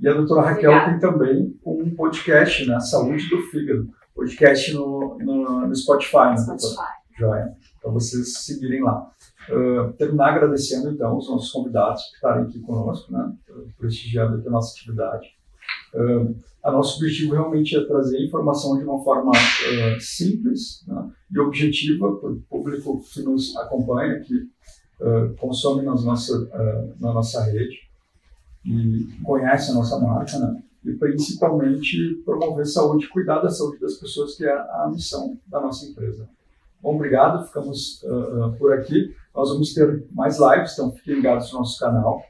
E 0.00 0.08
a 0.08 0.14
doutora 0.14 0.42
Raquel 0.42 0.70
Obrigada. 0.70 0.90
tem 0.90 1.00
também 1.00 1.60
um 1.64 1.94
podcast, 1.94 2.66
né? 2.66 2.80
Saúde 2.80 3.28
do 3.28 3.42
Fígado. 3.42 3.88
Podcast 4.14 4.72
no, 4.74 5.16
no, 5.18 5.66
no 5.66 5.76
Spotify, 5.76 6.30
né? 6.30 6.36
Spotify. 6.36 6.88
Joia. 7.16 7.56
Para 7.80 7.90
vocês 7.92 8.44
seguirem 8.44 8.82
lá. 8.82 9.10
Uh, 9.48 9.92
terminar 9.94 10.34
agradecendo, 10.34 10.90
então, 10.90 11.16
os 11.16 11.28
nossos 11.28 11.50
convidados 11.50 12.02
que 12.10 12.16
estarem 12.16 12.44
aqui 12.44 12.60
conosco, 12.60 13.12
né? 13.12 13.32
Prestigiando 13.78 14.36
aqui 14.36 14.48
a 14.48 14.50
nossa 14.50 14.72
atividade. 14.72 15.28
Uh, 15.94 16.36
a 16.68 16.72
nosso 16.72 16.98
objetivo 16.98 17.32
realmente 17.32 17.76
é 17.76 17.84
trazer 17.84 18.22
informação 18.22 18.76
de 18.76 18.84
uma 18.84 19.02
forma 19.02 19.32
uh, 19.32 20.00
simples 20.00 20.84
né, 20.86 21.10
e 21.32 21.38
objetiva 21.38 22.14
para 22.16 22.30
o 22.30 22.42
público 22.42 23.02
que 23.12 23.22
nos 23.22 23.56
acompanha, 23.56 24.20
que 24.20 24.34
uh, 24.34 25.34
consome 25.38 25.82
nas 25.82 26.04
nossa, 26.04 26.38
uh, 26.38 26.94
na 27.00 27.12
nossa 27.12 27.42
rede 27.44 27.88
e 28.66 29.08
conhece 29.24 29.70
a 29.70 29.74
nossa 29.74 29.98
marca, 29.98 30.38
né, 30.38 30.62
e 30.84 30.92
principalmente 30.92 32.22
promover 32.24 32.66
saúde 32.66 33.06
e 33.06 33.08
cuidar 33.08 33.40
da 33.40 33.48
saúde 33.48 33.80
das 33.80 33.94
pessoas, 33.94 34.34
que 34.34 34.44
é 34.44 34.52
a 34.52 34.90
missão 34.92 35.38
da 35.46 35.60
nossa 35.60 35.86
empresa. 35.86 36.28
Bom, 36.82 36.94
obrigado, 36.94 37.46
ficamos 37.46 38.04
por 38.58 38.72
aqui. 38.72 39.12
Nós 39.34 39.50
vamos 39.50 39.74
ter 39.74 40.06
mais 40.12 40.38
lives, 40.38 40.74
então 40.74 40.92
fiquem 40.92 41.16
ligados 41.16 41.52
no 41.52 41.58
nosso 41.58 41.80
canal 41.80 42.22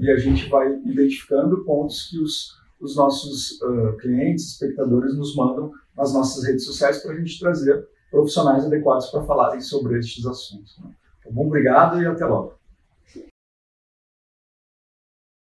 e 0.00 0.10
a 0.10 0.16
gente 0.16 0.48
vai 0.48 0.72
identificando 0.86 1.62
pontos 1.62 2.08
que 2.08 2.18
os 2.18 2.59
os 2.80 2.96
nossos 2.96 3.60
uh, 3.62 3.96
clientes, 3.98 4.52
espectadores, 4.52 5.14
nos 5.16 5.34
mandam 5.36 5.70
nas 5.96 6.12
nossas 6.12 6.44
redes 6.44 6.64
sociais 6.64 7.02
para 7.02 7.12
a 7.12 7.16
gente 7.16 7.38
trazer 7.38 7.86
profissionais 8.10 8.64
adequados 8.64 9.08
para 9.10 9.24
falarem 9.24 9.60
sobre 9.60 9.98
estes 9.98 10.26
assuntos. 10.26 10.78
Né? 10.78 10.90
Então, 11.20 11.32
bom, 11.32 11.46
obrigado 11.46 12.00
e 12.00 12.06
até 12.06 12.24
logo. 12.24 12.59